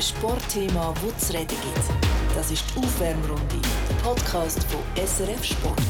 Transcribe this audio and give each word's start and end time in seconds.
Sportthema, 0.00 0.92
das 1.04 1.28
zu 1.28 1.32
reden 1.32 1.48
gibt. 1.48 2.36
Das 2.36 2.50
ist 2.50 2.64
die 2.74 2.78
Aufwärmrunde, 2.78 3.56
der 3.88 3.94
Podcast 4.02 4.62
von 4.64 4.80
SRF 4.96 5.42
Sport. 5.42 5.80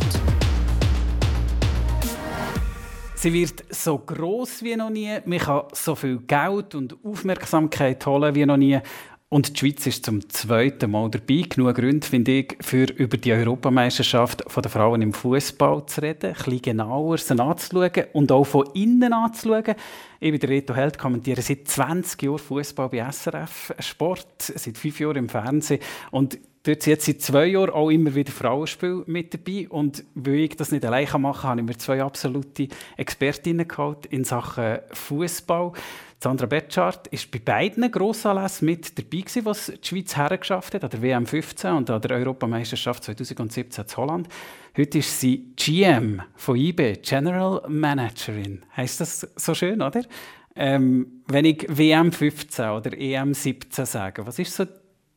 Sie 3.16 3.32
wird 3.32 3.64
so 3.71 3.98
groß 3.98 4.62
wie 4.62 4.77
noch 4.77 4.90
nie. 4.90 5.19
Man 5.24 5.38
kann 5.38 5.62
so 5.72 5.95
viel 5.95 6.19
Geld 6.19 6.74
und 6.74 6.97
Aufmerksamkeit 7.04 8.04
holen 8.06 8.35
wie 8.35 8.47
noch 8.47 8.56
nie. 8.56 8.79
Und 9.37 9.53
die 9.53 9.58
Schweiz 9.58 9.87
ist 9.87 10.06
zum 10.06 10.26
zweiten 10.30 10.90
Mal 10.90 11.10
dabei. 11.10 11.42
Genug 11.46 11.74
Gründe, 11.74 12.06
finde 12.06 12.32
ich, 12.32 12.56
für 12.62 12.85
über 12.85 13.18
die 13.18 13.35
Europameisterschaft 13.35 14.42
der 14.42 14.71
Frauen 14.71 15.03
im 15.03 15.12
Fußball 15.12 15.85
zu 15.85 16.00
reden, 16.00 16.28
ein 16.28 16.32
bisschen 16.32 16.62
genauer 16.62 17.18
sie 17.18 17.38
anzuschauen 17.38 18.06
und 18.14 18.32
auch 18.32 18.45
von 18.45 18.66
innen 18.72 19.12
anzuschauen. 19.12 19.74
Ich 20.20 20.30
bin 20.30 20.41
der 20.41 20.48
Reto 20.48 20.74
Held, 20.74 20.96
kommentiere 20.96 21.42
seit 21.42 21.68
20 21.68 22.22
Jahren 22.22 22.38
Fußball 22.38 22.88
bei 22.88 23.12
SRF 23.12 23.74
Sport, 23.78 24.27
seit 24.38 24.78
fünf 24.78 25.00
Jahren 25.00 25.16
im 25.16 25.28
Fernsehen. 25.28 25.82
Und 26.10 26.38
Dort 26.66 26.82
sind 26.82 26.94
jetzt 26.94 27.06
seit 27.06 27.22
zwei 27.22 27.46
Jahren 27.46 27.70
auch 27.70 27.91
immer 27.91 28.12
wieder 28.16 28.32
Frauenspiele 28.32 29.05
mit 29.06 29.32
dabei. 29.32 29.68
Und 29.68 30.02
weil 30.16 30.34
ich 30.34 30.56
das 30.56 30.72
nicht 30.72 30.84
allein 30.84 31.06
machen 31.20 31.42
kann, 31.42 31.50
habe 31.50 31.60
ich 31.60 31.66
mir 31.66 31.78
zwei 31.78 32.02
absolute 32.02 32.66
Expertinnen 32.96 33.68
geholt 33.68 34.06
in 34.06 34.24
Sachen 34.24 34.78
Fußball. 34.91 35.72
Sandra 36.19 36.47
Betschart 36.47 37.12
war 37.12 37.20
bei 37.30 37.38
beiden 37.38 37.91
Grossanlässen 37.91 38.66
mit 38.66 38.98
dabei, 38.98 39.20
gewesen, 39.20 39.45
was 39.45 39.66
die 39.66 39.87
Schweiz 39.87 40.16
hergeschafft 40.16 40.75
hat, 40.75 40.84
an 40.84 40.91
der 40.91 41.02
WM 41.02 41.27
15 41.27 41.73
und 41.73 41.91
an 41.91 42.01
der 42.01 42.16
Europameisterschaft 42.16 43.05
2017 43.05 43.84
in 43.84 43.97
Holland. 43.97 44.29
Heute 44.77 44.98
ist 44.98 45.20
sie 45.20 45.52
GM 45.56 46.23
von 46.34 46.56
IB, 46.56 46.97
General 47.02 47.62
Managerin. 47.69 48.65
Heißt 48.77 49.01
das 49.01 49.20
so 49.37 49.55
schön, 49.55 49.83
oder? 49.83 50.02
Ähm, 50.55 51.23
wenn 51.27 51.45
ich 51.45 51.66
WM 51.69 52.11
15 52.11 52.70
oder 52.70 52.98
EM 52.98 53.34
17 53.34 53.84
sage, 53.84 54.27
was 54.27 54.39
ist 54.39 54.55
so 54.55 54.64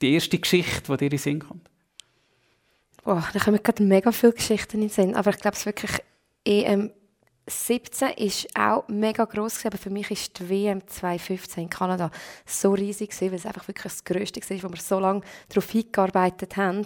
die 0.01 0.13
erste 0.13 0.37
Geschichte, 0.37 0.91
die 0.91 0.97
dir 0.97 1.05
in 1.05 1.09
den 1.11 1.19
Sinn 1.19 1.39
kommt? 1.39 1.69
Boah, 3.03 3.25
da 3.31 3.39
kommen 3.39 3.63
gerade 3.63 3.83
mega 3.83 4.11
viele 4.11 4.33
Geschichten 4.33 4.77
in 4.77 4.81
den 4.81 4.89
Sinn. 4.89 5.15
Aber 5.15 5.29
ich 5.29 5.37
glaube, 5.37 5.55
es 5.55 5.65
wirklich 5.65 5.91
EM 6.43 6.91
17 7.49 8.09
ist 8.11 8.47
auch 8.57 8.87
mega 8.87 9.25
groß 9.25 9.65
aber 9.65 9.77
für 9.77 9.89
mich 9.89 10.11
ist 10.11 10.39
die 10.39 10.49
WM 10.49 10.87
2015 10.87 11.63
in 11.63 11.69
Kanada 11.69 12.11
so 12.45 12.71
riesig 12.71 13.09
gewesen, 13.09 13.31
weil 13.31 13.39
es 13.39 13.45
einfach 13.45 13.67
wirklich 13.67 13.83
das 13.83 14.03
Größte 14.03 14.41
war, 14.41 14.63
wo 14.63 14.73
wir 14.73 14.81
so 14.81 14.99
lange 14.99 15.21
darauf 15.49 15.69
hingearbeitet 15.69 16.57
haben. 16.57 16.85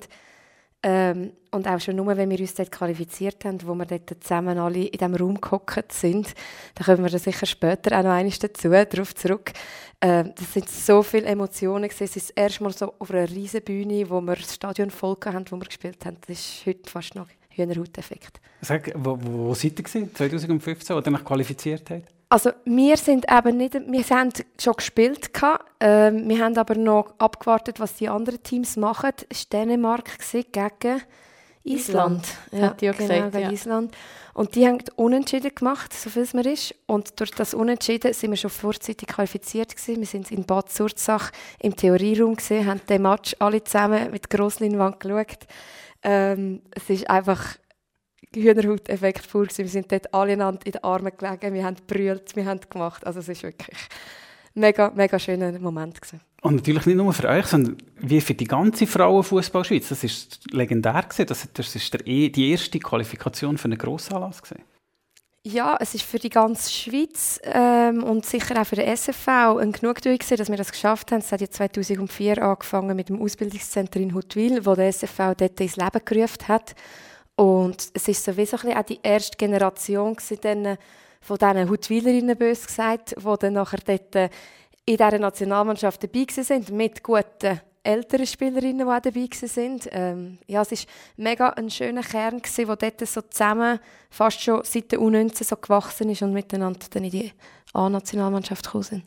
Ähm, 0.85 1.31
und 1.51 1.67
auch 1.67 1.79
schon 1.79 1.95
nur, 1.95 2.17
wenn 2.17 2.29
wir 2.29 2.39
uns 2.39 2.55
dort 2.55 2.71
qualifiziert 2.71 3.45
haben, 3.45 3.65
wo 3.65 3.73
wir 3.73 3.85
dort 3.85 4.21
zusammen 4.21 4.57
alle 4.57 4.83
in 4.85 4.91
diesem 4.91 5.15
Raum 5.15 5.39
gehockt 5.39 5.93
sind, 5.93 6.33
da 6.75 6.83
kommen 6.83 7.03
wir 7.03 7.09
da 7.09 7.19
sicher 7.19 7.45
später 7.45 7.97
auch 7.97 8.03
noch 8.03 8.11
eines 8.11 8.39
dazu, 8.39 8.69
darauf 8.69 9.15
zurück. 9.15 9.53
Ähm, 10.01 10.33
das 10.35 10.53
sind 10.53 10.67
so 10.67 11.01
viele 11.01 11.27
Emotionen 11.27 11.87
gewesen. 11.87 12.03
Es 12.03 12.15
ist 12.17 12.29
das 12.31 12.35
erste 12.35 12.63
Mal 12.63 12.73
so 12.73 12.93
auf 12.99 13.11
einer 13.11 13.29
riesen 13.29 13.61
Bühne, 13.61 14.09
wo 14.09 14.19
wir 14.19 14.35
das 14.35 14.55
Stadion 14.55 14.89
voll 14.89 15.15
haben, 15.25 15.45
wo 15.49 15.55
wir 15.55 15.65
gespielt 15.65 16.05
haben. 16.05 16.17
Das 16.27 16.37
ist 16.37 16.65
heute 16.65 16.89
fast 16.89 17.15
noch 17.15 17.29
Hühnerhauteffekt. 17.55 18.39
Sag, 18.61 18.91
wo, 18.95 19.17
wo 19.21 19.53
seid 19.53 19.79
ihr 19.79 19.83
gewesen, 19.83 20.15
2015, 20.15 20.95
als 20.95 21.07
ihr 21.07 21.13
euch 21.13 21.25
qualifiziert 21.25 21.89
habt? 21.89 22.07
Also 22.29 22.49
wir 22.65 22.97
sind 22.97 23.25
eben 23.31 23.57
nicht, 23.57 23.73
wir 23.75 24.03
haben 24.09 24.31
schon 24.59 24.73
gespielt 24.73 25.29
ähm, 25.79 26.27
wir 26.27 26.43
haben 26.43 26.57
aber 26.57 26.75
noch 26.75 27.13
abgewartet, 27.19 27.79
was 27.79 27.95
die 27.95 28.09
anderen 28.09 28.41
Teams 28.41 28.75
machen. 28.75 29.11
Es 29.29 29.45
war 29.51 29.59
Dänemark 29.59 30.09
gegen 30.31 31.01
Island. 31.63 32.25
Ja, 32.51 32.75
ja 32.81 32.91
genau, 32.91 32.97
gesagt, 32.97 33.31
gegen 33.33 33.43
ja. 33.43 33.51
Island. 33.51 33.95
Und 34.33 34.55
die 34.55 34.67
haben 34.67 34.79
unentschieden 34.95 35.53
gemacht, 35.53 35.93
so 35.93 36.09
viel 36.09 36.23
es 36.23 36.33
mir 36.33 36.51
ist. 36.51 36.73
Und 36.87 37.19
durch 37.19 37.31
das 37.31 37.53
Unentschieden 37.53 38.13
sind 38.13 38.31
wir 38.31 38.37
schon 38.37 38.49
vorzeitig 38.49 39.07
qualifiziert 39.07 39.75
gewesen. 39.75 39.99
Wir 39.99 40.07
sind 40.07 40.31
in 40.31 40.43
Bad 40.43 40.71
Surzach 40.71 41.31
im 41.59 41.75
Theorieraum 41.75 42.35
gesehen, 42.35 42.65
haben 42.65 42.81
den 42.89 43.03
Match 43.03 43.35
alle 43.39 43.63
zusammen 43.63 44.11
mit 44.11 44.29
Grossleinwand 44.29 44.99
geschaut. 44.99 45.47
Ähm, 46.03 46.61
es 46.71 46.89
ist 46.89 47.09
einfach 47.09 47.57
Hühnerhaut-Effekt 48.35 49.29
pur 49.29 49.47
Wir 49.55 49.67
sind 49.67 49.91
dort 49.91 50.13
alle 50.13 50.33
in 50.33 50.39
den 50.39 50.83
Armen 50.83 51.11
gelegen, 51.17 51.53
wir 51.53 51.63
haben 51.63 51.77
brüllt, 51.87 52.35
wir 52.35 52.45
haben 52.45 52.59
gemacht. 52.69 53.05
Also 53.05 53.19
es 53.19 53.29
ist 53.29 53.43
wirklich 53.43 53.77
mega, 54.53 54.91
mega 54.95 55.19
schöner 55.19 55.57
Moment 55.59 56.01
gewesen. 56.01 56.21
Und 56.41 56.55
natürlich 56.55 56.85
nicht 56.85 56.97
nur 56.97 57.13
für 57.13 57.29
euch, 57.29 57.45
sondern 57.45 57.77
wie 57.99 58.19
für 58.19 58.33
die 58.33 58.45
ganze 58.45 58.85
Frauenfußballschweiz. 58.85 59.89
Das 59.89 60.03
ist 60.03 60.51
legendär 60.51 61.03
gewesen. 61.03 61.25
Das, 61.27 61.47
das 61.53 61.75
ist 61.75 61.93
der, 61.93 62.05
e, 62.05 62.29
die 62.29 62.51
erste 62.51 62.79
Qualifikation 62.79 63.57
für 63.57 63.65
einen 63.65 63.77
Grossanlass 63.77 64.41
gewesen. 64.41 64.63
Ja, 65.45 65.75
es 65.81 65.93
ist 65.93 66.05
für 66.05 66.19
die 66.19 66.29
ganze 66.29 66.71
Schweiz 66.71 67.37
ähm, 67.43 68.01
und 68.01 68.25
sicher 68.25 68.61
auch 68.61 68.65
für 68.65 68.77
den 68.77 68.87
SFV 68.87 69.27
ein 69.59 69.73
Genugtuung 69.73 70.17
dass 70.17 70.49
wir 70.49 70.55
das 70.55 70.71
geschafft 70.71 71.11
haben. 71.11 71.19
Es 71.19 71.33
hat 71.33 71.41
ja 71.41 71.49
2004 71.49 72.41
angefangen 72.41 72.95
mit 72.95 73.09
dem 73.09 73.21
Ausbildungszentrum 73.21 74.03
in 74.03 74.13
Huttwil, 74.13 74.65
wo 74.65 74.73
der 74.73 74.87
SFV 74.87 75.33
dort 75.35 75.59
ins 75.59 75.75
Leben 75.75 76.01
gerufen 76.05 76.47
hat. 76.47 76.75
Und 77.35 77.89
es 77.93 78.07
ist 78.07 78.23
sowieso 78.23 78.55
ein 78.65 78.77
auch 78.77 78.83
die 78.83 78.99
erste 79.03 79.35
Generation 79.35 80.15
gewesen, 80.15 80.77
von 81.19 81.37
diesen 81.37 81.69
Huttwilerinnen, 81.69 82.37
bös 82.37 82.65
gesagt, 82.65 83.13
die 83.17 83.35
dann 83.39 83.53
nachher 83.53 83.79
dort 83.85 84.15
äh, 84.15 84.29
in 84.85 84.95
dieser 84.95 85.19
Nationalmannschaft 85.19 86.03
dabei 86.03 86.25
sind, 86.29 86.69
mit 86.69 87.03
guten 87.03 87.59
älteren 87.83 88.25
Spielerinnen, 88.25 88.87
die 88.87 88.93
auch 88.93 88.99
dabei 88.99 89.27
waren. 89.29 89.79
Ähm, 89.91 90.37
ja, 90.47 90.61
es 90.61 90.71
war 90.71 90.77
mega 91.17 91.49
ein 91.49 91.69
schöner 91.69 92.01
Kern, 92.01 92.41
der 92.57 92.75
dort 92.75 93.07
so 93.07 93.21
zusammen 93.21 93.79
fast 94.09 94.41
schon 94.41 94.61
seit 94.63 94.91
der 94.91 94.99
U19 94.99 95.43
so 95.43 95.55
gewachsen 95.57 96.09
ist 96.09 96.21
und 96.21 96.33
miteinander 96.33 96.79
dann 96.89 97.03
in 97.03 97.11
die 97.11 97.31
A-Nationalmannschaft 97.73 98.65
gekommen 98.65 98.83
sind. 98.83 99.03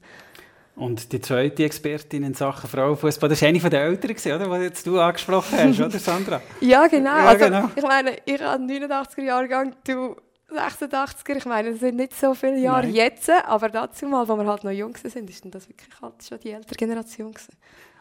Und 0.77 1.11
die 1.11 1.21
zweite 1.23 1.65
Expertin 1.65 2.23
in 2.23 2.35
Sachen 2.35 2.69
Frauenfußball, 2.69 3.31
das 3.31 3.41
war 3.41 3.49
eine 3.49 3.59
der 3.59 3.81
Älteren, 3.81 4.17
oder, 4.35 4.59
die 4.59 4.65
jetzt 4.65 4.87
du 4.87 5.01
angesprochen 5.01 5.59
hast, 5.59 5.81
oder 5.81 5.99
Sandra? 5.99 6.43
ja, 6.61 6.87
genau. 6.87 7.17
Ja, 7.17 7.27
also, 7.29 7.45
genau. 7.47 7.71
Ich 7.75 7.83
meine, 7.83 8.19
ich 8.27 8.43
habe 8.43 8.63
89er 8.63 9.23
Jahrgang, 9.23 9.75
du 9.87 10.17
86er. 10.53 11.37
Ich 11.37 11.47
meine, 11.47 11.71
das 11.71 11.81
sind 11.81 11.97
nicht 11.97 12.15
so 12.15 12.35
viele 12.35 12.59
Jahre 12.59 12.87
Nein. 12.87 12.95
jetzt, 12.95 13.31
aber 13.31 13.71
dazu 13.71 14.07
mal, 14.07 14.29
wo 14.29 14.37
wir 14.37 14.47
halt 14.47 14.65
noch 14.65 14.71
jung 14.71 14.95
sind, 14.97 15.31
ist 15.31 15.43
das 15.47 15.67
wirklich 15.67 16.01
halt 16.01 16.23
schon 16.23 16.39
die 16.41 16.51
ältere 16.51 16.77
Generation 16.77 17.33
gewesen. 17.33 17.57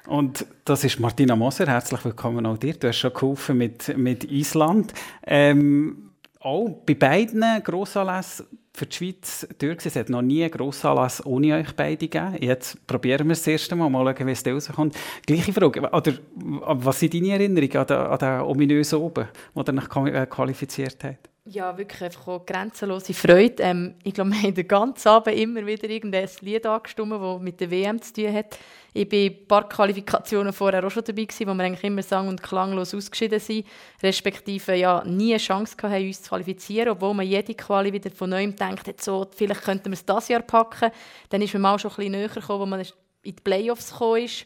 Und 0.07 0.45
das 0.65 0.83
ist 0.83 0.99
Martina 0.99 1.35
Moser. 1.35 1.65
Herzlich 1.67 2.03
willkommen 2.05 2.45
auch 2.45 2.57
dir. 2.57 2.73
Du 2.73 2.87
hast 2.87 2.97
schon 2.97 3.13
geholfen 3.13 3.57
mit, 3.57 3.97
mit 3.97 4.23
Island. 4.25 4.93
Ähm, 5.25 6.11
auch 6.39 6.69
bei 6.85 6.93
beiden 6.93 7.43
Grossanlässen 7.63 8.45
für 8.73 8.85
die 8.85 8.95
Schweiz 8.95 9.47
durch. 9.57 9.85
Es 9.85 9.95
hat 9.95 10.09
noch 10.09 10.21
nie 10.21 10.43
einen 10.43 10.51
Grossanlass 10.51 11.25
ohne 11.25 11.55
euch 11.55 11.75
beide 11.75 12.07
gegeben. 12.07 12.35
Jetzt 12.39 12.85
probieren 12.85 13.27
wir 13.27 13.33
es 13.33 13.39
das 13.39 13.47
erste 13.47 13.75
Mal, 13.75 13.89
mal 13.89 14.15
schauen, 14.15 14.27
wie 14.27 14.31
es 14.31 14.45
rauskommt. 14.45 14.95
Gleiche 15.25 15.53
Frage, 15.53 15.81
oder 15.81 16.13
was 16.35 16.99
sind 16.99 17.13
deine 17.13 17.31
Erinnerungen 17.31 17.77
an 17.77 17.87
den, 17.87 17.97
an 17.97 18.19
den 18.19 18.41
ominösen 18.41 18.99
Oben, 18.99 19.27
ihr 19.55 19.67
euch 19.67 20.13
äh, 20.13 20.25
qualifiziert 20.27 21.03
habt? 21.03 21.29
Ja, 21.47 21.77
wirklich 21.77 22.03
einfach 22.03 22.27
auch 22.27 22.45
grenzenlose 22.45 23.13
Freude. 23.13 23.61
Ähm, 23.61 23.95
ich 24.03 24.15
glaube, 24.15 24.31
wir 24.31 24.41
haben 24.41 24.55
den 24.55 24.67
ganzen 24.67 25.09
Abend 25.09 25.35
immer 25.35 25.65
wieder 25.65 25.87
irgendein 25.89 26.27
Lied 26.41 26.65
angestimmt, 26.65 27.11
das 27.11 27.41
mit 27.41 27.61
der 27.61 27.69
WM 27.69 28.01
zu 28.01 28.13
tun 28.13 28.33
hat. 28.33 28.57
Ich 28.97 29.11
war 29.11 29.19
ein 29.19 29.47
paar 29.47 29.67
Qualifikationen 29.67 30.53
vorher 30.53 30.85
auch 30.85 30.89
schon 30.89 31.03
dabei, 31.03 31.25
gewesen, 31.25 31.47
wo 31.49 31.53
wir 31.53 31.65
eigentlich 31.65 31.83
immer 31.83 32.01
sang- 32.01 32.29
und 32.29 32.41
klanglos 32.41 32.95
ausgeschieden 32.95 33.41
sind, 33.41 33.67
respektive 34.01 34.73
ja 34.73 35.03
nie 35.03 35.33
eine 35.33 35.37
Chance 35.37 35.75
hatten, 35.81 36.07
uns 36.07 36.21
zu 36.21 36.29
qualifizieren, 36.29 36.87
obwohl 36.87 37.13
man 37.13 37.27
jede 37.27 37.53
Quali 37.53 37.91
wieder 37.91 38.09
von 38.09 38.29
neuem 38.29 38.55
denkt, 38.55 39.01
so, 39.01 39.27
vielleicht 39.35 39.63
könnten 39.63 39.89
wir 39.89 39.95
es 39.95 40.05
dieses 40.05 40.29
Jahr 40.29 40.43
packen. 40.43 40.91
Dann 41.27 41.41
ist 41.41 41.51
man 41.53 41.63
mal 41.63 41.77
schon 41.77 41.91
ein 41.91 41.95
bisschen 41.97 42.11
näher 42.13 42.29
gekommen, 42.29 42.61
wo 42.61 42.65
man 42.65 42.79
in 42.79 42.87
die 43.25 43.33
Playoffs 43.33 43.93
ist. 44.17 44.45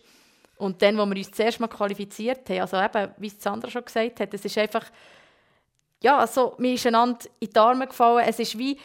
Und 0.58 0.82
dann, 0.82 0.98
wo 0.98 1.06
wir 1.06 1.16
uns 1.16 1.30
zuerst 1.30 1.60
mal 1.60 1.68
qualifiziert 1.68 2.50
haben, 2.50 2.62
also 2.62 2.78
eben, 2.78 3.12
wie 3.18 3.30
Sandra 3.30 3.70
schon 3.70 3.86
gesagt 3.86 4.20
hat, 4.20 4.34
es 4.34 4.46
ist 4.46 4.58
einfach 4.58 4.86
ja, 6.02 6.18
also, 6.18 6.56
mir 6.58 6.74
ist 6.74 6.88
einander 6.88 7.20
in 7.40 7.50
die 7.50 7.60
Arme 7.60 7.86
gefallen. 7.86 8.26
Es 8.28 8.40
ist 8.40 8.58
wie 8.58 8.78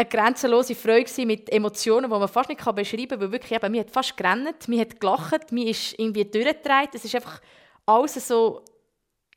eine 0.00 0.08
grenzenlose 0.08 0.74
Freude 0.74 1.26
mit 1.26 1.50
Emotionen, 1.52 2.10
die 2.10 2.18
man 2.18 2.28
fast 2.28 2.48
nicht 2.48 2.64
beschreiben 2.74 3.08
kann, 3.08 3.20
weil 3.20 3.32
wirklich 3.32 3.52
eben, 3.52 3.72
mir 3.72 3.80
hat 3.80 3.90
fast 3.90 4.16
gerannt, 4.16 4.68
mir 4.68 4.80
hat 4.80 5.00
gelacht, 5.00 5.52
mir 5.52 5.68
ist 5.68 5.98
irgendwie 5.98 6.24
durchgedreht. 6.24 6.90
Es 6.94 7.04
ist 7.04 7.14
einfach 7.14 7.40
alles 7.86 8.26
so 8.26 8.64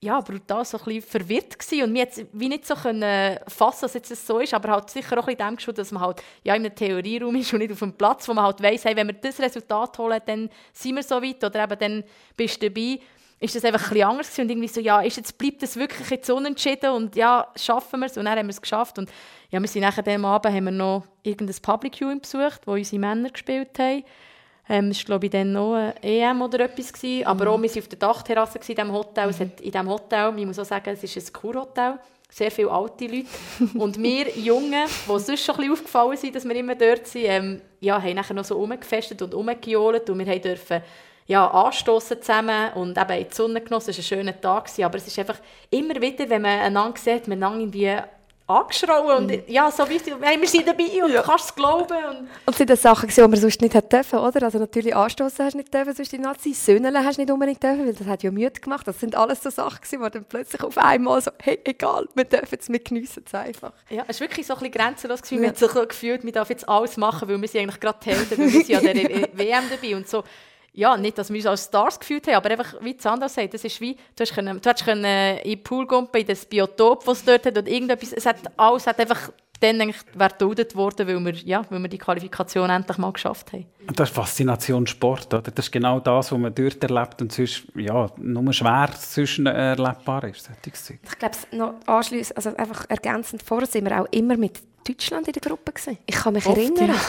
ja, 0.04 0.20
brutal 0.20 0.66
so 0.66 0.78
ein 0.78 0.84
bisschen 0.84 1.02
verwirrt 1.02 1.58
gewesen. 1.58 1.84
und 1.84 1.94
mir 1.94 2.00
jetzt 2.00 2.26
wie 2.34 2.50
nicht 2.50 2.68
so 2.68 2.76
können 2.76 3.40
fassen, 3.48 3.84
dass 3.84 3.94
jetzt 3.94 4.28
so 4.28 4.40
ist, 4.40 4.54
aber 4.54 4.70
halt 4.70 4.90
sicher 4.90 5.18
auch 5.18 5.28
in 5.30 5.38
dem 5.38 5.56
geschult, 5.56 5.78
dass 5.78 5.94
man 5.94 6.04
halt 6.04 6.22
ja 6.44 6.56
in 6.56 6.66
einem 6.66 6.76
Theorieraum 6.76 7.36
ist 7.38 7.54
und 7.54 7.60
nicht 7.60 7.72
auf 7.72 7.82
einem 7.82 7.94
Platz, 7.94 8.28
wo 8.28 8.34
man 8.34 8.44
halt 8.44 8.62
weiss, 8.62 8.84
hey, 8.84 8.96
wenn 8.98 9.08
wir 9.08 9.14
das 9.14 9.40
Resultat 9.40 9.98
holen, 9.98 10.20
dann 10.26 10.50
sind 10.74 10.96
wir 10.96 11.04
so 11.04 11.22
weit 11.22 11.42
oder 11.44 11.64
eben 11.64 11.80
dann 11.80 12.04
bist 12.36 12.62
du 12.62 12.70
dabei 12.70 13.00
ist 13.44 13.56
das 13.56 13.66
einfach 13.66 13.84
ein 13.84 13.90
bisschen 13.90 14.08
anders 14.08 14.40
und 14.40 14.50
irgendwie 14.50 14.68
so, 14.70 14.80
ja, 14.80 15.02
ist 15.02 15.18
jetzt, 15.18 15.38
bleibt 15.38 15.62
das 15.62 15.76
wirklich 15.76 16.10
jetzt 16.10 16.30
unentschieden 16.30 16.92
und 16.92 17.16
ja, 17.16 17.48
schaffen 17.58 18.00
wir 18.00 18.06
es 18.06 18.18
und 18.18 18.26
dann 18.26 18.38
haben 18.40 18.48
wir 18.48 18.52
es 18.52 18.62
geschafft 18.62 18.98
und 18.98 19.10
ja, 19.50 19.60
wir 19.60 19.68
sind 19.68 19.82
nachher 19.82 20.02
dem 20.02 20.24
Abend 20.24 20.56
haben 20.56 20.64
wir 20.64 20.72
noch 20.72 21.04
irgendein 21.24 21.56
Public 21.62 21.98
Viewing 21.98 22.22
besucht, 22.22 22.62
wo 22.66 22.72
unsere 22.72 23.00
Männer 23.00 23.30
gespielt 23.30 23.78
haben. 23.78 24.04
Ähm, 24.70 24.90
es 24.90 25.00
war, 25.00 25.06
glaube 25.06 25.26
ich, 25.26 25.32
dann 25.32 25.52
noch 25.52 25.76
ein 25.76 25.94
EM 26.02 26.42
oder 26.42 26.62
etwas. 26.62 26.94
Gewesen. 26.94 27.28
Aber 27.28 27.46
mhm. 27.46 27.52
auch, 27.52 27.62
wir 27.62 27.70
waren 27.70 27.80
auf 27.80 27.88
der 27.90 28.00
Dachterrasse 28.00 28.60
in 28.60 28.64
diesem 28.64 28.92
Hotel. 28.94 29.26
Mhm. 29.26 29.30
Es 29.30 29.40
hat 29.42 29.62
in 29.62 29.72
diesem 29.72 29.90
Hotel, 29.90 30.34
ich 30.38 30.46
muss 30.46 30.60
auch 30.60 30.66
sagen, 30.66 30.90
es 30.90 31.04
ist 31.04 31.18
ein 31.18 31.34
Kurhotel. 31.34 32.00
sehr 32.30 32.50
viele 32.50 32.72
alte 32.72 33.06
Leute. 33.06 33.28
Und 33.76 34.02
wir 34.02 34.30
Jungen, 34.38 34.86
die 34.86 35.20
sonst 35.20 35.44
schon 35.44 35.56
ein 35.56 35.58
bisschen 35.60 35.74
aufgefallen 35.74 36.18
sind, 36.18 36.36
dass 36.36 36.46
wir 36.46 36.56
immer 36.56 36.76
dort 36.76 37.06
sind, 37.06 37.26
ähm, 37.26 37.62
ja, 37.82 38.02
haben 38.02 38.16
nachher 38.16 38.34
noch 38.34 38.46
so 38.46 38.56
rumgefestet 38.56 39.22
und 39.22 39.34
rumgejohlt 39.34 40.10
und 40.10 40.18
wir 40.18 40.40
dürfen 40.40 40.82
ja, 41.28 41.48
anstoßen 41.48 42.22
zusammen 42.22 42.74
und 42.74 42.98
eben 42.98 43.18
in 43.18 43.30
die 43.30 43.34
Sonne 43.34 43.62
genossen. 43.62 43.92
Es 43.92 43.98
war 43.98 44.02
ein 44.02 44.26
schöner 44.26 44.42
Tag, 44.42 44.70
aber 44.80 44.98
es 44.98 45.08
ist 45.08 45.20
einfach 45.20 45.38
immer 45.70 46.00
wieder, 46.02 46.30
wenn 46.30 46.42
man 46.42 46.60
einander 46.60 46.98
sieht, 47.00 47.28
man 47.28 47.42
irgendwie 47.42 47.98
angeschrauen 48.46 49.24
und 49.24 49.32
mhm. 49.32 49.44
ja, 49.48 49.72
so 49.72 49.88
wie 49.90 50.00
hey, 50.22 50.40
wir 50.40 50.48
sind 50.48 50.68
dabei 50.68 50.84
und 51.04 51.12
ja. 51.14 51.22
du 51.22 51.28
kannst 51.28 51.46
es 51.46 51.56
glauben. 51.56 51.94
Und, 51.94 52.28
und 52.46 52.56
sind 52.56 52.70
das 52.70 52.82
Sachen, 52.82 53.08
die 53.08 53.22
man 53.22 53.36
sonst 53.36 53.62
nicht 53.62 53.74
dürfen, 53.92 54.20
oder? 54.20 54.44
Also 54.44 54.60
natürlich 54.60 54.94
anstoßen 54.94 55.46
hast 55.46 55.54
du 55.54 55.58
nicht 55.60 55.74
dürfen, 55.74 55.96
sonst 55.96 56.12
die 56.12 56.18
Nazi, 56.18 56.54
Söhneln 56.54 57.06
hast 57.06 57.18
du 57.18 57.22
nicht 57.22 57.32
unbedingt 57.32 57.64
dürfen, 57.64 57.86
weil 57.86 57.94
das 57.94 58.06
hat 58.06 58.22
ja 58.22 58.32
müde 58.32 58.60
gemacht. 58.60 58.86
Das 58.86 59.00
sind 59.00 59.16
alles 59.16 59.42
so 59.42 59.50
Sachen, 59.50 59.80
die 59.90 59.98
dann 59.98 60.26
plötzlich 60.26 60.62
auf 60.62 60.78
einmal 60.78 61.22
so, 61.22 61.32
hey, 61.42 61.58
egal, 61.64 62.06
wir 62.16 62.26
dürfen 62.26 62.58
es, 62.60 62.70
wir 62.70 62.80
geniessen 62.80 63.24
es 63.26 63.34
einfach. 63.34 63.72
Ja, 63.90 64.04
es 64.08 64.20
war 64.20 64.28
wirklich 64.28 64.46
so 64.46 64.54
ein 64.56 64.60
bisschen 64.60 64.74
grenzenlos. 64.74 65.22
Gewesen. 65.22 65.36
Ja. 65.36 65.42
Man 65.42 65.50
hat 65.50 65.58
sich 65.58 65.90
gefühlt, 65.90 66.26
wir 66.26 66.32
dürfen 66.34 66.52
jetzt 66.52 66.68
alles 66.68 66.98
machen, 66.98 67.30
weil 67.30 67.42
wir 67.42 67.48
sind 67.48 67.62
eigentlich 67.62 67.80
gerade 67.80 68.00
die 68.04 68.10
Helden, 68.10 68.38
weil 68.38 68.54
wir 68.54 68.66
sind 68.66 68.76
an 68.76 68.84
der 68.84 69.30
WM 69.38 69.64
dabei 69.70 69.96
und 69.96 70.10
so 70.10 70.24
ja, 70.74 70.98
nicht, 70.98 71.18
dass 71.18 71.30
wir 71.30 71.38
uns 71.38 71.46
als 71.46 71.66
Stars 71.66 72.00
gefühlt 72.00 72.26
haben, 72.28 72.36
aber 72.36 72.50
einfach, 72.50 72.76
wie 72.82 72.98
Sandra 73.00 73.30
sagt, 73.30 73.54
das 73.54 73.64
ist 73.64 73.80
wie, 73.80 73.94
du 73.94 74.22
hast, 74.22 74.34
können, 74.34 74.60
können 74.62 75.38
in 75.38 75.52
den 75.52 75.64
Pool 75.64 75.86
gumpen, 75.86 76.22
in 76.22 76.28
das 76.28 76.46
Biotop, 76.46 77.06
das 77.06 77.20
es 77.20 77.26
dort 77.26 77.46
hat, 77.46 77.58
oder 77.58 77.68
irgendetwas, 77.68 78.12
es 78.12 78.26
hat 78.26 78.38
alles 78.58 78.88
hat 78.88 79.00
einfach 79.00 79.32
dann 79.64 79.82
eigentlich 79.82 80.04
geduldet 80.14 80.76
worden, 80.76 81.08
weil 81.08 81.26
wir, 81.26 81.34
ja, 81.34 81.64
weil 81.70 81.82
wir 81.82 81.90
die 81.90 81.98
Qualifikation 81.98 82.70
endlich 82.70 82.98
mal 82.98 83.12
geschafft 83.12 83.54
haben. 83.54 83.66
Das 83.96 84.10
ist 84.10 84.16
Faszination 84.16 84.86
Sport, 84.86 85.34
oder? 85.34 85.52
Das 85.52 85.66
ist 85.66 85.72
genau 85.72 86.00
das, 86.00 86.32
was 86.32 86.38
man 86.38 86.54
dort 86.54 86.84
erlebt 86.84 87.22
und 87.22 87.32
sonst, 87.32 87.64
ja, 87.76 88.08
nur 88.18 88.54
schwer 88.54 88.90
sonst 88.98 89.40
erlebbar 89.40 90.26
ist. 90.26 90.50
Ich 90.66 91.20
glaube, 91.20 91.36
noch 91.52 91.74
anschliessend, 91.86 92.38
also 92.38 92.56
einfach 92.56 92.86
ergänzend, 92.90 93.42
vorher 93.44 93.68
sind 93.68 93.86
wir 93.86 94.02
auch 94.02 94.08
immer 94.12 94.38
mit 94.38 94.60
Deutschland 94.88 95.28
in 95.28 95.34
der 95.34 95.42
Gruppe 95.42 95.72
gewesen. 95.72 95.98
Ich 96.06 96.16
kann 96.16 96.34
mich 96.34 96.46
Oft, 96.46 96.58
erinnern. 96.58 96.90
Ja. 96.90 97.02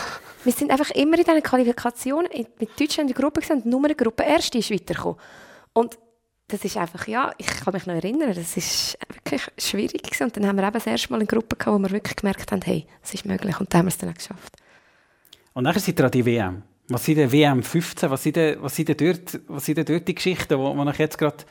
Wir 0.45 0.53
sind 0.53 0.71
einfach 0.71 0.91
immer 0.91 1.19
in 1.19 1.25
diesen 1.25 1.43
Qualifikationen 1.43 2.29
mit 2.33 2.81
Deutschland 2.81 3.11
in 3.11 3.15
der 3.15 3.23
Gruppe 3.23 3.41
gewesen 3.41 3.63
und 3.63 3.67
nur 3.67 3.85
eine 3.85 3.95
Gruppe 3.95 4.23
Erste 4.23 4.59
ist 4.59 4.71
weitergekommen. 4.71 5.19
Und 5.73 5.99
das 6.55 6.65
ist 6.65 6.77
einfach, 6.77 7.09
ja, 7.09 7.33
ich 7.37 7.47
kann 7.47 7.75
mich 7.75 7.85
noch 7.87 7.95
erinnern, 7.95 8.33
das 8.33 8.57
ist 8.57 8.97
wirklich 9.09 9.43
schwierig 9.59 10.05
gewesen. 10.05 10.25
Und 10.25 10.37
dann 10.37 10.47
haben 10.47 10.57
wir 10.57 10.63
eben 10.63 10.73
das 10.73 10.87
erste 10.87 11.11
Mal 11.11 11.17
eine 11.17 11.27
Gruppe 11.27 11.57
gehabt, 11.57 11.77
wo 11.77 11.79
wir 11.83 11.91
wirklich 11.91 12.15
gemerkt 12.15 12.53
haben, 12.53 12.63
hey, 12.63 12.87
es 13.03 13.13
ist 13.13 13.27
möglich. 13.27 13.59
Und 13.59 13.73
dann 13.75 13.81
haben 13.81 13.87
wir 13.87 13.91
es 13.91 13.99
dann 13.99 14.11
auch 14.11 14.15
geschafft. 14.15 14.55
Und 15.53 15.65
nachher 15.65 15.81
sind 15.81 15.99
wir 15.99 16.05
an 16.05 16.11
die 16.13 16.25
WM. 16.25 16.63
Was 16.89 17.05
sind 17.05 17.17
denn 17.17 17.33
WM 17.33 17.63
15? 17.63 18.09
Was 18.09 18.23
sind 18.23 18.37
denn, 18.37 18.63
was 18.63 18.77
sind 18.77 18.89
denn, 18.89 18.97
dort, 18.97 19.41
was 19.49 19.65
sind 19.65 19.79
denn 19.79 19.85
dort 19.85 20.07
die 20.07 20.15
Geschichten, 20.15 20.57
die 20.57 20.75
man 20.75 20.95
jetzt 20.97 21.19
gerade 21.19 21.45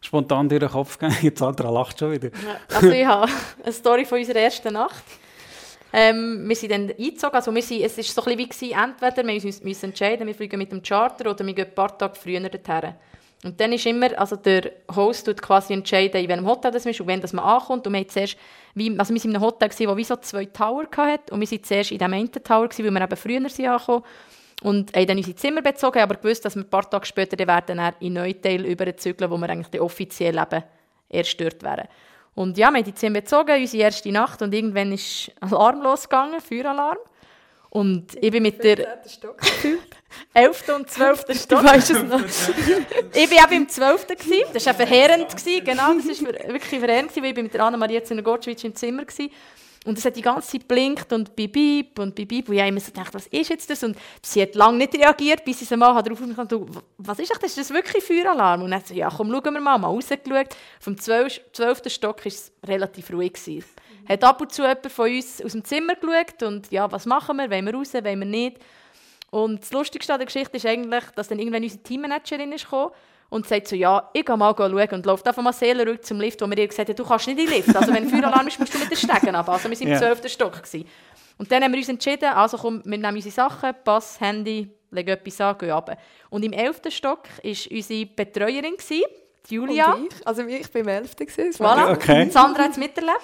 spontan 0.00 0.48
durch 0.48 0.60
den 0.60 0.70
Kopf 0.70 0.98
gehen? 0.98 1.14
Jetzt 1.22 1.40
Sandra 1.40 1.68
lacht 1.68 1.98
schon 1.98 2.12
wieder. 2.12 2.30
Also 2.72 2.90
ich 2.90 3.04
habe 3.04 3.30
eine 3.62 3.72
Story 3.72 4.04
von 4.06 4.18
unserer 4.18 4.38
ersten 4.38 4.72
Nacht. 4.72 5.04
Ähm, 5.92 6.48
wir 6.48 6.56
sind 6.56 6.70
dann 6.70 6.90
eingezogen, 6.90 7.34
also 7.34 7.54
wir 7.54 7.62
sind, 7.62 7.82
es 7.82 7.96
war 7.96 8.04
so 8.04 8.30
ein 8.30 8.36
bisschen 8.36 8.68
wie, 8.68 8.72
entweder 8.72 9.26
wir 9.26 9.34
müssen 9.34 9.66
uns 9.66 9.82
entscheiden, 9.82 10.26
wir 10.26 10.34
fliegen 10.34 10.58
mit 10.58 10.70
dem 10.70 10.82
Charter 10.82 11.30
oder 11.30 11.46
wir 11.46 11.54
gehen 11.54 11.66
ein 11.66 11.74
paar 11.74 11.96
Tage 11.96 12.14
früher 12.14 12.40
dorthin. 12.40 12.94
Und 13.44 13.60
dann 13.60 13.72
ist 13.72 13.86
immer, 13.86 14.18
also 14.18 14.34
der 14.34 14.72
Host 14.94 15.26
tut 15.26 15.40
quasi 15.40 15.72
entscheiden, 15.72 16.20
in 16.20 16.28
welchem 16.28 16.46
Hotel 16.46 16.72
das 16.72 16.84
ist 16.84 17.00
und 17.00 17.06
wann 17.06 17.20
das 17.20 17.32
man 17.32 17.44
ankommt. 17.44 17.86
Und 17.86 17.92
wir, 17.92 18.08
zuerst, 18.08 18.36
wie, 18.74 18.98
also 18.98 19.14
wir 19.14 19.20
waren 19.20 19.30
in 19.30 19.36
einem 19.36 19.44
Hotel, 19.44 19.68
das 19.68 19.78
wie 19.78 20.04
so 20.04 20.16
zwei 20.16 20.44
Tower 20.46 20.86
hatte 20.96 21.32
und 21.32 21.40
wir 21.40 21.50
waren 21.50 21.62
zuerst 21.62 21.92
in 21.92 21.98
diesem 21.98 22.12
einen 22.12 22.32
Tower, 22.32 22.68
weil 22.68 22.92
wir 22.92 23.02
eben 23.02 23.16
früher 23.16 23.48
sind 23.48 23.68
angekommen 23.68 24.02
und 24.62 24.94
haben 24.94 25.06
dann 25.06 25.18
unsere 25.18 25.36
Zimmer 25.36 25.62
bezogen, 25.62 26.00
aber 26.00 26.16
gewusst, 26.16 26.44
dass 26.44 26.56
wir 26.56 26.62
ein 26.62 26.70
paar 26.70 26.88
Tage 26.90 27.06
später 27.06 27.36
dann 27.36 27.46
werden 27.46 27.94
in 28.00 28.14
Neuteil 28.14 28.64
überzügeln, 28.66 29.30
wo 29.30 29.36
wir 29.36 29.48
eigentlich 29.48 29.80
offiziell 29.80 30.36
eben 30.36 30.64
erst 31.08 31.40
dort 31.40 31.62
wären. 31.62 31.86
Und 32.34 32.58
ja, 32.58 32.70
wir 32.70 32.78
haben 32.78 32.84
die 32.84 32.94
Zimmer 32.94 33.20
bezogen, 33.20 33.60
unsere 33.60 33.84
erste 33.84 34.10
Nacht, 34.10 34.42
und 34.42 34.52
irgendwann 34.52 34.92
ist 34.92 35.30
Alarm 35.40 35.82
losgegangen, 35.82 36.40
Feueralarm. 36.40 36.98
Und 37.70 38.14
ich 38.22 38.30
bin 38.30 38.42
mit 38.42 38.62
der... 38.64 39.02
Stock. 39.06 39.40
11. 40.32 40.68
und 40.74 40.90
12. 40.90 41.24
Stock. 41.42 41.60
Du 41.60 41.64
weißt 41.64 41.90
es 41.90 42.02
noch. 42.02 42.20
ich 43.14 43.30
war 43.30 43.52
eben 43.52 43.62
im 43.62 43.68
12. 43.68 44.06
Gewesen. 44.06 44.44
Das 44.52 44.66
war 44.66 44.74
verheerend. 44.74 45.28
Gewesen. 45.36 45.64
Genau, 45.64 45.94
das 45.94 46.22
war 46.22 46.32
wirklich 46.52 46.80
verheerend, 46.80 47.14
weil 47.16 47.26
ich 47.26 47.36
mit 47.36 47.52
der 47.52 47.64
Anna-Maria 47.64 48.02
Ziner-Gotschwitsch 48.02 48.64
im 48.64 48.74
Zimmer 48.74 49.02
war. 49.02 49.28
Und 49.84 49.96
es 49.96 50.04
hat 50.04 50.16
die 50.16 50.22
ganze 50.22 50.48
Zeit 50.50 50.66
blinkt 50.66 51.12
und 51.12 51.36
bibib 51.36 51.98
und 51.98 52.14
bibib. 52.14 52.48
Und 52.48 52.54
ich 52.54 52.60
habe 52.60 52.68
immer 52.68 52.80
so 52.80 52.90
gedacht, 52.90 53.14
was 53.14 53.26
ist 53.28 53.48
jetzt 53.48 53.70
das? 53.70 53.82
Und 53.84 53.96
sie 54.22 54.42
hat 54.42 54.54
lange 54.54 54.78
nicht 54.78 54.94
reagiert, 54.94 55.44
bis 55.44 55.60
sie 55.60 55.76
mal 55.76 56.02
darauf 56.02 56.20
aufmerksam 56.20 56.48
du, 56.48 56.66
was 56.98 57.18
ist 57.18 57.32
das? 57.32 57.42
Ist 57.44 57.58
das 57.58 57.70
wirklich 57.70 58.02
Feueralarm? 58.02 58.62
Und 58.62 58.70
dann 58.70 58.80
hat 58.80 58.88
sie 58.88 58.96
ja 58.96 59.08
komm, 59.08 59.30
schauen 59.30 59.54
wir 59.54 59.60
mal, 59.60 59.78
mal 59.78 59.88
rausgeschaut. 59.88 60.48
Vom 60.80 60.98
12. 60.98 61.40
12. 61.52 61.82
Stock 61.86 62.18
war 62.18 62.26
es 62.26 62.52
relativ 62.66 63.10
ruhig. 63.12 63.34
Gewesen. 63.34 63.64
Hat 64.08 64.24
ab 64.24 64.40
und 64.40 64.52
zu 64.52 64.62
jemand 64.62 64.90
von 64.90 65.10
uns 65.10 65.42
aus 65.42 65.52
dem 65.52 65.64
Zimmer 65.64 65.94
geschaut 65.94 66.42
und 66.42 66.70
ja, 66.70 66.90
was 66.90 67.04
machen 67.06 67.36
wir? 67.36 67.50
Wollen 67.50 67.66
wir 67.66 67.74
raus, 67.74 67.92
wollen 67.92 68.04
wir 68.04 68.26
nicht? 68.26 68.58
Und 69.30 69.60
das 69.60 69.72
Lustigste 69.72 70.12
an 70.12 70.18
der 70.18 70.26
Geschichte 70.26 70.56
ist 70.56 70.64
eigentlich, 70.64 71.04
dass 71.14 71.28
dann 71.28 71.38
irgendwann 71.38 71.62
unsere 71.62 71.82
Teammanagerin 71.82 72.52
ist 72.52 72.64
gekommen 72.64 72.92
und 73.28 73.46
sagt 73.46 73.68
so, 73.68 73.76
ja, 73.76 74.08
ich 74.14 74.24
gehe 74.24 74.36
mal 74.36 74.54
schauen 74.56 74.88
und 74.92 75.04
läuft 75.04 75.28
einfach 75.28 75.42
mal 75.42 75.52
seelenruhig 75.52 76.00
zum 76.00 76.20
Lift, 76.20 76.40
wo 76.40 76.46
mir 76.46 76.56
ihr 76.56 76.68
gesagt 76.68 76.88
hat, 76.88 76.98
du 76.98 77.04
kannst 77.04 77.26
nicht 77.26 77.38
in 77.38 77.46
den 77.46 77.56
Lift. 77.56 77.76
Also 77.76 77.92
wenn 77.92 78.04
ein 78.04 78.08
Feueralarm 78.08 78.46
ist, 78.46 78.58
musst 78.58 78.72
du 78.72 78.78
mit 78.78 78.90
den 78.90 78.96
Stegen 78.96 79.34
ab. 79.34 79.48
Also 79.50 79.68
wir 79.68 79.78
waren 79.78 79.88
im 79.88 79.98
12. 79.98 80.32
Stock. 80.32 80.62
Gewesen. 80.62 80.88
Und 81.36 81.52
dann 81.52 81.62
haben 81.62 81.72
wir 81.72 81.78
uns 81.78 81.88
entschieden, 81.88 82.30
also 82.30 82.56
komm, 82.56 82.82
wir 82.84 82.98
nehmen 82.98 83.14
unsere 83.16 83.32
Sachen, 83.32 83.74
Pass, 83.84 84.18
Handy, 84.18 84.70
legen 84.90 85.10
etwas 85.10 85.40
an, 85.42 85.58
gehen 85.58 85.70
runter. 85.70 85.98
Und 86.30 86.42
im 86.44 86.52
11. 86.52 86.80
Stock 86.88 87.24
war 87.42 87.50
unsere 87.70 88.06
Betreuerin, 88.06 88.76
Julia. 89.48 89.92
Und 89.92 90.06
ich? 90.06 90.26
Also 90.26 90.42
ich 90.46 90.74
war 90.74 90.80
im 90.80 90.88
11. 90.88 91.14
Voilà. 91.58 91.92
Okay. 91.92 92.30
Sandra 92.30 92.64
hat 92.64 92.72
es 92.72 92.76
miterlebt. 92.78 93.20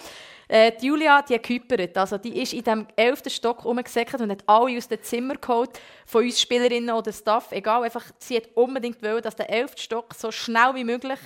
Äh, 0.48 0.72
die 0.80 0.86
Julia, 0.86 1.22
die 1.22 1.34
hat 1.34 1.96
Also 1.96 2.18
die 2.18 2.40
ist 2.40 2.52
in 2.52 2.64
dem 2.64 2.86
elften 2.96 3.30
Stock 3.30 3.64
rumgesäckert 3.64 4.20
und 4.20 4.30
hat 4.30 4.44
alle 4.46 4.76
aus 4.76 4.88
dem 4.88 5.02
Zimmer 5.02 5.34
geholt, 5.36 5.70
von 6.06 6.24
uns 6.24 6.40
Spielerinnen 6.40 6.94
oder 6.94 7.12
Staff, 7.12 7.52
egal, 7.52 7.82
einfach, 7.82 8.04
sie 8.18 8.36
hat 8.36 8.48
unbedingt 8.54 9.02
wollen, 9.02 9.22
dass 9.22 9.36
der 9.36 9.50
elfte 9.50 9.80
Stock 9.82 10.14
so 10.14 10.30
schnell 10.30 10.74
wie 10.74 10.84
möglich 10.84 11.18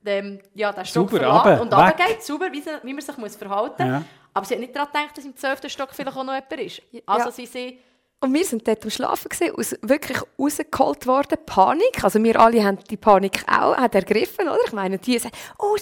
dem, 0.00 0.40
ja, 0.54 0.72
den 0.72 0.84
Stock 0.84 1.10
Super, 1.10 1.26
runter, 1.26 1.60
und 1.60 1.72
runtergeht, 1.72 2.22
sauber, 2.22 2.50
wie, 2.52 2.62
wie 2.82 2.92
man 2.92 3.02
sich 3.02 3.16
muss 3.16 3.36
verhalten 3.36 3.82
muss. 3.82 3.92
Ja. 3.92 4.02
Aber 4.32 4.46
sie 4.46 4.54
hat 4.54 4.60
nicht 4.60 4.74
daran 4.74 4.88
gedacht, 4.92 5.16
dass 5.16 5.24
im 5.24 5.36
zwölften 5.36 5.68
Stock 5.68 5.90
vielleicht 5.92 6.16
auch 6.16 6.24
noch 6.24 6.34
jemand 6.34 6.52
ist. 6.52 6.82
Also 7.04 7.26
ja. 7.26 7.30
sie 7.32 7.46
sind 7.46 7.78
und 8.22 8.34
wir 8.34 8.44
sind 8.44 8.68
dort 8.68 8.84
am 8.84 8.90
Schlafen 8.90 9.30
gewesen, 9.30 9.54
aus, 9.56 9.74
wirklich 9.80 10.18
rausgeholt 10.38 11.06
worden, 11.06 11.38
Panik. 11.46 12.04
Also 12.04 12.22
wir 12.22 12.38
alle 12.38 12.62
haben 12.62 12.78
die 12.90 12.98
Panik 12.98 13.42
auch 13.48 13.74
hat 13.76 13.94
ergriffen, 13.94 14.46
oder? 14.46 14.60
Ich 14.66 14.72
meine, 14.72 14.98
die 14.98 15.18
sagen, 15.18 15.34
oh, 15.58 15.76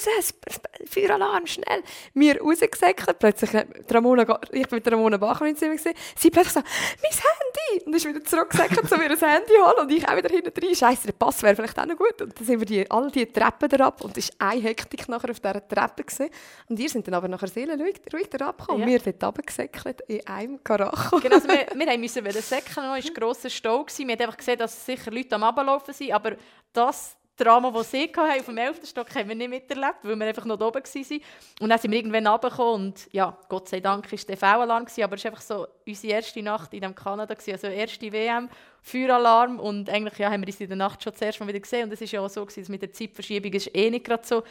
Feueralarm, 0.87 1.47
schnell. 1.47 1.83
Wir 2.15 2.41
rausgesäckelt, 2.41 3.19
plötzlich, 3.19 3.53
äh, 3.55 3.67
Ramona, 3.91 4.23
ich 4.53 4.69
bin 4.69 4.77
mit 4.77 4.93
Ramona 4.93 5.17
Bachmann 5.17 5.51
in 5.51 5.57
Zimmer 5.57 5.75
gewesen, 5.75 5.95
sie 6.17 6.31
plötzlich 6.31 6.55
so, 6.55 6.61
mein 6.61 7.11
Handy! 7.11 7.85
Und 7.87 7.95
ist 7.97 8.07
wieder 8.07 8.23
zurückgesäckelt, 8.23 8.89
so 8.89 8.97
mir 8.97 9.11
ein 9.11 9.19
Handy 9.19 9.55
holen 9.55 9.81
und 9.81 9.91
ich 9.91 10.09
auch 10.09 10.17
wieder 10.17 10.29
hinten 10.29 10.53
rein. 10.65 10.75
Scheiße, 10.75 11.07
der 11.07 11.13
Pass 11.15 11.43
wäre 11.43 11.57
vielleicht 11.57 11.79
auch 11.79 11.87
noch 11.87 11.97
gut. 11.97 12.23
Und 12.23 12.39
dann 12.39 12.47
sind 12.47 12.61
wir 12.61 12.67
die, 12.67 12.89
all 12.89 13.11
die 13.11 13.27
Treppen 13.27 13.69
herab 13.69 14.03
und 14.03 14.17
es 14.17 14.31
war 14.39 14.51
eine 14.51 14.63
Hektik 14.63 15.09
nachher 15.09 15.31
auf 15.31 15.41
dieser 15.41 15.67
Treppe 15.67 16.05
gewesen. 16.05 16.31
Und 16.69 16.79
wir 16.79 16.89
sind 16.89 17.07
dann 17.09 17.15
aber 17.15 17.27
nachher 17.27 17.49
seelenruhig 17.49 18.01
ruhig 18.13 18.29
herab 18.33 18.59
gekommen. 18.59 18.81
Ja. 18.81 18.87
Wir 18.87 18.99
dort 19.01 19.25
runtergesäckelt 19.25 20.03
in 20.03 20.25
einem 20.27 20.63
Karacho. 20.63 21.19
Genau, 21.19 21.35
also 21.35 21.49
wir, 21.49 21.67
wir 21.75 21.99
müssen 21.99 22.28
der 22.33 22.43
Säcke 22.43 22.81
noch, 22.81 22.93
ein 22.93 23.15
grosser 23.15 23.51
Stau. 23.51 23.87
Wir 23.87 24.05
haben 24.07 24.21
einfach 24.21 24.37
gesehen, 24.37 24.59
dass 24.59 24.85
sicher 24.85 25.11
Leute 25.11 25.35
am 25.35 25.45
Ablaufen 25.45 25.95
sind, 25.95 26.13
aber 26.13 26.37
das 26.73 27.19
Drama, 27.39 27.71
das 27.71 27.93
sie 27.93 28.03
hatten, 28.03 28.41
auf 28.41 28.47
dem 28.47 28.59
11. 28.59 28.81
Stock, 28.85 29.15
haben 29.15 29.29
wir 29.29 29.37
nicht 29.37 29.49
miterlebt, 29.49 29.99
weil 30.03 30.17
wir 30.17 30.27
einfach 30.27 30.45
noch 30.45 30.61
oben 30.61 30.83
waren. 30.83 31.21
Und 31.61 31.69
dann 31.69 31.79
sind 31.79 31.93
wir 31.93 31.99
irgendwann 31.99 32.27
runtergekommen 32.27 32.87
und 32.87 33.09
ja, 33.13 33.39
Gott 33.49 33.69
sei 33.69 33.79
Dank 33.79 34.11
war 34.11 34.19
der 34.19 34.37
V-Alarm, 34.37 34.87
aber 35.03 35.15
es 35.15 35.25
war 35.25 35.31
einfach 35.31 35.41
so 35.41 35.69
unsere 35.87 36.15
erste 36.15 36.43
Nacht 36.43 36.75
in 36.75 36.95
Kanada, 36.97 37.35
also 37.35 37.67
erste 37.69 38.13
WM, 38.13 38.49
Feueralarm 38.83 39.61
und 39.61 39.89
eigentlich 39.89 40.19
ja, 40.19 40.31
haben 40.31 40.43
wir 40.43 40.49
uns 40.49 40.61
in 40.61 40.67
der 40.67 40.77
Nacht 40.77 41.03
schon 41.03 41.15
zuerst 41.15 41.39
mal 41.39 41.47
wieder 41.47 41.61
gesehen 41.61 41.85
und 41.85 41.93
es 41.93 42.01
war 42.01 42.09
ja 42.09 42.21
auch 42.21 42.31
so, 42.31 42.45
dass 42.45 42.69
mit 42.69 42.83
der 42.83 42.93
Zeitverschiebung 42.93 43.53
ist 43.53 43.73
eh 43.73 43.89
nicht 43.89 44.05
gerade 44.05 44.27
so 44.27 44.43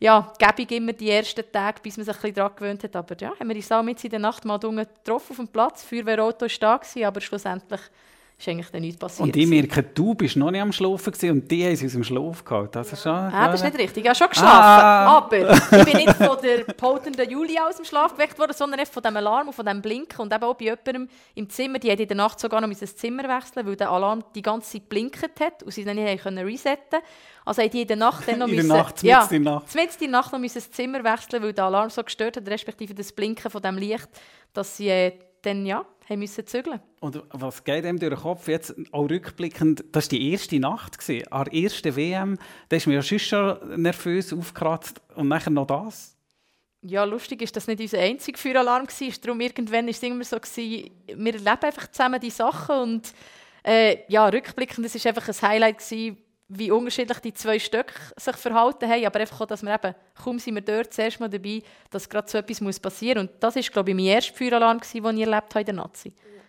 ja, 0.00 0.32
gäbig 0.38 0.70
immer 0.72 0.92
die 0.92 1.10
ersten 1.10 1.44
Tage, 1.50 1.80
bis 1.82 1.96
man 1.96 2.06
sich 2.06 2.24
ein 2.24 2.34
daran 2.34 2.54
gewöhnt 2.54 2.84
hat. 2.84 2.94
Aber 2.94 3.16
ja, 3.18 3.32
haben 3.38 3.48
wir 3.48 3.56
uns 3.56 3.72
auch 3.72 3.82
mit 3.82 4.02
in 4.04 4.10
der 4.10 4.20
Nacht 4.20 4.44
mal 4.44 4.58
getroffen 4.58 5.30
auf 5.30 5.36
dem 5.36 5.48
Platz. 5.48 5.82
Feuerwehrauto 5.82 6.46
war 6.46 6.80
da, 6.94 7.08
aber 7.08 7.20
schlussendlich 7.20 7.80
ist 8.38 8.48
eigentlich 8.48 8.70
dann 8.70 8.82
nichts 8.82 8.98
passiert. 8.98 9.26
Und 9.26 9.36
ich 9.36 9.46
merke, 9.48 9.82
du 9.82 10.14
bist 10.14 10.36
noch 10.36 10.52
nicht 10.52 10.60
am 10.60 10.70
Schlafen 10.70 11.12
und 11.30 11.50
die 11.50 11.66
haben 11.66 11.74
sie 11.74 11.86
aus 11.86 11.92
dem 11.92 12.04
Schlaf 12.04 12.44
gehabt. 12.44 12.76
Das 12.76 12.92
ist 12.92 13.02
schon, 13.02 13.12
ah, 13.12 13.48
das 13.50 13.60
ist 13.60 13.66
nicht 13.66 13.78
richtig. 13.78 14.04
Ich 14.04 14.08
habe 14.08 14.16
schon 14.16 14.28
geschlafen. 14.28 14.54
Ah. 14.54 15.16
Aber 15.16 15.36
ich 15.36 15.84
bin 15.84 15.96
nicht 15.96 16.14
von 16.14 16.36
der 16.40 16.58
potenden 16.74 17.28
Julia 17.28 17.66
aus 17.66 17.76
dem 17.76 17.84
Schlaf 17.84 18.12
geweckt 18.12 18.38
worden, 18.38 18.52
sondern 18.54 18.86
von 18.86 19.02
dem 19.02 19.16
Alarm 19.16 19.48
und 19.48 19.54
von 19.54 19.66
dem 19.66 19.82
Blinken. 19.82 20.20
Und 20.20 20.32
eben 20.32 20.44
auch 20.44 20.54
bei 20.54 20.66
jemandem 20.66 21.08
im 21.34 21.50
Zimmer, 21.50 21.80
die 21.80 21.90
hat 21.90 21.98
in 21.98 22.06
der 22.06 22.16
Nacht 22.16 22.38
sogar 22.38 22.60
noch 22.60 22.68
das 22.68 22.94
Zimmer 22.94 23.24
wechseln 23.24 23.66
weil 23.66 23.74
der 23.74 23.90
Alarm 23.90 24.22
die 24.34 24.42
ganze 24.42 24.70
Zeit 24.70 24.88
blinkt 24.88 25.40
hat 25.40 25.64
und 25.64 25.72
sie 25.72 25.84
dann 25.84 25.96
nicht 25.96 26.22
können 26.22 26.46
resetten 26.46 27.00
Also 27.44 27.62
haben 27.62 27.70
die 27.70 27.82
in 27.82 27.88
der 27.88 27.96
Nacht 27.96 28.28
dann 28.28 28.38
noch 28.38 28.46
in 28.46 28.54
müssen, 28.54 28.68
der 28.68 28.76
Nacht, 28.76 29.02
ja, 29.02 29.22
in 29.24 29.42
der 29.42 29.52
Nacht. 29.52 29.74
in 29.74 29.88
der 30.00 30.08
Nacht 30.10 30.32
noch 30.32 30.38
müssen 30.38 30.58
das 30.58 30.70
Zimmer 30.70 31.02
wechseln, 31.02 31.42
weil 31.42 31.52
der 31.52 31.64
Alarm 31.64 31.90
so 31.90 32.04
gestört 32.04 32.36
hat, 32.36 32.48
respektive 32.48 32.94
das 32.94 33.10
Blinken 33.10 33.50
von 33.50 33.60
dem 33.60 33.78
Licht, 33.78 34.08
dass 34.52 34.76
sie 34.76 34.90
äh, 34.90 35.12
dann 35.48 35.66
ja 35.66 35.84
haben 36.08 36.20
müssen 36.20 36.46
zügeln. 36.46 36.80
Und 37.00 37.22
was 37.30 37.64
geht 37.64 37.84
einem 37.84 37.98
durch 37.98 38.14
den 38.14 38.20
Kopf 38.20 38.48
jetzt 38.48 38.74
auch 38.92 39.08
rückblickend? 39.08 39.84
Das 39.92 40.06
war 40.06 40.18
die 40.18 40.32
erste 40.32 40.58
Nacht 40.58 40.98
gewesen, 40.98 41.30
an 41.30 41.44
der 41.44 41.54
ersten 41.62 41.96
WM. 41.96 42.38
Da 42.68 42.76
ist 42.76 42.86
mir 42.86 42.94
ja 42.94 43.02
schon 43.02 43.82
nervös 43.82 44.32
aufgekratzt 44.32 45.00
und 45.14 45.28
nachher 45.28 45.50
noch 45.50 45.66
das. 45.66 46.16
ja, 46.82 47.04
lustig 47.04 47.42
ist, 47.42 47.56
dass 47.56 47.66
nicht 47.66 47.80
unser 47.80 47.98
einziger 47.98 48.38
Feueralarm 48.38 48.86
war. 48.86 49.14
Darum 49.20 49.40
irgendwann 49.40 49.86
war 49.86 49.90
es 49.90 50.02
immer 50.02 50.24
so, 50.24 50.36
gewesen, 50.36 50.90
wir 51.06 51.34
erleben 51.34 51.62
einfach 51.62 51.90
zusammen 51.90 52.20
die 52.20 52.30
Sachen 52.30 52.76
und 52.76 53.12
äh, 53.64 53.98
ja, 54.08 54.28
rückblickend, 54.28 54.86
es 54.86 55.04
war 55.04 55.10
einfach 55.10 55.28
ein 55.28 55.48
Highlight, 55.48 55.78
gewesen, 55.78 56.16
wie 56.48 56.70
unterschiedlich 56.70 57.18
die 57.18 57.34
zwei 57.34 57.58
Stücke 57.58 57.92
sich 58.16 58.36
verhalten 58.36 58.88
haben, 58.88 59.04
aber 59.04 59.20
einfach 59.20 59.40
auch, 59.42 59.46
dass 59.46 59.62
wir 59.62 59.74
eben, 59.74 59.94
kaum 60.22 60.38
sind 60.38 60.54
wir 60.54 60.62
dort 60.62 60.94
zuerst 60.94 61.20
mal 61.20 61.28
dabei, 61.28 61.62
dass 61.90 62.08
gerade 62.08 62.28
so 62.28 62.38
etwas 62.38 62.80
passieren 62.80 63.24
muss. 63.24 63.30
Und 63.30 63.42
das 63.42 63.56
war, 63.56 63.62
glaube 63.62 63.90
ich, 63.90 63.96
mein 63.96 64.06
erster 64.06 64.34
Feueralarm, 64.34 64.80
den 64.80 65.16
ich 65.18 65.26
erlebt 65.26 65.54
habe 65.54 65.60
in 65.60 65.66
der 65.66 65.74
Nazi. 65.74 66.08
Ja, 66.08 66.42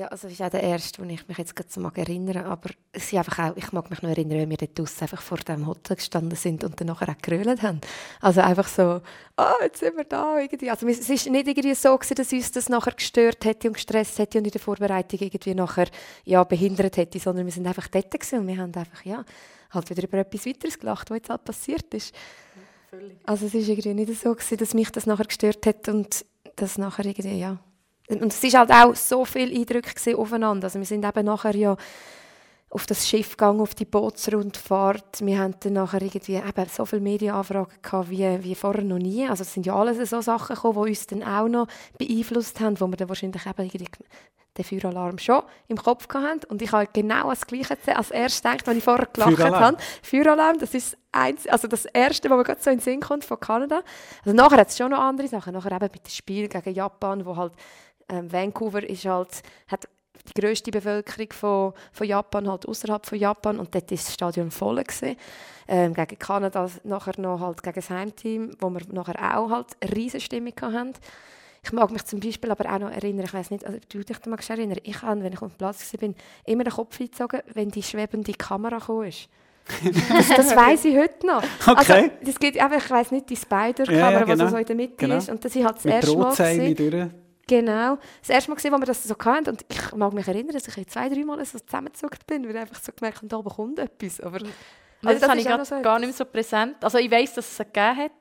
also 0.00 0.26
das 0.26 0.32
ist 0.32 0.40
auch 0.40 0.48
der 0.48 0.62
erste, 0.62 1.02
wo 1.02 1.06
ich 1.06 1.28
mich 1.28 1.36
jetzt 1.36 1.54
gerade 1.54 1.68
so 1.70 1.78
mag 1.78 1.98
erinnern 1.98 2.46
aber 2.46 2.70
es 2.92 3.10
sind 3.10 3.18
einfach 3.18 3.50
auch, 3.50 3.56
ich 3.56 3.72
mag 3.72 3.90
mich 3.90 4.00
noch 4.00 4.08
erinnern, 4.08 4.38
wenn 4.38 4.50
wir 4.50 4.56
dort 4.56 4.78
draussen 4.78 5.02
einfach 5.02 5.20
vor 5.20 5.36
dem 5.38 5.66
Hotel 5.66 5.96
gestanden 5.96 6.36
sind 6.36 6.64
und 6.64 6.80
dann 6.80 6.86
nachher 6.86 7.10
auch 7.10 7.18
gerölt 7.20 7.62
haben. 7.62 7.80
Also 8.20 8.40
einfach 8.40 8.68
so, 8.68 9.02
ah, 9.36 9.52
oh, 9.52 9.62
jetzt 9.62 9.80
sind 9.80 9.96
wir 9.96 10.04
da 10.04 10.38
irgendwie. 10.38 10.70
Also 10.70 10.86
es 10.88 11.10
ist 11.10 11.28
nicht 11.28 11.46
irgendwie 11.46 11.74
so 11.74 11.96
gewesen, 11.96 12.14
dass 12.14 12.32
uns 12.32 12.52
das 12.52 12.68
nachher 12.70 12.92
gestört 12.92 13.44
hätte 13.44 13.68
und 13.68 13.74
gestresst 13.74 14.18
hätte 14.18 14.38
und 14.38 14.46
in 14.46 14.50
der 14.50 14.60
Vorbereitung 14.62 15.20
irgendwie 15.20 15.54
nachher 15.54 15.88
ja, 16.24 16.42
behindert 16.42 16.96
hätte, 16.96 17.18
sondern 17.18 17.44
wir 17.44 17.52
sind 17.52 17.66
einfach 17.66 17.88
dort 17.88 18.10
gewesen 18.10 18.40
und 18.40 18.46
wir 18.46 18.56
haben 18.56 18.74
einfach, 18.74 19.04
ja, 19.04 19.24
halt 19.72 19.90
wieder 19.90 20.04
über 20.04 20.18
etwas 20.18 20.46
weiteres 20.46 20.78
gelacht, 20.78 21.10
was 21.10 21.16
jetzt 21.16 21.30
halt 21.30 21.44
passiert 21.44 21.92
ist. 21.92 22.14
Ja, 22.92 22.98
also 23.24 23.44
es 23.46 23.54
ist 23.54 23.68
irgendwie 23.68 23.92
nicht 23.92 24.20
so 24.20 24.34
gewesen, 24.34 24.56
dass 24.56 24.72
mich 24.72 24.90
das 24.90 25.04
nachher 25.04 25.26
gestört 25.26 25.66
hat 25.66 25.88
und 25.88 26.24
das 26.56 26.78
nachher 26.78 27.04
irgendwie, 27.04 27.38
ja, 27.38 27.58
und 28.20 28.32
es 28.32 28.42
war 28.42 28.60
halt 28.60 28.70
auch 28.70 28.94
so 28.94 29.24
viel 29.24 29.56
Eindrücke 29.56 30.16
aufeinander. 30.16 30.66
Also 30.66 30.78
wir 30.78 30.86
sind 30.86 31.04
eben 31.04 31.24
nachher 31.24 31.56
ja 31.56 31.76
auf 32.72 32.86
das 32.86 33.06
Schiff 33.06 33.32
gegangen, 33.32 33.60
auf 33.60 33.74
die 33.74 33.84
Bootsrundfahrt. 33.84 35.20
Wir 35.20 35.38
hatten 35.38 35.56
dann 35.60 35.72
nachher 35.74 36.00
irgendwie 36.00 36.36
eben 36.36 36.66
so 36.70 36.86
viele 36.86 37.02
Medienanfragen 37.02 37.72
gehabt, 37.82 38.08
wie, 38.08 38.42
wie 38.42 38.54
vorher 38.54 38.82
noch 38.82 38.98
nie. 38.98 39.28
Also 39.28 39.42
es 39.42 39.52
sind 39.52 39.66
ja 39.66 39.74
alles 39.74 40.08
so 40.08 40.20
Sachen 40.22 40.56
gekommen, 40.56 40.82
die 40.84 40.90
uns 40.90 41.06
dann 41.06 41.22
auch 41.22 41.48
noch 41.48 41.66
beeinflusst 41.98 42.60
haben, 42.60 42.80
wo 42.80 42.86
wir 42.86 42.96
dann 42.96 43.10
wahrscheinlich 43.10 43.44
eben 43.44 43.68
den 44.56 44.64
Feueralarm 44.64 45.18
schon 45.18 45.42
im 45.68 45.76
Kopf 45.76 46.06
hatten. 46.12 46.46
Und 46.48 46.62
ich 46.62 46.72
habe 46.72 46.88
genau 46.92 47.30
das 47.30 47.46
Gleiche 47.46 47.76
als 47.94 48.10
erstes 48.10 48.42
gedacht, 48.42 48.68
als 48.68 48.76
ich 48.76 48.84
vorher 48.84 49.06
gelacht 49.12 49.36
Feueralarm. 49.36 49.62
habe. 49.64 49.76
Feueralarm, 50.02 50.58
das 50.58 50.74
ist 50.74 50.96
eins, 51.10 51.46
also 51.46 51.68
das 51.68 51.84
Erste, 51.86 52.28
was 52.30 52.38
mir 52.38 52.44
gerade 52.44 52.62
so 52.62 52.70
in 52.70 52.78
den 52.78 52.82
Sinn 52.82 53.00
kommt 53.00 53.24
von 53.24 53.40
Kanada. 53.40 53.82
Also 54.24 54.36
nachher 54.36 54.58
hat 54.58 54.68
es 54.68 54.76
schon 54.76 54.90
noch 54.90 55.00
andere 55.00 55.28
Sachen. 55.28 55.52
Nachher 55.54 55.72
eben 55.72 55.90
mit 55.92 56.06
dem 56.06 56.10
Spiel 56.10 56.48
gegen 56.48 56.74
Japan, 56.74 57.24
wo 57.24 57.36
halt 57.36 57.52
ähm, 58.08 58.32
Vancouver 58.32 58.82
ist 58.88 59.04
halt, 59.04 59.42
hat 59.68 59.88
die 60.28 60.40
grösste 60.40 60.70
Bevölkerung 60.70 61.32
von, 61.32 61.72
von 61.92 62.06
Japan, 62.06 62.48
halt 62.48 62.66
außerhalb 62.66 63.04
von 63.06 63.18
Japan 63.18 63.58
und 63.58 63.74
dort 63.74 63.90
ist 63.90 64.06
das 64.06 64.14
Stadion 64.14 64.50
voll 64.50 64.82
gewesen. 64.82 65.16
Ähm, 65.68 65.94
gegen 65.94 66.18
Kanada 66.18 66.68
nachher 66.84 67.18
noch 67.20 67.40
halt 67.40 67.62
gegen 67.62 67.74
das 67.74 67.90
Heimteam, 67.90 68.50
wo 68.60 68.70
wir 68.70 68.82
nachher 68.92 69.38
auch 69.38 69.50
halt 69.50 69.68
eine 69.80 69.96
riesige 69.96 70.20
Stimmung 70.20 70.54
hatten. 70.60 70.92
Ich 71.64 71.72
mag 71.72 71.90
mich 71.92 72.04
zum 72.04 72.18
Beispiel 72.18 72.50
aber 72.50 72.72
auch 72.72 72.78
noch 72.80 72.90
erinnern, 72.90 73.24
ich 73.24 73.34
weiß 73.34 73.50
nicht, 73.52 73.64
also 73.64 73.78
du 73.88 74.02
dich 74.02 74.16
magst 74.26 74.50
erinnern, 74.50 74.78
ich 74.82 75.00
habe, 75.02 75.22
wenn 75.22 75.32
ich 75.32 75.40
auf 75.40 75.52
dem 75.52 75.58
Platz 75.58 75.92
war, 75.94 76.08
immer 76.44 76.64
den 76.64 76.72
Kopf 76.72 77.00
eingezogen, 77.00 77.40
wenn 77.54 77.70
die 77.70 77.84
schwebende 77.84 78.32
Kamera 78.32 78.80
kam. 78.80 79.02
das, 79.02 80.28
das 80.36 80.56
weiß 80.56 80.86
ich 80.86 80.96
heute 80.96 81.24
noch. 81.24 81.42
Okay. 81.66 81.92
Also, 81.92 82.10
das 82.24 82.40
geht 82.40 82.60
einfach, 82.60 82.84
ich 82.84 82.90
weiß 82.90 83.10
nicht, 83.12 83.30
die 83.30 83.36
Spider-Kamera, 83.36 83.94
ja, 83.94 84.10
ja, 84.10 84.24
genau. 84.24 84.44
die 84.44 84.50
so 84.50 84.56
in 84.56 84.66
der 84.66 84.76
Mitte 84.76 84.94
genau. 84.96 85.16
ist. 85.16 85.30
Und 85.30 85.44
das 85.44 85.54
ist 85.54 85.64
halt 85.64 85.76
das 85.76 85.84
Mit 85.84 85.94
erste 85.94 86.16
Mal. 86.16 87.10
Genau. 87.48 87.98
Das 88.20 88.30
erste 88.30 88.50
Mal, 88.50 88.56
gesehen, 88.56 88.72
als 88.72 88.82
wir 88.82 88.86
das 88.86 89.02
so 89.02 89.14
hatten, 89.14 89.48
und 89.48 89.64
ich 89.68 89.92
mag 89.92 90.12
mich 90.12 90.28
erinnern, 90.28 90.52
dass 90.52 90.68
ich 90.68 90.86
zwei, 90.88 91.08
drei 91.08 91.24
Mal 91.24 91.44
so 91.44 91.58
zusammengezuckt 91.58 92.26
bin, 92.26 92.44
weil 92.44 92.54
ich 92.54 92.60
einfach 92.60 92.80
so 92.80 92.92
gemerkt 92.92 93.18
habe, 93.18 93.28
da 93.28 93.36
oben 93.38 93.50
kommt 93.50 93.78
etwas. 93.78 94.20
Aber, 94.20 94.36
also 94.36 94.48
das, 95.02 95.20
das 95.20 95.28
habe 95.28 95.40
ich 95.40 95.46
gar, 95.46 95.64
so 95.64 95.80
gar 95.82 95.98
nicht 95.98 96.08
mehr 96.08 96.16
so 96.16 96.24
präsent. 96.24 96.76
Also 96.80 96.98
ich 96.98 97.10
weiss, 97.10 97.34
dass 97.34 97.46
es 97.46 97.60
es 97.60 97.66
gegeben 97.66 97.96
hat, 97.96 98.12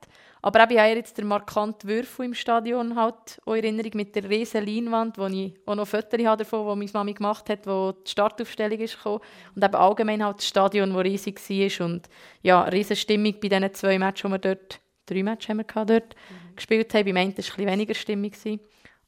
aber 0.42 0.70
ich 0.72 0.78
habe 0.80 0.90
jetzt 0.90 1.18
den 1.18 1.28
markanten 1.28 1.88
Würfel 1.88 2.26
im 2.26 2.34
Stadion 2.34 2.96
halt 2.96 3.40
in 3.46 3.54
Erinnerung 3.54 3.92
mit 3.94 4.16
der 4.16 4.28
riesen 4.28 4.66
Leinwand, 4.66 5.20
wo 5.20 5.28
ich 5.28 5.54
auch 5.68 5.76
noch 5.76 5.88
Fotos 5.88 6.26
habe 6.26 6.44
davon, 6.44 6.66
wo 6.66 6.76
meine 6.76 6.90
Mami 6.92 7.14
gemacht 7.14 7.48
hat, 7.50 7.68
wo 7.68 7.92
die 7.92 8.10
Startaufstellung 8.10 8.80
ist 8.80 8.98
gekommen. 8.98 9.20
Und 9.56 9.64
eben 9.64 9.76
allgemein 9.76 10.26
halt 10.26 10.40
das 10.40 10.48
Stadion, 10.48 10.94
das 10.94 11.04
riesig 11.04 11.40
war 11.48 11.86
und 11.86 12.10
ja, 12.42 12.64
riesige 12.64 12.96
Stimmung 12.96 13.36
bei 13.40 13.50
diesen 13.50 13.74
zwei 13.76 14.00
Matches, 14.00 14.24
die 14.24 14.32
wir 14.32 14.40
dort, 14.40 14.80
drei 15.06 15.22
Matches 15.22 15.50
haben 15.50 15.58
wir 15.58 15.64
dort 15.64 16.16
mhm. 16.16 16.56
gespielt 16.56 16.92
haben. 16.96 17.06
Beim 17.06 17.18
einen 17.18 17.32
war 17.34 17.40
es 17.40 17.46
ein 17.46 17.56
bisschen 17.56 17.72
weniger 17.72 17.94
Stimmung. 17.94 18.32
Gewesen. 18.32 18.60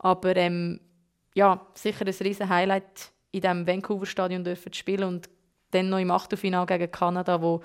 Aber 0.04 0.36
ähm, 0.36 0.82
ja, 1.34 1.66
sicher 1.74 2.06
ein 2.06 2.14
riesen 2.14 2.50
Highlight 2.50 3.12
in 3.32 3.42
diesem 3.42 3.66
Vancouver-Stadion 3.66 4.44
zu 4.44 4.56
spielen 4.74 5.06
und 5.06 5.30
dann 5.72 5.90
noch 5.90 5.98
im 5.98 6.12
Achtelfinale 6.12 6.66
gegen 6.66 6.92
Kanada, 6.92 7.42
wo 7.42 7.64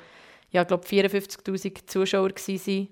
ja, 0.51 0.63
glaube 0.63 0.87
54'000 0.87 1.87
Zuschauer 1.87 2.31
waren. 2.31 2.89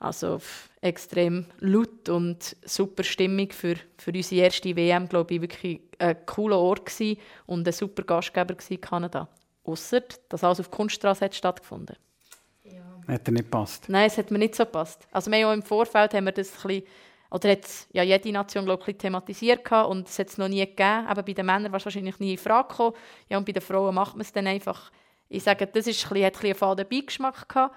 Also 0.00 0.40
extrem 0.80 1.46
laut 1.60 2.08
und 2.08 2.56
super 2.64 3.04
Stimmung 3.04 3.50
für, 3.50 3.76
für 3.98 4.10
unsere 4.10 4.42
erste 4.42 4.74
WM, 4.74 5.06
glaube 5.06 5.34
ich, 5.34 5.42
wirklich 5.42 5.80
ein 5.98 6.16
cooler 6.24 6.58
Ort 6.58 6.86
gewesen 6.86 7.20
und 7.46 7.66
ein 7.66 7.72
super 7.72 8.04
Gastgeber 8.04 8.56
in 8.70 8.80
Kanada. 8.80 9.28
Ausser, 9.64 10.02
dass 10.30 10.42
alles 10.42 10.60
auf 10.60 10.70
Kunststraße 10.70 11.26
hat 11.26 11.34
stattgefunden. 11.34 11.96
Ja. 12.64 12.80
Hat 13.06 13.28
er 13.28 13.32
nicht 13.32 13.44
gepasst? 13.44 13.84
Nein, 13.88 14.06
es 14.06 14.16
hat 14.16 14.30
mir 14.30 14.38
nicht 14.38 14.54
so 14.54 14.64
gepasst. 14.64 15.06
Also 15.12 15.30
wir 15.30 15.38
haben 15.38 15.50
auch 15.50 15.52
im 15.52 15.62
Vorfeld 15.62 16.14
haben 16.14 16.24
wir 16.24 16.32
das 16.32 16.52
ein 16.52 16.68
bisschen 16.68 16.84
oder 17.30 17.50
hat 17.50 17.66
ja 17.92 18.02
jede 18.02 18.32
Nation 18.32 18.64
glaub, 18.64 18.86
ich, 18.88 18.96
thematisiert 18.96 19.70
und 19.70 20.08
es 20.08 20.18
hat 20.18 20.28
es 20.28 20.38
noch 20.38 20.48
nie 20.48 20.60
gegeben. 20.60 21.06
Aber 21.06 21.22
bei 21.22 21.34
den 21.34 21.46
Männern 21.46 21.72
war 21.72 21.78
es 21.78 21.84
wahrscheinlich 21.84 22.18
nie 22.20 22.32
in 22.32 22.38
Frage 22.38 22.68
gekommen. 22.68 22.94
Ja, 23.28 23.38
und 23.38 23.44
bei 23.44 23.52
den 23.52 23.62
Frauen 23.62 23.94
macht 23.94 24.14
man 24.14 24.22
es 24.22 24.32
dann 24.32 24.46
einfach. 24.46 24.90
Ich 25.28 25.42
sage, 25.42 25.66
das 25.66 25.86
ist 25.86 26.04
ein 26.04 26.08
bisschen, 26.08 26.26
hat 26.26 26.36
ein 26.38 26.44
einen 26.46 26.54
faden 26.54 26.88
Beigeschmack 26.88 27.48
gehabt. 27.48 27.74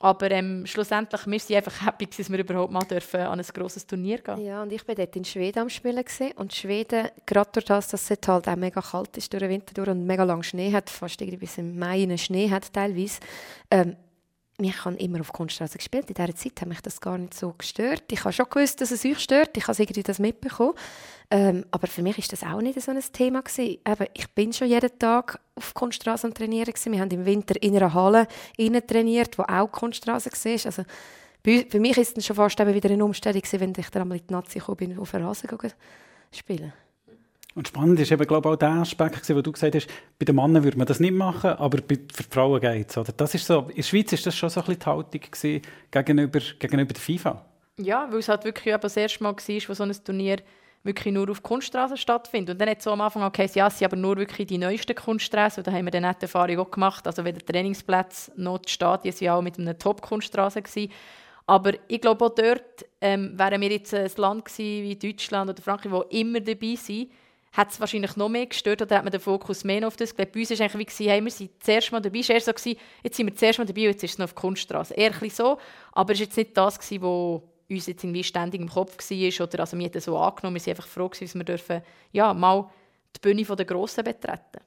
Aber 0.00 0.30
ähm, 0.30 0.66
schlussendlich, 0.66 1.26
wir 1.26 1.38
sind 1.38 1.56
einfach 1.56 1.86
happy, 1.86 2.06
dass 2.06 2.30
wir 2.30 2.38
überhaupt 2.38 2.72
mal 2.72 2.84
dürfen 2.84 3.20
an 3.20 3.40
ein 3.40 3.46
grosses 3.54 3.86
Turnier 3.86 4.18
gehen 4.18 4.44
Ja, 4.44 4.62
und 4.62 4.72
ich 4.72 4.86
war 4.86 4.94
dort 4.94 5.16
in 5.16 5.24
Schweden 5.24 5.60
am 5.60 5.70
Spielen. 5.70 6.04
Gewesen. 6.04 6.32
Und 6.32 6.52
Schweden, 6.52 7.08
gerade 7.24 7.50
durch 7.52 7.64
das, 7.64 7.88
dass 7.88 8.10
es 8.10 8.18
halt 8.28 8.48
auch 8.48 8.56
mega 8.56 8.82
kalt 8.82 9.16
ist 9.16 9.32
durch 9.32 9.40
den 9.40 9.50
Winter 9.50 9.72
durch 9.72 9.88
und 9.88 10.04
mega 10.04 10.24
lang 10.24 10.42
Schnee 10.42 10.72
hat, 10.72 10.90
fast 10.90 11.20
irgendwie 11.20 11.38
bis 11.38 11.58
im 11.58 11.78
Mai 11.78 12.02
einen 12.02 12.18
Schnee 12.18 12.50
hat 12.50 12.72
teilweise, 12.72 13.20
ähm, 13.70 13.96
ich 14.58 14.84
habe 14.84 14.96
immer 14.96 15.20
auf 15.20 15.32
Kunststraße 15.32 15.78
gespielt. 15.78 16.08
In 16.08 16.14
dieser 16.14 16.34
Zeit 16.34 16.60
hat 16.60 16.68
mich 16.68 16.80
das 16.80 17.00
gar 17.00 17.18
nicht 17.18 17.34
so 17.34 17.54
gestört. 17.58 18.04
Ich 18.12 18.20
habe 18.20 18.32
schon 18.32 18.46
gewusst, 18.48 18.80
dass 18.80 18.92
es 18.92 19.04
euch 19.04 19.18
stört. 19.18 19.56
Ich 19.56 19.66
habe 19.66 19.82
irgendwie 19.82 20.04
das 20.04 20.20
mitbekommen. 20.20 20.74
Ähm, 21.30 21.64
aber 21.72 21.88
für 21.88 22.02
mich 22.02 22.18
ist 22.18 22.32
das 22.32 22.44
auch 22.44 22.60
nicht 22.60 22.80
so 22.80 22.92
ein 22.92 23.00
Thema 23.12 23.42
gewesen. 23.42 23.78
Eben, 23.84 24.06
ich 24.14 24.30
bin 24.30 24.52
schon 24.52 24.68
jeden 24.68 24.96
Tag 24.98 25.40
auf 25.56 25.74
Kunststraße 25.74 26.28
und 26.28 26.36
trainieren 26.36 26.72
gewesen. 26.72 26.92
Wir 26.92 27.00
haben 27.00 27.10
im 27.10 27.24
Winter 27.24 27.60
in 27.60 27.76
einer 27.76 27.92
Halle 27.92 28.28
trainiert, 28.86 29.38
wo 29.38 29.42
auch 29.42 29.72
Kunststraße 29.72 30.30
war. 30.30 30.66
Also 30.66 30.84
für 31.42 31.80
mich 31.80 31.98
ist 31.98 32.16
es 32.16 32.24
schon 32.24 32.36
fast 32.36 32.58
wieder 32.58 32.90
eine 32.90 33.04
Umstellung 33.04 33.40
gewesen, 33.42 33.60
wenn 33.60 33.72
ich 33.76 33.90
dann 33.90 34.02
einmal 34.02 34.18
in 34.18 34.26
die 34.26 34.32
Nazi 34.32 34.60
gekommen 34.60 34.76
bin, 34.76 34.98
auf 34.98 35.10
den 35.10 35.24
Rasen 35.24 35.48
spielen. 36.32 36.72
Und 37.54 37.68
spannend 37.68 38.00
ist 38.00 38.10
eben, 38.10 38.26
glaube 38.26 38.48
ich, 38.48 38.54
auch 38.54 38.58
der 38.58 38.70
Aspekt, 38.70 39.28
wo 39.34 39.40
du 39.40 39.52
gesagt 39.52 39.76
hast, 39.76 39.88
bei 40.18 40.24
den 40.24 40.34
Männern 40.34 40.64
würde 40.64 40.76
man 40.76 40.86
das 40.86 40.98
nicht 40.98 41.14
machen, 41.14 41.50
aber 41.50 41.78
für 41.78 41.96
die 41.96 42.22
Frauen 42.28 42.60
geht 42.60 42.96
es. 42.96 43.12
Das 43.16 43.34
ist 43.34 43.46
so, 43.46 43.66
in 43.68 43.76
der 43.76 43.82
Schweiz 43.82 44.12
war 44.12 44.18
das 44.24 44.36
schon 44.36 44.50
so 44.50 44.60
ein 44.60 44.66
bisschen 44.66 44.80
die 44.80 44.86
Haltung 44.86 45.62
gegenüber, 45.90 46.40
gegenüber 46.58 46.92
der 46.92 47.00
FIFA. 47.00 47.44
Ja, 47.78 48.08
weil 48.10 48.18
es 48.18 48.28
halt 48.28 48.44
wirklich 48.44 48.74
das 48.80 48.96
erste 48.96 49.22
Mal 49.22 49.34
war, 49.34 49.68
wo 49.68 49.74
so 49.74 49.82
ein 49.84 50.04
Turnier 50.04 50.38
wirklich 50.84 51.14
nur 51.14 51.30
auf 51.30 51.42
Kunststraßen 51.42 51.96
stattfindet. 51.96 52.54
Und 52.54 52.60
dann 52.60 52.68
hat 52.68 52.82
so 52.82 52.90
am 52.90 53.00
Anfang 53.00 53.22
auch 53.22 53.32
geheißen, 53.32 53.58
ja, 53.58 53.66
es 53.66 53.82
aber 53.82 53.96
nur 53.96 54.16
wirklich 54.16 54.46
die 54.46 54.58
neuesten 54.58 54.94
Kunststraßen. 54.94 55.60
Und 55.60 55.66
da 55.66 55.72
haben 55.72 55.86
wir 55.86 55.90
dann 55.90 56.14
die 56.18 56.22
Erfahrung 56.22 56.58
auch 56.58 56.70
gemacht. 56.70 57.06
Also 57.06 57.24
weder 57.24 57.40
Trainingsplätze 57.40 58.32
noch 58.36 58.58
die 58.58 58.70
Stadien 58.70 59.14
waren 59.20 59.28
auch 59.30 59.42
mit 59.42 59.58
einer 59.58 59.78
Top-Kunststraße. 59.78 60.62
Aber 61.46 61.72
ich 61.88 62.00
glaube 62.00 62.24
auch 62.24 62.34
dort 62.34 62.84
ähm, 63.00 63.38
wären 63.38 63.60
wir 63.60 63.70
jetzt 63.70 63.94
ein 63.94 64.10
Land 64.16 64.44
gewesen, 64.44 64.84
wie 64.84 64.96
Deutschland 64.96 65.50
oder 65.50 65.62
Frankreich, 65.62 65.92
wo 65.92 66.02
immer 66.02 66.40
dabei 66.40 66.74
sind, 66.76 67.10
hat 67.54 67.70
es 67.70 67.80
wahrscheinlich 67.80 68.16
noch 68.16 68.28
mehr 68.28 68.46
gestört 68.46 68.82
oder 68.82 68.96
hat 68.96 69.04
man 69.04 69.12
den 69.12 69.20
Fokus 69.20 69.62
mehr 69.62 69.86
auf 69.86 69.96
das 69.96 70.14
gelegt. 70.14 70.32
Bei 70.32 70.40
uns 70.40 70.50
war 70.50 70.54
es 70.54 70.60
eigentlich 70.60 70.98
wie, 70.98 71.08
hey, 71.08 71.24
wir 71.24 71.30
sind 71.30 71.50
zuerst 71.60 71.92
mal 71.92 72.00
dabei. 72.00 72.18
Es 72.18 72.28
war 72.28 72.34
eher 72.34 72.40
so, 72.40 72.52
gewesen, 72.52 72.78
jetzt 73.02 73.16
sind 73.16 73.26
wir 73.26 73.34
zuerst 73.34 73.58
mal 73.60 73.64
dabei 73.64 73.82
und 73.82 73.92
jetzt 73.92 74.02
ist 74.02 74.12
es 74.12 74.18
noch 74.18 74.24
auf 74.24 74.34
Kunststraße. 74.34 74.94
Eher 74.94 75.12
ein 75.22 75.30
so, 75.30 75.58
aber 75.92 76.12
es 76.12 76.18
war 76.18 76.24
jetzt 76.26 76.36
nicht 76.36 76.56
das, 76.56 76.78
was 76.78 76.90
uns 76.90 77.86
jetzt 77.86 78.02
irgendwie 78.02 78.24
ständig 78.24 78.60
im 78.60 78.68
Kopf 78.68 78.98
war. 78.98 79.46
Oder, 79.46 79.60
also 79.60 79.78
wir 79.78 79.86
haben 79.86 80.00
so 80.00 80.18
angenommen, 80.18 80.56
wir 80.56 80.60
sind 80.60 80.72
einfach 80.72 80.88
froh, 80.88 81.08
dass 81.08 81.34
wir 81.34 81.44
dürfen, 81.44 81.82
ja, 82.12 82.34
mal 82.34 82.68
die 83.14 83.20
Bühne 83.20 83.44
der 83.44 83.64
Grossen 83.64 84.02
betreten 84.02 84.60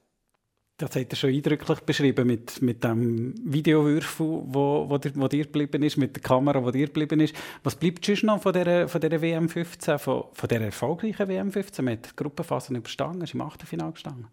das 0.77 0.95
hat 0.95 1.11
er 1.11 1.15
schon 1.15 1.31
eindrücklich 1.31 1.79
beschrieben 1.79 2.27
mit, 2.27 2.61
mit 2.61 2.83
dem 2.83 3.33
Videowürfel, 3.43 4.43
wo, 4.45 4.87
wo, 4.87 4.97
dir, 4.99 5.11
wo 5.15 5.27
dir 5.27 5.45
geblieben 5.45 5.81
ist, 5.81 5.97
mit 5.97 6.15
der 6.15 6.21
Kamera, 6.21 6.59
die 6.61 6.79
dir 6.79 6.85
geblieben 6.85 7.19
ist. 7.19 7.35
Was 7.63 7.75
bleibt 7.75 8.05
sonst 8.05 8.23
noch 8.23 8.41
von 8.41 8.53
dieser, 8.53 8.87
von 8.87 9.01
dieser 9.01 9.19
WM 9.21 9.49
15, 9.49 9.97
von, 9.97 10.25
von 10.31 10.47
dieser 10.47 10.65
erfolgreichen 10.65 11.27
WM 11.27 11.51
15 11.51 11.83
mit 11.83 12.15
Gruppenphasen 12.15 12.75
überstanden, 12.75 13.23
ist 13.23 13.33
im 13.33 13.41
Achtelfinale 13.41 13.91
gestanden? 13.91 14.27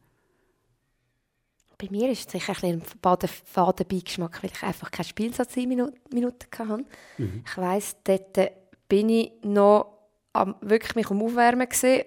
Bei 1.78 1.88
mir 1.90 2.10
ist 2.10 2.26
es 2.26 2.32
sicher 2.32 2.54
ein 2.62 2.80
bisschen 2.80 3.30
faden 3.44 3.86
Beigeschmack, 3.88 4.42
weil 4.42 4.50
ich 4.54 4.62
einfach 4.62 4.90
keinen 4.90 5.06
Spielsatz 5.06 5.56
in 5.56 5.68
Minuten, 5.70 5.98
Minuten 6.12 6.46
hatte. 6.58 6.84
Mhm. 7.16 7.42
Ich 7.46 7.56
weiss, 7.56 7.96
dort 8.04 8.38
bin 8.86 9.08
ich 9.08 9.32
noch 9.42 9.98
am, 10.34 10.56
wirklich 10.60 10.94
mich 10.94 11.10
um 11.10 11.22
Aufwärmen 11.22 11.68
gesehen 11.68 12.04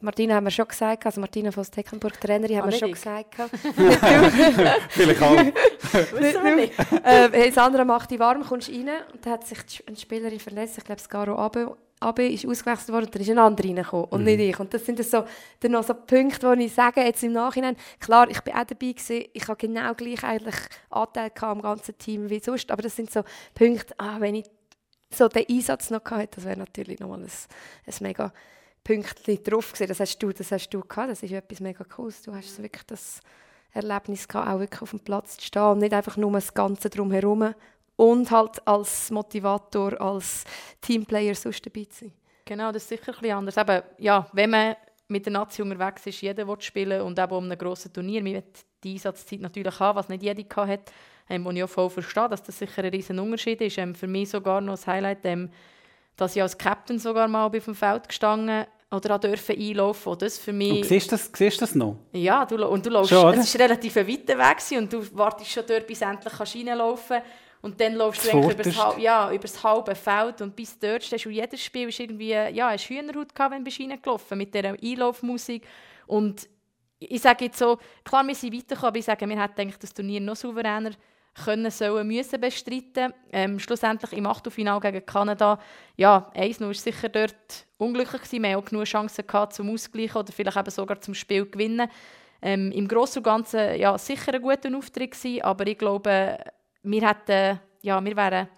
Martina 0.00 0.34
haben 0.34 0.44
wir 0.44 0.50
schon 0.50 0.66
gesagt, 0.68 1.06
also 1.06 1.20
Martina 1.20 1.50
von 1.52 1.64
Tecklenburg, 1.64 2.20
Trainerin, 2.20 2.58
haben 2.58 2.68
Ah, 2.68 2.72
wir 2.72 2.78
schon 2.78 2.92
gesagt. 2.92 3.34
Vielleicht 4.90 5.22
auch. 5.22 5.36
Wissen 6.20 6.44
wir 6.44 6.56
nicht. 6.56 6.78
äh, 7.04 7.28
hey, 7.32 7.52
Sandra 7.52 7.84
macht 7.84 8.10
die 8.10 8.18
warm, 8.18 8.42
kommst 8.44 8.68
rein 8.70 8.88
und 9.12 9.24
da 9.24 9.30
hat 9.30 9.46
sich 9.46 9.62
die- 9.64 9.86
eine 9.86 9.96
Spielerin 9.96 10.40
verletzt, 10.40 10.78
ich 10.78 10.84
glaube 10.84 11.00
Scaro 11.00 11.36
Abe, 11.36 11.76
Abe 12.00 12.26
ist 12.26 12.44
ausgewechselt 12.44 12.88
worden 12.90 13.04
und 13.06 13.14
dann 13.14 13.22
ist 13.22 13.30
ein 13.30 13.38
anderer 13.38 13.68
reingekommen 13.68 14.06
und 14.06 14.24
nicht 14.24 14.40
ich. 14.40 14.58
Und 14.60 14.74
das 14.74 14.84
sind 14.84 15.02
so, 15.04 15.24
dann 15.60 15.70
noch 15.72 15.84
so 15.84 15.94
Punkte, 15.94 16.48
wo 16.48 16.52
ich 16.52 16.74
sage, 16.74 17.00
jetzt 17.02 17.22
im 17.22 17.32
Nachhinein, 17.32 17.76
klar, 18.00 18.28
ich 18.28 18.40
bin 18.40 18.52
auch 18.54 18.64
dabei 18.64 18.92
gewesen, 18.92 19.24
ich 19.32 19.48
habe 19.48 19.56
genau 19.56 19.94
gleich 19.94 20.22
eigentlich 20.24 20.56
Anteil 20.90 21.30
am 21.40 21.62
ganzen 21.62 21.96
Team 21.96 22.28
wie 22.28 22.40
sonst, 22.40 22.70
aber 22.70 22.82
das 22.82 22.96
sind 22.96 23.10
so 23.12 23.22
Punkte, 23.54 23.94
ah, 23.98 24.16
wenn 24.18 24.34
ich 24.34 24.44
so 25.10 25.28
den 25.28 25.44
Einsatz 25.48 25.90
noch 25.90 26.02
gehabt 26.02 26.22
hätte, 26.22 26.36
das 26.36 26.44
wäre 26.44 26.58
natürlich 26.58 26.98
nochmal 26.98 27.20
ein, 27.20 27.24
ein 27.26 27.94
mega 28.00 28.32
Pünktchen 28.84 29.42
drauf 29.42 29.72
gewesen. 29.72 29.88
Das 29.88 30.00
hast 30.00 30.22
du, 30.22 30.32
das 30.32 30.52
hast 30.52 30.68
du 30.68 30.80
gehabt, 30.80 31.10
das 31.10 31.22
ist 31.22 31.32
etwas 31.32 31.60
mega 31.60 31.84
cooles. 31.84 32.22
Du 32.22 32.34
hast 32.34 32.62
wirklich 32.62 32.84
das 32.84 33.20
Erlebnis 33.72 34.28
gehabt, 34.28 34.48
auch 34.48 34.60
wirklich 34.60 34.82
auf 34.82 34.90
dem 34.90 35.00
Platz 35.00 35.38
zu 35.38 35.46
stehen 35.46 35.62
und 35.62 35.78
nicht 35.78 35.92
einfach 35.92 36.16
nur 36.16 36.30
das 36.32 36.52
Ganze 36.54 36.90
drumherum 36.90 37.54
und 37.96 38.30
halt 38.30 38.66
als 38.66 39.10
Motivator, 39.10 40.00
als 40.00 40.44
Teamplayer 40.80 41.34
sonst 41.34 41.64
dabei 41.66 41.84
zu 41.84 42.04
sein. 42.04 42.12
Genau, 42.44 42.70
das 42.72 42.82
ist 42.82 42.90
sicher 42.90 43.12
ein 43.12 43.20
bisschen 43.20 43.36
anders. 43.36 43.56
Eben, 43.56 43.82
ja, 43.98 44.28
wenn 44.32 44.50
man 44.50 44.76
mit 45.08 45.26
der 45.26 45.32
Nazi 45.32 45.62
unterwegs 45.62 46.06
ist, 46.06 46.20
jeder 46.20 46.46
will 46.46 46.60
spielen 46.60 47.00
und 47.02 47.18
eben 47.18 47.32
um 47.32 47.44
einem 47.44 47.58
grossen 47.58 47.92
Turnier, 47.92 48.22
man 48.22 48.34
will 48.34 48.44
die 48.82 48.92
Einsatzzeit 48.94 49.40
natürlich 49.40 49.80
haben, 49.80 49.96
was 49.96 50.08
nicht 50.08 50.22
jeder 50.22 50.42
gehabt 50.42 50.68
hat, 50.68 50.92
ähm, 51.30 51.44
wo 51.44 51.50
ich 51.50 51.62
auch 51.62 51.68
voll 51.68 51.90
verstehe, 51.90 52.28
dass 52.28 52.42
das 52.42 52.58
sicher 52.58 52.84
ein 52.84 52.90
riesen 52.90 53.18
Unterschied 53.18 53.60
ist. 53.60 53.78
Ähm, 53.78 53.94
für 53.94 54.06
mich 54.06 54.28
sogar 54.28 54.60
noch 54.60 54.74
das 54.74 54.86
Highlight, 54.86 55.24
ähm, 55.24 55.50
dass 56.16 56.36
ich 56.36 56.42
als 56.42 56.56
Captain 56.56 56.98
sogar 56.98 57.28
mal 57.28 57.46
auf 57.46 57.64
dem 57.64 57.74
Feld 57.74 58.08
gestanden 58.08 58.66
oder 58.90 59.18
dürfen 59.18 59.58
einlaufen. 59.58 60.12
Und 60.12 60.22
das 60.22 60.38
für 60.38 60.52
mich... 60.52 60.72
Und 60.72 60.84
siehst 60.84 61.08
du 61.08 61.16
das, 61.16 61.30
siehst 61.34 61.60
das 61.60 61.74
noch? 61.74 61.96
Ja, 62.12 62.44
du, 62.46 62.64
und 62.66 62.86
du 62.86 62.90
läufst, 62.90 63.10
Schon, 63.10 63.34
es 63.34 63.52
ist 63.54 63.58
relativ 63.58 63.96
ein 63.96 64.06
weiter 64.06 64.38
Weg 64.38 64.78
und 64.78 64.92
du 64.92 65.16
wartest 65.16 65.50
schon 65.50 65.64
dort, 65.66 65.86
bis 65.86 66.00
endlich 66.00 66.32
kannst 66.32 66.54
reinlaufen 66.54 67.18
und 67.62 67.80
dann 67.80 67.94
laufst 67.94 68.24
du 68.24 68.30
eigentlich 68.30 68.44
über 68.44 68.62
das, 68.62 68.72
Zuvorderst. 68.72 68.96
halb- 68.96 69.02
ja, 69.02 69.30
über 69.32 69.42
das 69.42 69.64
halbe 69.64 69.94
Feld 69.94 70.42
und 70.42 70.54
bis 70.54 70.78
dort 70.78 71.02
stehst 71.02 71.24
du. 71.24 71.30
Jedes 71.30 71.60
Spiel 71.62 71.88
ist 71.88 71.98
irgendwie, 71.98 72.30
ja, 72.30 72.70
hast 72.70 72.88
Hühnerhaut 72.88 73.34
gehabt, 73.34 73.54
wenn 73.54 73.64
du 73.64 73.70
reingelaufen 73.70 74.38
mit 74.38 74.54
dieser 74.54 74.76
Einlaufmusik 74.80 75.66
und 76.06 76.48
ich 77.00 77.20
sage 77.20 77.46
jetzt 77.46 77.58
so, 77.58 77.78
klar, 78.04 78.26
wir 78.26 78.34
sind 78.34 78.54
weitergekommen, 78.54 78.88
aber 78.88 78.98
ich 78.98 79.04
sage, 79.04 79.28
wir 79.28 79.42
hätten 79.42 79.60
eigentlich 79.60 79.78
das 79.78 79.92
Turnier 79.92 80.20
noch 80.20 80.36
souveräner 80.36 80.92
können, 81.34 81.70
sollen, 81.70 82.06
müssen 82.06 82.40
bestreiten. 82.40 83.12
Ähm, 83.32 83.58
schlussendlich 83.58 84.12
im 84.12 84.26
Achtelfinale 84.26 84.80
gegen 84.80 85.04
Kanada, 85.04 85.58
ja, 85.96 86.30
1-0 86.34 86.60
war 86.60 86.74
sicher 86.74 87.08
dort 87.08 87.66
unglücklich 87.78 88.22
gewesen. 88.22 88.42
Wir 88.42 88.50
haben 88.52 88.62
auch 88.62 88.64
genug 88.64 88.84
Chancen 88.84 89.26
gehabt 89.26 89.54
zum 89.54 89.70
Ausgleichen 89.70 90.16
oder 90.16 90.32
vielleicht 90.32 90.56
eben 90.56 90.70
sogar 90.70 91.00
zum 91.00 91.14
Spiel 91.14 91.46
gewinnen. 91.46 91.90
Ähm, 92.40 92.70
Im 92.72 92.86
Großen 92.86 93.18
und 93.18 93.24
Ganzen 93.24 93.76
ja, 93.76 93.96
sicher 93.98 94.34
ein 94.34 94.42
guter 94.42 94.76
Auftritt 94.76 95.12
gewesen, 95.12 95.42
aber 95.42 95.66
ich 95.66 95.78
glaube, 95.78 96.38
wir 96.82 97.08
hätten, 97.08 97.60
ja, 97.82 98.04
wir 98.04 98.16
wären 98.16 98.48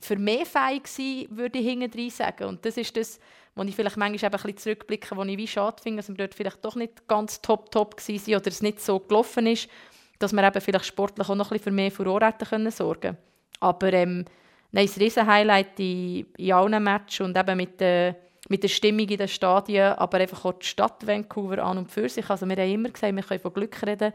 für 0.00 0.16
mehr 0.16 0.46
fähig 0.46 0.84
gewesen, 0.84 1.36
würde 1.36 1.58
ich 1.58 1.66
hinten 1.66 2.10
sagen. 2.10 2.44
Und 2.44 2.64
das 2.64 2.76
ist 2.76 2.96
das, 2.96 3.20
wo 3.54 3.62
ich 3.62 3.76
vielleicht 3.76 3.98
manchmal 3.98 4.30
ein 4.30 4.32
bisschen 4.32 4.56
zurückblicke, 4.56 5.16
wo 5.16 5.22
ich 5.22 5.36
wie 5.36 5.46
schade 5.46 5.82
finde, 5.82 5.98
dass 5.98 6.08
wir 6.08 6.16
dort 6.16 6.34
vielleicht 6.34 6.64
doch 6.64 6.76
nicht 6.76 7.06
ganz 7.06 7.42
top, 7.42 7.70
top 7.70 7.96
gewesen 7.96 8.24
sind 8.24 8.36
oder 8.36 8.48
es 8.48 8.62
nicht 8.62 8.80
so 8.80 8.98
gelaufen 8.98 9.46
ist, 9.46 9.68
dass 10.20 10.32
wir 10.32 10.46
eben 10.46 10.60
vielleicht 10.60 10.84
sportlich 10.84 11.28
auch 11.28 11.34
noch 11.34 11.50
ein 11.50 11.56
bisschen 11.56 11.64
für 11.64 11.70
mehr 11.72 11.90
Furore 11.90 12.32
können 12.48 12.70
sorgen 12.70 13.16
Aber 13.58 13.92
ähm, 13.92 14.24
nein, 14.70 14.86
das 14.86 15.00
riesen 15.00 15.26
Highlight 15.26 15.80
in, 15.80 16.26
in 16.36 16.52
allen 16.52 16.84
Matches 16.84 17.26
und 17.26 17.36
eben 17.36 17.56
mit 17.56 17.80
der, 17.80 18.16
mit 18.48 18.62
der 18.62 18.68
Stimmung 18.68 19.08
in 19.08 19.16
den 19.16 19.28
Stadien, 19.28 19.94
aber 19.94 20.18
einfach 20.18 20.44
auch 20.44 20.52
die 20.52 20.66
Stadt 20.66 21.06
Vancouver 21.06 21.58
an 21.64 21.78
und 21.78 21.90
für 21.90 22.08
sich. 22.08 22.28
Also 22.28 22.46
wir 22.46 22.56
haben 22.56 22.70
immer 22.70 22.90
gesagt, 22.90 23.16
wir 23.16 23.22
können 23.22 23.40
von 23.40 23.52
Glück 23.52 23.82
reden, 23.84 24.12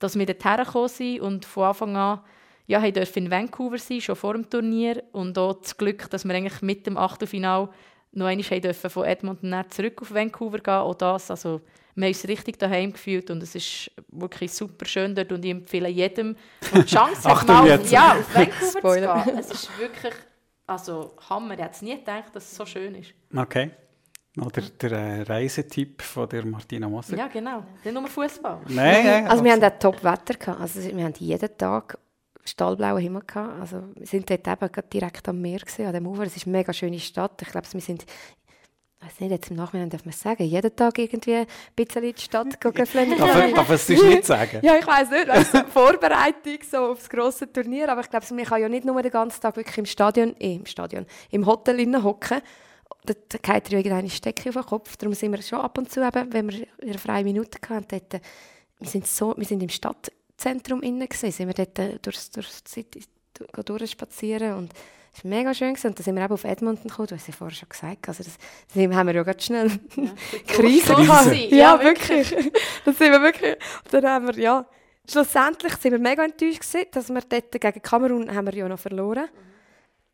dass 0.00 0.18
wir 0.18 0.26
dorthin 0.26 0.64
gekommen 0.64 0.88
sind 0.88 1.20
und 1.20 1.44
von 1.44 1.64
Anfang 1.64 1.96
an 1.96 2.20
ja, 2.66 2.90
dürfen 2.90 3.26
in 3.26 3.30
Vancouver 3.30 3.78
sein, 3.78 4.00
schon 4.00 4.16
vor 4.16 4.34
dem 4.34 4.50
Turnier. 4.50 5.04
Und 5.12 5.38
auch 5.38 5.54
das 5.54 5.76
Glück, 5.76 6.10
dass 6.10 6.24
wir 6.24 6.34
eigentlich 6.34 6.62
mit 6.62 6.86
dem 6.86 6.96
Achtelfinal 6.96 7.68
noch 8.12 8.26
einmal 8.26 8.74
von 8.74 9.04
Edmonton 9.04 9.64
zurück 9.70 10.02
auf 10.02 10.12
Vancouver 10.12 10.58
gehen. 10.58 10.74
Auch 10.74 10.94
das, 10.94 11.30
also 11.30 11.60
wir 11.94 12.06
haben 12.06 12.12
uns 12.12 12.28
richtig 12.28 12.58
daheim 12.58 12.92
gefühlt 12.92 13.30
und 13.30 13.42
es 13.42 13.54
ist 13.54 13.90
wirklich 14.08 14.52
super 14.52 14.84
schön 14.86 15.14
dort 15.14 15.30
und 15.32 15.44
ich 15.44 15.50
empfehle 15.50 15.88
jedem, 15.88 16.36
der 16.72 16.82
die 16.82 16.94
Chance 16.94 17.28
hat, 17.28 17.46
mal 17.46 17.66
jetzt. 17.66 17.90
ja, 17.90 18.12
auf 18.12 18.34
Vancouver 18.34 19.22
zu 19.22 19.24
gehen. 19.24 19.38
Es 19.38 19.50
ist 19.50 19.78
wirklich, 19.78 20.14
also 20.66 21.14
Hammer, 21.28 21.54
ich 21.54 21.60
hätte 21.60 21.74
es 21.74 21.82
nie 21.82 21.96
gedacht, 21.96 22.34
dass 22.34 22.44
es 22.44 22.56
so 22.56 22.66
schön 22.66 22.94
ist. 22.94 23.14
Okay. 23.34 23.70
Oder 24.40 24.62
der 24.62 24.92
äh, 24.92 25.22
Reisetipp 25.22 26.02
von 26.02 26.28
der 26.28 26.44
Martina 26.44 26.88
Moser. 26.88 27.16
Ja, 27.16 27.28
genau. 27.28 27.62
Nicht 27.84 27.94
nur 27.94 28.08
Fußball. 28.08 28.62
Nein, 28.68 29.06
nein. 29.06 29.28
Also 29.28 29.44
wir 29.44 29.52
haben 29.52 29.62
auch 29.62 29.78
Top-Wetter 29.78 30.34
gehabt. 30.34 30.60
Also 30.60 30.82
wir 30.82 31.04
haben 31.04 31.14
jeden 31.18 31.56
Tag 31.56 31.98
stahlblauen 32.44 33.00
Himmel 33.00 33.22
gehabt. 33.24 33.60
Also 33.60 33.84
wir 33.94 34.06
sind 34.06 34.28
dort 34.28 34.46
eben 34.46 34.72
gerade 34.72 34.88
direkt 34.88 35.28
am 35.28 35.40
Meer 35.40 35.60
gewesen, 35.60 35.86
an 35.86 35.92
dem 35.92 36.06
Ufer. 36.06 36.24
Es 36.24 36.36
ist 36.36 36.46
eine 36.46 36.56
mega 36.56 36.72
schöne 36.72 36.98
Stadt. 36.98 37.40
Ich 37.42 37.48
glaube, 37.48 37.66
wir 37.70 37.80
sind, 37.80 38.04
weiß 39.04 39.20
nicht, 39.20 39.30
jetzt 39.30 39.50
im 39.50 39.56
Nachhinein 39.56 39.90
darf 39.90 40.04
man 40.04 40.12
sagen, 40.12 40.44
jeden 40.44 40.74
Tag 40.74 40.98
irgendwie 40.98 41.34
ein 41.36 41.46
bisschen 41.76 42.02
in 42.04 42.14
die 42.14 42.20
Stadt 42.22 42.60
gehen. 42.60 42.72
darf, 43.18 43.52
darf 43.54 43.70
es 43.70 43.86
sonst 43.86 44.02
nicht 44.04 44.24
sagen? 44.24 44.60
Ja, 44.62 44.76
ich 44.76 44.86
weiß 44.86 45.10
nicht, 45.10 45.28
weißt, 45.28 45.64
Vorbereitung 45.72 46.58
so 46.70 46.78
auf 46.92 46.98
das 46.98 47.08
grosse 47.08 47.52
Turnier, 47.52 47.88
aber 47.90 48.00
ich 48.00 48.10
glaube, 48.10 48.26
man 48.34 48.44
kann 48.44 48.60
ja 48.60 48.68
nicht 48.68 48.84
nur 48.84 49.00
den 49.02 49.10
ganzen 49.12 49.40
Tag 49.40 49.56
wirklich 49.56 49.78
im 49.78 49.86
Stadion, 49.86 50.34
eh, 50.38 50.54
im 50.54 50.66
Stadion, 50.66 51.06
im 51.30 51.46
Hotel 51.46 52.02
hocken. 52.02 52.40
Dort 53.06 53.42
geht 53.42 53.68
ja 53.70 53.78
irgendeine 53.78 54.08
Stecke 54.10 54.48
auf 54.48 54.54
den 54.54 54.64
Kopf. 54.64 54.96
Darum 54.96 55.14
sind 55.14 55.32
wir 55.32 55.42
schon 55.42 55.60
ab 55.60 55.76
und 55.76 55.90
zu, 55.90 56.00
eben, 56.00 56.32
wenn 56.32 56.50
wir 56.50 56.66
ihre 56.82 56.98
freie 56.98 57.22
Minute 57.24 57.58
hatten, 57.68 58.20
wir 58.80 58.88
sind 58.88 59.06
so, 59.06 59.34
wir 59.36 59.44
sind 59.46 59.62
im 59.62 59.68
Stadtzentrum 59.68 60.82
innen 60.82 61.08
gewesen, 61.08 61.30
sind 61.30 61.46
wir 61.48 61.54
dort 61.54 61.78
äh, 61.78 61.98
durchs, 62.00 62.30
durchs 62.30 62.62
City 62.66 63.04
du- 63.34 63.62
durchspazieren 63.62 64.54
und 64.54 64.72
es 65.16 65.24
war 65.24 65.28
mega 65.30 65.54
schön 65.54 65.74
gewesen. 65.74 65.86
und 65.88 65.98
dann 65.98 66.04
sind 66.04 66.14
wir 66.16 66.24
eben 66.24 66.32
auf 66.34 66.44
Edmonton 66.44 66.88
gekommen, 66.88 67.08
du 67.08 67.14
hast 67.14 67.26
ja 67.28 67.34
vorher 67.34 67.54
schon 67.54 67.68
gesagt, 67.68 68.08
also 68.08 68.24
das, 68.24 68.36
das 68.74 68.82
haben 68.96 69.06
wir 69.06 69.14
ja 69.14 69.22
ganz 69.22 69.44
schnell 69.44 69.68
Krise 70.46 70.94
Krise. 70.94 70.94
gehabt. 70.94 71.34
Ja, 71.34 71.56
Ja, 71.76 71.80
wirklich. 71.82 72.30
das 72.84 72.98
sind 72.98 73.12
wir 73.12 73.22
wirklich. 73.22 73.54
Und 73.84 73.94
dann 73.94 74.04
haben 74.06 74.26
wir, 74.26 74.38
ja, 74.42 74.66
schlussendlich 75.08 75.74
sind 75.76 75.92
wir 75.92 75.98
mega 75.98 76.24
enttäuscht 76.24 76.60
gewesen, 76.60 76.86
dass 76.92 77.08
wir 77.10 77.20
dort 77.28 77.52
gegen 77.52 77.82
Kamerun 77.82 78.34
haben 78.34 78.46
wir 78.46 78.54
ja 78.54 78.68
noch 78.68 78.78
verloren. 78.78 79.28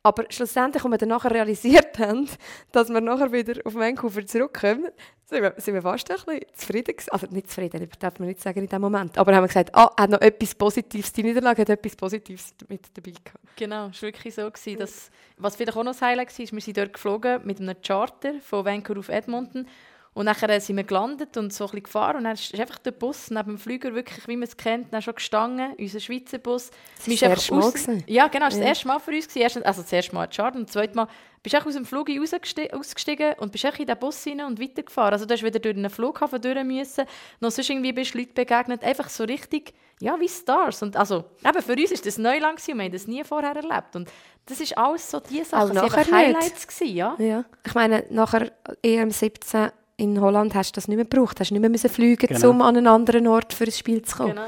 Aber 0.02 0.24
schlussendlich, 0.30 0.82
als 0.82 0.90
wir 0.90 0.98
dann 0.98 1.10
nachher 1.10 1.30
realisiert 1.30 1.98
haben, 1.98 2.26
dass 2.72 2.88
wir 2.88 3.00
nachher 3.02 3.32
wieder 3.32 3.60
auf 3.64 3.74
Vancouver 3.74 4.24
zurückkommen, 4.24 4.88
sind 5.26 5.42
wir, 5.42 5.54
sind 5.58 5.74
wir 5.74 5.82
fast 5.82 6.10
ein 6.10 6.16
bisschen 6.16 6.40
zufrieden. 6.54 6.94
Also 7.10 7.26
nicht 7.30 7.50
zufrieden, 7.50 7.86
das 7.88 7.98
darf 7.98 8.18
man 8.18 8.28
nicht 8.28 8.40
sagen 8.40 8.60
in 8.60 8.68
dem 8.68 8.80
Moment. 8.80 9.18
Aber 9.18 9.34
haben 9.34 9.44
wir 9.44 9.48
gesagt, 9.48 9.74
ah, 9.74 9.90
hat 9.98 10.10
noch 10.10 10.20
etwas 10.22 10.54
Positives, 10.54 11.12
die 11.12 11.22
Niederlage 11.22 11.62
hat 11.62 11.68
etwas 11.68 11.96
Positives 11.96 12.54
mit 12.68 12.86
dabei 12.94 13.10
gehabt. 13.10 13.56
Genau, 13.56 13.88
es 13.88 14.02
war 14.02 14.08
wirklich 14.08 14.34
so. 14.34 14.50
Gewesen, 14.50 14.78
dass, 14.78 15.10
was 15.36 15.56
vielleicht 15.56 15.76
auch 15.76 15.84
noch 15.84 15.92
das 15.92 16.00
Highlight 16.02 16.36
war, 16.38 16.46
wir 16.50 16.60
sind 16.60 16.76
dort 16.76 16.92
geflogen 16.94 17.40
mit 17.44 17.60
einem 17.60 17.76
Charter 17.82 18.40
von 18.40 18.64
Vancouver 18.64 19.00
auf 19.00 19.08
Edmonton. 19.10 19.66
Und 20.12 20.24
nachher 20.26 20.48
äh, 20.50 20.60
sind 20.60 20.76
wir 20.76 20.82
gelandet 20.84 21.36
und 21.36 21.52
so 21.52 21.64
ein 21.64 21.68
bisschen 21.68 21.82
gefahren. 21.84 22.16
Und 22.16 22.24
dann 22.24 22.32
ist 22.34 22.52
einfach 22.58 22.78
der 22.78 22.90
Bus 22.90 23.30
neben 23.30 23.44
dem 23.50 23.58
Flüger, 23.58 23.94
wirklich, 23.94 24.26
wie 24.26 24.36
man 24.36 24.48
es 24.48 24.56
kennt, 24.56 24.92
dann 24.92 25.00
schon 25.02 25.14
gestanden, 25.14 25.72
unser 25.78 26.00
Schweizer 26.00 26.38
Bus. 26.38 26.70
Das 26.96 27.04
sind 27.04 27.22
das 27.22 27.28
erste 27.30 27.54
Mal 27.54 27.62
aus-. 27.62 27.86
Ja, 28.06 28.26
genau, 28.26 28.46
das 28.46 28.54
war 28.56 28.60
Ja. 28.62 28.68
das 28.70 28.78
erste 28.78 28.88
Mal 28.88 28.98
für 28.98 29.12
uns. 29.12 29.28
gewesen. 29.28 29.62
Also 29.62 29.82
das 29.82 29.92
erste 29.92 30.14
Mal 30.14 30.24
ein 30.24 30.30
Charter 30.30 30.58
und 30.58 30.64
das 30.66 30.72
zweite 30.72 30.96
Mal 30.96 31.06
bist 31.42 31.52
du 31.52 31.56
einfach 31.58 31.68
aus 31.68 31.74
dem 31.74 31.86
Flug 31.86 32.08
ausgestiegen 32.10 33.34
und 33.38 33.52
bist 33.52 33.64
in 33.64 33.86
den 33.86 33.98
Bus 33.98 34.26
rein 34.26 34.40
und 34.42 34.60
weitergefahren. 34.60 35.12
Also 35.12 35.26
du 35.26 35.32
hast 35.34 35.42
wieder 35.44 35.60
durch 35.60 35.76
einen 35.76 35.88
Flughafen 35.90 36.40
durch 36.40 36.64
müssen. 36.64 37.04
Noch 37.38 37.50
sonst 37.52 37.70
irgendwie 37.70 37.92
bist 37.92 38.12
du 38.14 38.18
Leuten 38.18 38.34
begegnet. 38.34 38.82
Einfach 38.82 39.08
so 39.08 39.22
richtig, 39.24 39.72
ja, 40.00 40.18
wie 40.18 40.28
Stars. 40.28 40.82
Und 40.82 40.96
also, 40.96 41.24
eben 41.46 41.62
für 41.62 41.72
uns 41.72 41.90
war 41.92 41.98
das 42.04 42.18
Neuland 42.18 42.56
gewesen 42.56 42.72
und 42.72 42.78
wir 42.78 42.84
haben 42.86 42.92
das 42.92 43.06
nie 43.06 43.22
vorher 43.24 43.54
erlebt. 43.56 43.94
Und 43.94 44.10
das 44.46 44.60
ist 44.60 44.76
alles 44.76 45.08
so 45.10 45.20
die 45.20 45.44
Sachen. 45.44 45.74
Waren 45.76 45.88
nachher. 45.88 46.12
Highlights 46.12 46.66
gewesen, 46.66 46.94
ja. 46.96 47.14
Ja. 47.18 47.44
Ich 47.64 47.74
meine, 47.74 48.04
nachher 48.10 48.50
EM17 48.84 49.70
in 50.00 50.20
Holland 50.20 50.54
hast 50.54 50.72
du 50.72 50.78
das 50.78 50.88
nicht 50.88 50.96
mehr 50.96 51.04
gebraucht. 51.04 51.38
Hast 51.40 51.50
nicht 51.50 51.60
mehr 51.60 51.70
müssen 51.70 51.90
fliegen, 51.90 52.26
Genau. 52.26 52.50
um 52.50 52.62
an 52.62 52.76
einen 52.76 52.86
anderen 52.86 53.26
Ort 53.26 53.52
für 53.52 53.64
ein 53.64 53.72
Spiel 53.72 54.02
zu 54.02 54.16
kommen. 54.16 54.30
Genau. 54.30 54.46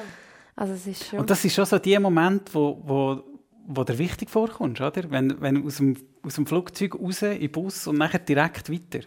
Also 0.57 0.73
es 0.75 0.87
ist 0.87 1.09
schon... 1.09 1.19
Und 1.21 1.31
das 1.31 1.45
ist 1.45 1.55
schon 1.55 1.67
so 1.67 1.79
die 1.79 1.99
Moment, 1.99 2.55
wo, 2.55 2.81
wo, 2.85 3.23
wo 3.67 3.85
dir 3.85 3.99
wichtig 3.99 4.31
vorkommst, 4.31 4.81
oder? 4.81 5.11
Wenn, 5.11 5.41
wenn 5.41 5.57
du 5.57 5.67
aus 5.67 5.77
dem, 5.77 5.97
aus 6.23 6.35
dem 6.35 6.47
Flugzeug 6.47 6.95
raus 6.99 7.23
in 7.23 7.41
den 7.41 7.53
Bus 7.53 7.87
und 7.87 7.99
nachher 7.99 8.19
direkt 8.19 8.71
weiter. 8.71 9.07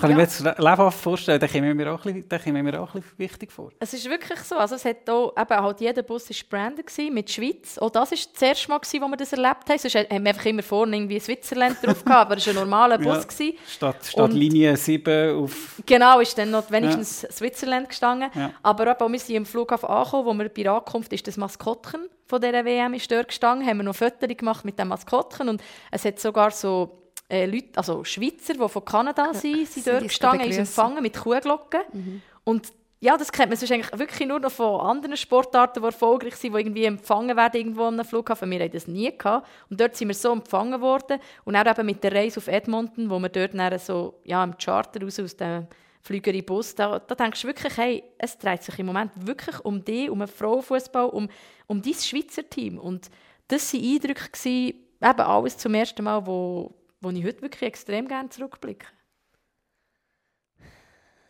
Kann 0.00 0.10
Ja. 0.10 0.16
ich 0.16 0.40
mir 0.40 0.48
jetzt 0.48 0.58
lebhaft 0.58 1.00
vorstellen, 1.00 1.38
da 1.38 1.46
kommt 1.46 1.74
mir 1.76 1.92
auch 1.92 2.04
ein 2.06 2.22
bisschen, 2.26 2.62
mir 2.64 2.80
auch 2.80 2.94
ein 2.94 3.00
bisschen 3.02 3.18
wichtig 3.18 3.52
vor. 3.52 3.70
Es 3.78 3.92
ist 3.92 4.08
wirklich 4.08 4.38
so. 4.40 4.56
Also 4.56 4.76
es 4.76 4.84
hat 4.84 5.08
auch, 5.10 5.34
eben, 5.36 5.62
halt 5.62 5.80
jeder 5.80 6.02
Bus 6.02 6.30
war 6.30 6.36
branded 6.48 6.90
mit 7.12 7.30
Schweiz. 7.30 7.78
Auch 7.78 7.90
das 7.90 8.10
war 8.10 8.18
das 8.32 8.42
erste 8.42 8.68
Mal, 8.70 8.78
gewesen, 8.78 9.02
wo 9.02 9.08
wir 9.08 9.16
das 9.16 9.32
erlebt 9.32 9.68
haben. 9.68 9.78
Sonst 9.78 9.94
haben 9.94 10.24
wir 10.24 10.30
einfach 10.30 10.44
immer 10.46 10.62
vorne 10.62 10.96
irgendwie 10.96 11.20
Switzerland 11.20 11.76
drauf 11.82 12.04
gehabt, 12.04 12.26
aber 12.30 12.36
es 12.36 12.46
war 12.46 12.54
ein 12.54 12.60
normaler 12.60 12.98
Bus. 12.98 13.26
Ja. 13.38 13.46
Statt, 13.68 13.96
statt 14.04 14.32
Linie 14.32 14.76
7 14.76 15.36
auf... 15.36 15.80
Genau, 15.84 16.20
ist 16.20 16.36
dann 16.38 16.50
noch 16.50 16.70
wenigstens 16.70 17.20
Switzerland 17.30 17.88
gestanden. 17.88 18.30
Ja. 18.34 18.52
Aber 18.62 18.86
eben, 18.90 19.00
als 19.00 19.12
wir 19.12 19.18
sind 19.18 19.36
am 19.36 19.46
Flughafen 19.46 19.88
angekommen, 19.88 20.26
wo 20.26 20.34
wir 20.34 20.48
bei 20.48 20.62
der 20.62 20.72
Ankunft 20.72 21.12
ist 21.12 21.26
das 21.26 21.36
Maskottchen 21.36 22.08
von 22.26 22.40
dieser 22.40 22.64
WM 22.64 22.94
ist 22.94 23.10
dort 23.10 23.26
gestanden, 23.26 23.66
haben 23.66 23.78
wir 23.78 23.82
noch 23.82 23.96
Fotos 23.96 24.28
gemacht 24.36 24.64
mit 24.64 24.78
dem 24.78 24.86
Maskottchen 24.88 25.48
und 25.48 25.60
es 25.90 26.04
hat 26.04 26.20
sogar 26.20 26.52
so 26.52 26.99
äh, 27.30 27.46
Leute, 27.46 27.76
also 27.76 28.04
Schweizer, 28.04 28.54
die 28.54 28.68
von 28.68 28.84
Kanada 28.84 29.32
sind, 29.32 29.68
sind 29.68 29.86
dort 29.86 30.02
gestanden, 30.02 30.46
uns 30.46 30.56
empfangen 30.56 31.02
mit 31.02 31.16
Kuhglocken. 31.16 31.80
Mhm. 31.92 32.22
Und 32.44 32.72
ja, 33.02 33.16
das 33.16 33.32
kennt 33.32 33.48
man 33.48 33.56
sonst 33.56 33.72
eigentlich 33.72 33.98
wirklich 33.98 34.28
nur 34.28 34.40
noch 34.40 34.52
von 34.52 34.80
anderen 34.80 35.16
Sportarten, 35.16 35.80
die 35.80 35.86
erfolgreich 35.86 36.36
sind, 36.36 36.54
die 36.54 36.60
irgendwie 36.60 36.84
empfangen 36.84 37.34
werden 37.34 37.56
irgendwo 37.56 37.84
am 37.84 38.04
Flughafen. 38.04 38.50
Wir 38.50 38.60
hatten 38.60 38.72
das 38.72 38.86
nie 38.86 39.16
gehabt. 39.16 39.48
Und 39.70 39.80
dort 39.80 39.96
sind 39.96 40.08
wir 40.08 40.14
so 40.14 40.32
empfangen 40.32 40.80
worden. 40.82 41.18
Und 41.44 41.56
auch 41.56 41.66
eben 41.66 41.86
mit 41.86 42.04
der 42.04 42.12
Reise 42.12 42.40
auf 42.40 42.48
Edmonton, 42.48 43.08
wo 43.08 43.18
wir 43.18 43.30
dort 43.30 43.54
dann 43.54 43.78
so 43.78 44.20
ja, 44.24 44.44
im 44.44 44.56
Charter 44.58 45.02
raus 45.02 45.18
aus 45.18 45.34
dem 45.34 45.66
Flüger 46.02 46.32
Bus, 46.42 46.74
da, 46.74 46.98
da 46.98 47.14
denkst 47.14 47.42
du 47.42 47.48
wirklich, 47.48 47.76
hey, 47.76 48.02
es 48.18 48.36
dreht 48.36 48.62
sich 48.62 48.78
im 48.78 48.86
Moment 48.86 49.12
wirklich 49.14 49.58
um 49.64 49.82
dich, 49.82 50.10
um 50.10 50.20
einen 50.20 50.28
Frauenfußball, 50.28 51.08
um, 51.08 51.28
um 51.66 51.80
dein 51.80 51.94
Schweizer 51.94 52.48
Team. 52.48 52.78
Und 52.78 53.10
das 53.48 53.72
waren 53.72 53.82
Eindrücke, 53.82 54.30
gewesen, 54.30 54.74
eben 55.02 55.20
alles 55.20 55.56
zum 55.56 55.74
ersten 55.74 56.04
Mal, 56.04 56.26
wo, 56.26 56.74
wo 57.00 57.10
ich 57.10 57.24
heute 57.24 57.42
wirklich 57.42 57.62
extrem 57.62 58.08
gerne 58.08 58.28
zurückblicke. 58.28 58.86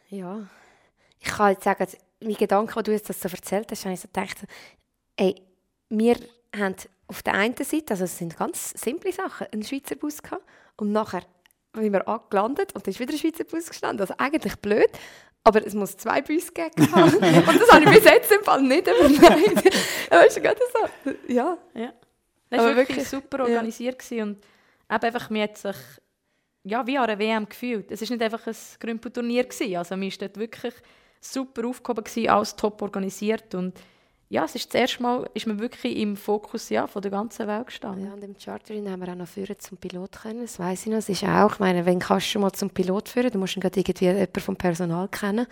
Ja, 0.08 0.48
ich 1.20 1.28
kann 1.28 1.52
jetzt 1.52 1.64
sagen, 1.64 1.86
mein 2.20 2.34
Gedanke, 2.34 2.76
als 2.76 2.84
du 2.84 2.92
jetzt 2.92 3.08
das 3.08 3.20
so 3.20 3.28
erzählt 3.28 3.70
hast, 3.70 3.84
habe 3.84 3.94
ich 3.94 4.00
so 4.00 4.08
gedacht, 4.08 4.38
ey, 5.16 5.34
wir 5.88 6.16
haben 6.56 6.76
auf 7.06 7.22
der 7.22 7.34
einen 7.34 7.56
Seite, 7.56 7.90
also 7.90 8.04
es 8.04 8.18
sind 8.18 8.36
ganz 8.36 8.70
simple 8.70 9.12
Sachen, 9.12 9.46
einen 9.52 9.62
Schweizer 9.62 9.96
Bus 9.96 10.22
gehabt 10.22 10.44
und 10.76 10.92
nachher 10.92 11.22
sind 11.74 11.92
wir 11.92 12.06
angelandet 12.08 12.74
und 12.74 12.86
dann 12.86 12.92
ist 12.92 13.00
wieder 13.00 13.12
ein 13.12 13.18
Schweizer 13.18 13.44
Bus 13.44 13.68
gestanden. 13.68 14.00
Also 14.00 14.14
eigentlich 14.18 14.56
blöd, 14.56 14.90
aber 15.44 15.64
es 15.64 15.74
muss 15.74 15.96
zwei 15.96 16.20
Busse 16.22 16.52
geben. 16.52 16.70
und 16.92 17.60
das 17.60 17.72
habe 17.72 17.84
ich 17.84 17.90
bis 17.90 18.04
jetzt 18.04 18.32
im 18.32 18.42
Fall 18.42 18.62
nicht 18.62 18.86
überlegt. 18.86 19.76
weißt 20.10 20.36
du, 20.36 20.40
gerade 20.40 20.60
so. 20.72 21.10
Ja. 21.28 21.56
ja. 21.74 21.92
Das 22.48 22.60
war 22.60 22.76
wirklich, 22.76 22.98
wirklich, 22.98 23.08
super 23.08 23.44
organisiert 23.44 24.02
ja. 24.10 24.24
und 24.24 24.38
einfach, 24.90 25.30
mir 25.30 25.44
hat 25.44 25.58
sich 25.58 25.76
ja, 26.64 26.86
wie 26.86 26.98
an 26.98 27.04
einer 27.04 27.18
WM 27.18 27.48
gefühlt. 27.48 27.90
Es 27.90 28.02
war 28.02 28.10
nicht 28.10 28.22
einfach 28.22 28.46
ein 28.46 28.56
Grümpelturnier. 28.78 29.46
Also 29.76 29.96
mir 29.96 30.10
war 30.10 30.18
dort 30.18 30.36
wirklich 30.36 30.74
super 31.20 31.66
aufgehoben, 31.66 32.04
gewesen, 32.04 32.28
alles 32.28 32.56
top 32.56 32.82
organisiert 32.82 33.54
und 33.54 33.78
ja, 34.30 34.44
es 34.44 34.54
ist 34.54 34.72
das 34.72 34.80
erste 34.80 35.02
Mal, 35.02 35.28
ist 35.34 35.48
man 35.48 35.58
wirklich 35.58 35.96
im 35.96 36.16
Fokus 36.16 36.68
ja, 36.68 36.86
von 36.86 37.02
der 37.02 37.10
ganzen 37.10 37.48
Welt 37.48 37.66
gestanden. 37.66 38.06
Ja, 38.06 38.12
und 38.12 38.22
im 38.22 38.38
Chartering 38.38 38.88
haben 38.88 39.00
wir 39.00 39.08
auch 39.08 39.16
noch 39.16 39.26
führen 39.26 39.58
zum 39.58 39.76
Pilot 39.76 40.22
können. 40.22 40.42
Das 40.42 40.56
weiß 40.56 40.86
ich 40.86 40.92
noch. 40.92 40.98
Es 40.98 41.08
ist 41.08 41.24
auch, 41.24 41.54
ich 41.54 41.58
meine, 41.58 41.84
wenn 41.84 41.98
kannst 41.98 42.32
du 42.32 42.38
mal 42.38 42.52
zum 42.52 42.70
Pilot 42.70 43.08
führen, 43.08 43.32
du 43.32 43.38
musst 43.38 43.56
dann 43.56 43.64
irgendwie 43.64 44.04
jemanden 44.04 44.40
vom 44.40 44.54
Personal 44.54 45.08
kennen. 45.08 45.48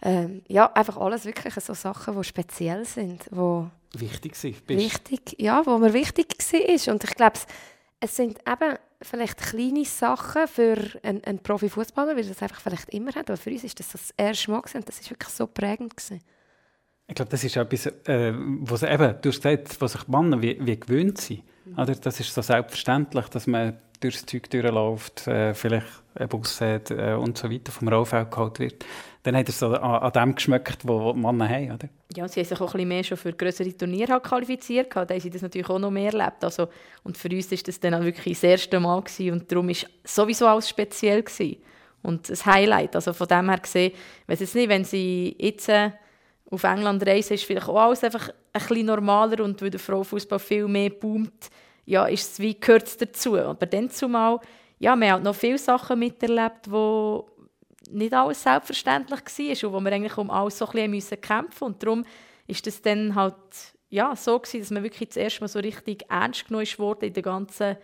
Ähm, 0.00 0.40
ja, 0.48 0.72
einfach 0.72 0.96
alles 0.96 1.26
wirklich 1.26 1.52
so 1.52 1.74
Sachen, 1.74 2.16
die 2.16 2.24
speziell 2.24 2.86
sind, 2.86 3.26
wo 3.30 3.68
wichtig 3.92 4.36
sind. 4.36 4.66
Wichtig, 4.68 5.36
ja, 5.38 5.66
wo 5.66 5.76
mir 5.76 5.92
wichtig 5.92 6.28
war. 6.38 6.94
Und 6.94 7.04
ich 7.04 7.14
glaube, 7.14 7.38
es 8.00 8.16
sind 8.16 8.38
eben 8.46 8.76
vielleicht 9.02 9.38
kleine 9.38 9.84
Sachen 9.84 10.46
für 10.46 10.78
einen, 11.02 11.22
einen 11.24 11.38
Profifußballer, 11.40 12.16
weil 12.16 12.24
er 12.24 12.28
das 12.28 12.42
einfach 12.42 12.60
vielleicht 12.60 12.88
immer 12.90 13.12
hat. 13.14 13.30
Aber 13.30 13.36
für 13.36 13.50
uns 13.50 13.64
ist 13.64 13.78
das 13.78 13.90
das 13.90 14.14
erste 14.16 14.50
Mal 14.50 14.60
gewesen, 14.60 14.78
und 14.78 14.88
das 14.88 15.00
ist 15.00 15.10
wirklich 15.10 15.30
so 15.30 15.46
prägend 15.46 15.96
gewesen. 15.96 16.20
Ich 17.06 17.14
glaube, 17.14 17.30
das 17.30 17.42
ist 17.42 17.56
etwas, 17.56 17.86
äh, 17.86 18.32
was 18.34 18.82
eben, 18.82 19.14
du 19.22 19.28
hast 19.30 19.42
gesagt, 19.42 19.80
was 19.80 19.92
sich 19.92 20.02
die 20.02 20.10
Männer 20.10 20.42
wie, 20.42 20.58
wie 20.60 20.78
gewöhnt 20.78 21.18
sind. 21.18 21.42
Mhm. 21.64 21.78
Oder? 21.78 21.94
Das 21.94 22.20
ist 22.20 22.34
so 22.34 22.42
selbstverständlich, 22.42 23.28
dass 23.28 23.46
man 23.46 23.78
durchs 24.00 24.26
Zeug 24.26 24.50
durchläuft, 24.50 25.26
äh, 25.26 25.54
vielleicht 25.54 25.86
einen 26.18 26.28
Bus 26.28 26.60
hat 26.60 26.90
äh, 26.90 27.14
und 27.14 27.38
so 27.38 27.50
weiter, 27.50 27.72
vom 27.72 27.88
Rollfeld 27.88 28.30
geholt 28.30 28.58
wird. 28.58 28.84
Dann 29.22 29.36
hat 29.36 29.48
er 29.48 29.52
so 29.52 29.68
an, 29.68 30.02
an 30.02 30.12
dem 30.12 30.34
geschmeckt, 30.34 30.86
wo, 30.86 31.12
die 31.12 31.18
Männer 31.18 31.48
haben, 31.48 31.72
oder? 31.72 31.88
Ja, 32.14 32.26
sie 32.28 32.40
haben 32.40 32.46
sich 32.48 32.60
auch 32.60 32.66
ein 32.66 32.72
bisschen 32.72 32.88
mehr 32.88 33.04
schon 33.04 33.16
für 33.16 33.32
größere 33.32 33.76
Turniere 33.76 34.12
halt 34.12 34.24
qualifiziert. 34.24 34.94
Da 34.94 35.00
haben 35.00 35.20
sie 35.20 35.30
das 35.30 35.42
natürlich 35.42 35.68
auch 35.68 35.78
noch 35.78 35.90
mehr 35.90 36.12
erlebt. 36.12 36.42
Also, 36.42 36.68
und 37.04 37.16
für 37.16 37.28
uns 37.28 37.50
war 37.50 37.58
das 37.64 37.80
dann 37.80 37.94
auch 37.94 38.02
wirklich 38.02 38.34
das 38.34 38.44
erste 38.44 38.80
Mal 38.80 39.02
gewesen, 39.02 39.32
und 39.32 39.50
darum 39.50 39.68
war 39.68 39.72
es 39.72 39.86
sowieso 40.04 40.46
alles 40.46 40.68
speziell. 40.68 41.22
Gewesen. 41.22 41.56
Und 42.02 42.30
ein 42.30 42.46
Highlight. 42.46 42.94
Also 42.94 43.12
von 43.12 43.26
dem 43.26 43.48
her 43.48 43.58
gesehen, 43.58 43.92
weiß 44.26 44.40
jetzt 44.40 44.54
nicht, 44.54 44.68
wenn 44.68 44.84
sie 44.84 45.36
jetzt... 45.38 45.68
Äh, 45.68 45.90
auf 46.50 46.64
England 46.64 47.06
reisen, 47.06 47.34
ist 47.34 47.44
vielleicht 47.44 47.68
auch 47.68 47.76
alles 47.76 48.04
einfach 48.04 48.28
ein 48.28 48.60
bisschen 48.60 48.86
normaler 48.86 49.44
und 49.44 49.60
weil 49.60 49.70
der 49.70 49.80
Frauenfußball 49.80 50.38
viel 50.38 50.66
mehr 50.66 50.90
boomt, 50.90 51.50
ja, 51.84 52.06
ist 52.06 52.32
es 52.32 52.40
wie 52.40 52.58
gehört 52.58 53.00
dazu. 53.00 53.38
Aber 53.38 53.66
dann 53.66 53.90
zumal, 53.90 54.40
ja, 54.78 54.96
wir 54.96 55.12
haben 55.12 55.22
noch 55.22 55.34
viele 55.34 55.58
Sachen 55.58 55.98
miterlebt, 55.98 56.70
wo 56.70 57.28
nicht 57.90 58.12
alles 58.14 58.42
selbstverständlich 58.42 59.20
war 59.20 59.68
und 59.70 59.74
wo 59.74 59.80
wir 59.80 59.92
eigentlich 59.92 60.18
um 60.18 60.30
alles 60.30 60.58
so 60.58 60.68
ein 60.68 60.90
bisschen 60.90 61.20
kämpfen 61.20 61.48
mussten. 61.48 61.64
Und 61.64 61.82
darum 61.82 62.04
ist 62.46 62.66
das 62.66 62.82
dann 62.82 63.14
halt 63.14 63.34
ja, 63.90 64.14
so 64.14 64.38
gewesen, 64.38 64.60
dass 64.60 64.70
man 64.70 64.82
wirklich 64.82 65.08
das 65.08 65.16
erste 65.16 65.40
Mal 65.40 65.48
so 65.48 65.58
richtig 65.58 66.04
ernst 66.08 66.46
genommen 66.46 66.66
wurde 66.78 67.06
in 67.06 67.12
der 67.12 67.22
ganzen 67.22 67.76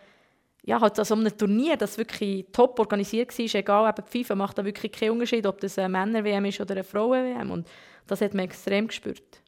ja, 0.67 0.81
halt 0.81 0.99
an 0.99 1.05
so 1.05 1.15
einem 1.15 1.37
Turnier, 1.37 1.77
das 1.77 1.99
wirklich 1.99 2.47
top 2.51 2.79
organisiert 2.79 3.39
war, 3.39 3.55
egal, 3.55 3.91
eben 3.91 4.07
die 4.11 4.25
FIFA 4.25 4.35
macht 4.35 4.59
da 4.59 4.65
wirklich 4.65 4.93
keinen 4.93 5.11
Unterschied, 5.11 5.47
ob 5.47 5.61
das 5.61 5.79
eine 5.79 5.91
Männer-WM 5.91 6.47
ist 6.47 6.61
oder 6.61 6.73
eine 6.73 6.85
Frauen-WM. 6.85 7.51
Und 7.51 7.69
das 8.07 8.23
hat 8.23 8.33
man 8.33 8.47
extrem 8.47 8.89
gespürt. 8.89 9.43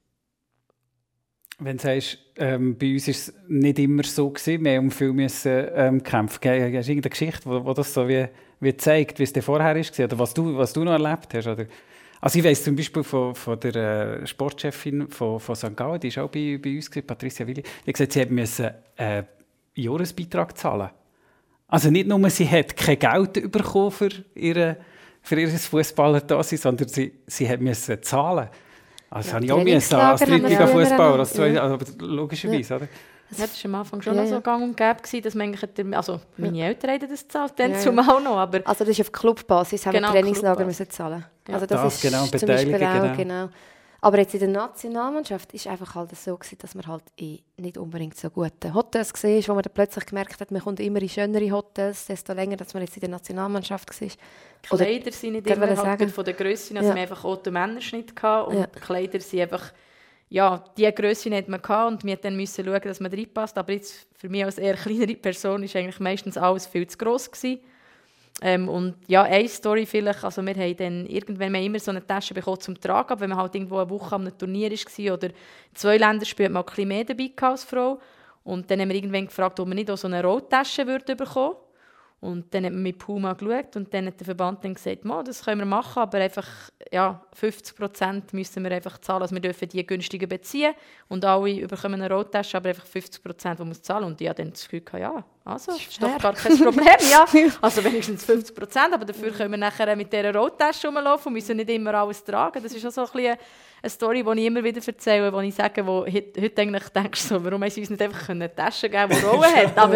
Wenn 1.59 1.79
du 1.79 1.83
sagst, 1.83 2.19
ähm, 2.37 2.77
bei 2.77 2.93
uns 2.93 3.07
war 3.07 3.13
es 3.13 3.35
nicht 3.49 3.79
immer 3.79 4.03
so, 4.03 4.29
gewesen, 4.29 4.65
wir 4.65 4.79
um 4.79 4.91
viel 4.91 5.13
müssen, 5.13 5.69
ähm, 5.75 6.03
kämpfen. 6.03 6.39
Hast 6.43 6.43
du 6.45 6.93
irgendeine 6.93 7.01
Geschichte, 7.01 7.47
wo 7.47 7.73
das 7.73 7.95
so 7.95 8.07
wie, 8.07 8.27
wie 8.61 8.77
zeigt, 8.77 9.19
wie 9.19 9.23
es 9.23 9.33
vorher 9.45 9.75
war 9.75 10.05
oder 10.05 10.19
was 10.19 10.35
du, 10.35 10.57
was 10.57 10.75
du 10.75 10.85
noch 10.85 10.93
erlebt 10.93 11.33
hast? 11.33 11.47
Oder? 11.47 11.67
Also 12.21 12.39
ich 12.39 12.45
weiss 12.45 12.63
zum 12.63 12.77
Beispiel 12.77 13.03
von, 13.03 13.35
von 13.35 13.59
der 13.59 13.75
äh, 13.75 14.27
Sportchefin 14.27 15.09
von, 15.09 15.41
von 15.41 15.57
St. 15.57 15.75
Gallen, 15.75 16.01
die 16.01 16.15
war 16.15 16.25
auch 16.25 16.31
bei, 16.31 16.59
bei 16.63 16.77
uns, 16.77 16.91
gewesen, 16.91 17.07
Patricia 17.07 17.47
Willi, 17.47 17.63
die 17.63 17.89
hat 17.89 17.95
gesagt, 17.95 18.13
sie 18.13 18.27
musste 18.27 18.75
einen 18.99 19.25
äh, 19.25 19.81
Jahresbeitrag 19.81 20.59
zahlen. 20.59 20.91
Also 21.69 21.91
nicht 21.91 22.07
nur, 22.07 22.29
sie 22.29 22.49
hat 22.49 22.77
kein 22.77 22.99
Geld 22.99 23.51
bekommen 23.51 23.91
für 23.91 24.11
ihre 24.35 24.77
für 25.27 25.41
ihr 25.41 25.49
Fußballer 25.49 26.21
da 26.21 26.41
sondern 26.43 26.87
sie, 26.87 27.13
sie 27.27 27.57
müssen 27.57 28.01
zahlen. 28.01 28.49
Also 29.11 29.29
ja, 29.29 29.35
habe 29.35 29.45
ich 29.45 29.53
auch 29.53 29.63
müssen, 29.63 29.95
als 29.95 30.21
drittliga 30.21 30.67
Fußballer, 30.67 31.19
als 31.19 31.33
zwei, 31.33 31.61
also, 31.61 31.79
logischerweise, 32.01 32.71
ja. 32.71 32.77
oder? 32.77 32.89
Das 33.29 33.41
war 33.41 33.49
am 33.65 33.75
Anfang 33.77 34.03
schon 34.03 34.15
ja, 34.15 34.23
noch 34.23 34.29
so 34.29 34.41
gang 34.41 34.63
und 34.63 34.77
gäbe, 34.77 35.03
gewesen, 35.03 35.23
dass 35.23 35.35
man 35.35 35.95
also 35.95 36.21
meine 36.37 36.65
Eltern 36.65 36.93
haben 36.93 37.09
das 37.09 37.23
gezahlt, 37.23 37.55
dann 37.57 37.73
ja, 37.73 37.79
zumal 37.79 38.23
noch, 38.23 38.37
aber... 38.37 38.61
Also 38.65 38.85
das 38.85 38.91
ist 38.91 39.01
auf 39.01 39.13
Clubbasis, 39.13 39.85
haben 39.87 39.95
genau, 39.95 40.09
wir 40.09 40.21
Trainingslager 40.21 40.65
müssen 40.65 40.89
zahlen. 40.91 41.25
Also 41.51 41.67
das, 41.67 41.83
das 41.83 41.95
ist 41.95 42.03
genau, 42.03 42.25
zum 42.27 42.49
Beispiel 42.49 42.75
auch, 42.75 42.79
genau. 42.79 43.17
genau. 43.17 43.49
Aber 44.01 44.19
jetzt 44.19 44.35
in 44.35 44.41
der 44.41 44.49
Nationalmannschaft 44.49 45.55
ist 45.55 45.67
einfach 45.67 45.95
halt 45.95 46.15
so 46.17 46.37
gewesen, 46.37 46.59
dass 46.59 46.75
man 46.75 46.87
halt 46.87 47.05
in 47.17 47.41
nicht 47.57 47.79
unbedingt 47.79 48.17
so 48.17 48.29
gute 48.31 48.75
Hotels 48.75 49.13
war, 49.25 49.31
wo 49.31 49.55
man 49.55 49.63
dann 49.63 49.73
plötzlich 49.73 50.07
gemerkt 50.07 50.41
hat, 50.41 50.51
man 50.51 50.63
kommt 50.63 50.81
immer 50.81 51.01
in 51.01 51.09
schönere 51.09 51.51
Hotels, 51.51 52.07
desto 52.07 52.33
länger, 52.35 52.57
dass 52.57 52.75
man 52.75 52.83
jetzt 52.83 52.97
in 52.97 53.01
der 53.01 53.11
Nationalmannschaft 53.11 54.01
war. 54.01 54.09
Oder, 54.71 54.85
Kleider 54.85 55.13
sind 55.13 55.33
nicht 55.33 55.47
immer 55.47 55.77
halt 55.77 56.11
von 56.11 56.25
der 56.25 56.35
Größe, 56.35 56.77
also 56.77 56.89
ja. 56.89 56.95
wir 56.95 57.03
einfach 57.03 57.25
auch 57.25 57.37
den 57.37 57.55
Männerschnitt 57.55 58.15
gehabt 58.15 58.49
und 58.49 58.59
ja. 58.59 58.67
Kleider 58.67 59.21
sind 59.21 59.41
einfach 59.41 59.73
ja, 60.29 60.65
diese 60.77 60.93
Größe 60.93 61.35
hat 61.37 61.49
man 61.49 61.63
gehabt 61.63 61.93
und 61.93 62.05
wir 62.05 62.17
dann 62.17 62.37
müssen 62.37 62.65
schauen, 62.65 62.81
dass 62.83 63.01
man 63.01 63.13
reinpasst. 63.13 63.57
Aber 63.59 63.73
jetzt 63.73 64.09
für 64.15 64.29
mich 64.29 64.45
als 64.45 64.59
eher 64.59 64.75
kleinere 64.75 65.15
Person 65.15 65.63
ist 65.63 65.77
eigentlich 65.77 66.01
meistens 66.01 66.37
alles 66.37 66.67
viel 66.67 66.87
zu 66.87 66.99
gross 66.99 67.31
gewesen. 67.31 67.61
Ähm, 68.43 68.69
und 68.69 68.97
ja, 69.07 69.23
eine 69.23 69.49
Story 69.49 69.87
vielleicht, 69.87 70.23
also 70.23 70.43
wir 70.45 70.55
haben 70.55 70.77
dann 70.77 71.07
irgendwann 71.07 71.53
wir 71.55 71.61
immer 71.61 71.79
so 71.79 71.91
eine 71.91 72.07
Tasche 72.07 72.35
bekommen 72.35 72.61
zum 72.61 72.79
Tragen, 72.79 73.11
aber 73.11 73.21
wenn 73.23 73.31
man 73.31 73.39
halt 73.39 73.55
irgendwo 73.55 73.79
eine 73.79 73.89
Woche 73.89 74.15
am 74.15 74.37
Turnier 74.37 74.71
war 74.71 75.15
oder 75.15 75.29
zwei 75.73 75.97
Länderspiele, 75.97 76.49
hat 76.49 76.53
man 76.53 76.63
ein 76.63 76.67
bisschen 76.67 76.89
mehr 76.89 77.05
dabei 77.05 77.31
als 77.41 77.65
Frau. 77.65 77.99
Und 78.45 78.71
dann 78.71 78.81
haben 78.81 78.91
wir 78.91 78.97
irgendwann 78.97 79.27
gefragt, 79.27 79.59
ob 79.59 79.67
wir 79.69 79.75
nicht 79.75 79.91
auch 79.91 79.97
so 79.97 80.07
eine 80.07 80.23
Rolltasche 80.23 80.85
bekommen 80.85 81.07
würden. 81.17 81.57
Und 82.21 82.53
dann 82.55 82.65
hat 82.65 82.73
man 82.73 82.83
mit 82.83 82.99
Puma 82.99 83.35
geschaut 83.35 83.77
und 83.77 83.93
dann 83.93 84.07
hat 84.07 84.19
der 84.19 84.25
Verband 84.25 84.65
dann 84.65 84.75
gesagt, 84.75 85.01
das 85.05 85.45
können 85.45 85.61
wir 85.61 85.67
machen, 85.67 86.01
aber 86.01 86.19
einfach 86.19 86.49
ja, 86.91 87.23
50 87.35 87.77
Prozent 87.77 88.33
müssen 88.33 88.65
wir 88.65 88.73
einfach 88.73 88.99
zahlen. 88.99 89.23
Also 89.23 89.35
wir 89.35 89.43
dürfen 89.43 89.69
die 89.69 89.87
günstiger 89.87 90.27
beziehen 90.27 90.75
und 91.09 91.25
alle 91.25 91.67
bekommen 91.67 92.01
eine 92.01 92.13
Rottasche, 92.13 92.57
aber 92.57 92.71
einfach 92.71 92.87
50 92.87 93.23
Prozent, 93.23 93.61
die 93.61 93.65
muss 93.65 93.83
zahlen. 93.83 94.05
Und 94.05 94.21
ich 94.21 94.29
habe 94.29 94.43
dann 94.43 94.51
das 94.51 94.67
Gefühl, 94.67 94.83
ja, 94.99 95.25
also, 95.47 95.71
das 95.71 95.81
ist 95.81 96.03
doch 96.03 96.19
gar 96.19 96.35
kein 96.35 96.59
Problem. 96.59 96.87
ja. 97.09 97.25
Also 97.61 97.85
wenigstens 97.85 98.25
50 98.25 98.57
Prozent, 98.57 98.93
aber 98.93 99.05
dafür 99.05 99.31
können 99.31 99.53
wir 99.53 99.59
nachher 99.59 99.95
mit 99.95 100.13
dieser 100.13 100.35
Rottasche 100.35 100.89
rumlaufen 100.89 101.29
und 101.29 101.35
müssen 101.35 101.57
nicht 101.57 101.71
immer 101.71 101.95
alles 101.95 102.25
tragen. 102.25 102.61
Das 102.61 102.75
ist 102.75 102.85
auch 102.85 102.91
so 102.91 103.03
ein 103.03 103.07
bisschen 103.13 103.37
eine 103.81 103.91
Story, 103.91 104.25
die 104.25 104.41
ich 104.41 104.47
immer 104.47 104.65
wieder 104.65 104.81
erzähle, 104.85 105.33
wo 105.33 105.39
ich 105.39 105.55
sage, 105.55 105.87
wo 105.87 106.05
heute, 106.05 106.43
heute 106.43 106.63
eigentlich 106.63 106.89
denkst 106.89 107.21
so, 107.21 107.45
warum 107.45 107.63
haben 107.63 107.71
sie 107.71 107.81
uns 107.81 107.91
nicht 107.91 108.03
einfach 108.03 108.29
eine 108.29 108.53
Tasche 108.53 108.91
geben 108.91 109.15
die 109.17 109.25
Rollen 109.25 109.55
hat. 109.55 109.79
Aber 109.79 109.95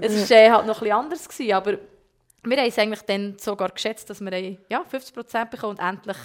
es 0.00 0.30
war 0.30 0.36
äh, 0.36 0.48
halt 0.48 0.66
noch 0.66 0.80
etwas 0.80 0.96
anderes. 0.96 1.28
Gewesen, 1.28 1.52
aber 1.52 1.78
wir 2.44 2.56
haben 2.56 2.68
es 2.68 2.78
eigentlich 2.78 3.02
dann 3.02 3.36
sogar 3.36 3.70
geschätzt, 3.70 4.08
dass 4.08 4.20
wir 4.20 4.56
ja, 4.68 4.84
50 4.84 5.12
Prozent 5.12 5.50
bekommen 5.50 5.76
und 5.76 5.84
endlich 5.84 6.18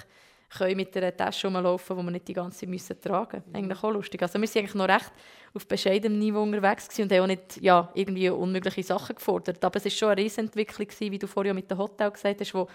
können 0.48 0.76
mit 0.76 0.96
einer 0.96 1.16
Tasche 1.16 1.46
rumlaufen, 1.46 1.96
die 1.96 2.02
wir 2.02 2.10
nicht 2.10 2.28
die 2.28 2.32
ganze 2.32 2.60
Zeit 2.60 2.68
müssen 2.68 3.00
tragen 3.00 3.42
müssen. 3.46 3.56
Eigentlich 3.56 3.82
auch 3.82 3.90
lustig. 3.90 4.22
Also 4.22 4.40
wir 4.40 4.48
waren 4.48 4.58
eigentlich 4.58 4.74
noch 4.74 4.88
recht 4.88 5.12
auf 5.54 5.66
bescheidenem 5.66 6.18
Niveau 6.18 6.42
unterwegs 6.42 6.88
und 6.98 7.12
haben 7.12 7.20
auch 7.22 7.26
nicht 7.26 7.60
ja, 7.60 7.90
irgendwie 7.94 8.28
unmögliche 8.28 8.82
Sachen 8.82 9.14
gefordert. 9.16 9.64
Aber 9.64 9.76
es 9.76 9.84
war 9.84 9.90
schon 9.90 10.08
eine 10.10 10.22
Riesenentwicklung, 10.22 10.88
wie 10.98 11.18
du 11.18 11.26
vorhin 11.26 11.54
mit 11.54 11.70
dem 11.70 11.78
Hotel 11.78 12.10
gesagt 12.10 12.40
hast, 12.40 12.54
wo 12.54 12.68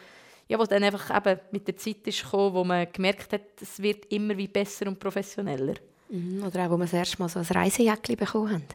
ja, 0.49 0.57
wo 0.57 0.63
dann 0.63 0.83
einfach 0.83 1.15
eben 1.15 1.39
mit 1.51 1.67
der 1.67 1.77
Zeit 1.77 2.05
ist 2.05 2.23
gekommen, 2.23 2.55
wo 2.55 2.63
man 2.63 2.87
gemerkt 2.91 3.31
hat, 3.33 3.41
es 3.61 3.79
wird 3.79 4.11
immer 4.11 4.35
wie 4.35 4.47
besser 4.47 4.87
und 4.87 4.99
professioneller. 4.99 5.75
Mhm, 6.09 6.43
oder 6.43 6.65
auch, 6.65 6.71
wo 6.71 6.77
wir 6.77 6.85
das 6.85 6.93
erste 6.93 7.19
Mal 7.21 7.29
so 7.29 7.37
ein 7.37 7.45
Reisejäckchen 7.45 8.15
bekommen 8.15 8.53
haben. 8.53 8.65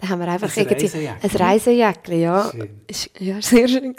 Da 0.00 0.08
haben 0.08 0.18
wir 0.20 0.26
einfach 0.26 0.48
Ein 0.56 0.62
irgendwie 0.64 0.84
Reisejäckchen? 0.86 1.30
ein 1.30 1.36
Reisejäckchen, 1.36 2.20
ja. 2.20 2.50
Schön. 2.50 2.80
Ist, 2.88 3.10
ja, 3.20 3.40
sehr 3.40 3.68
schön 3.68 3.94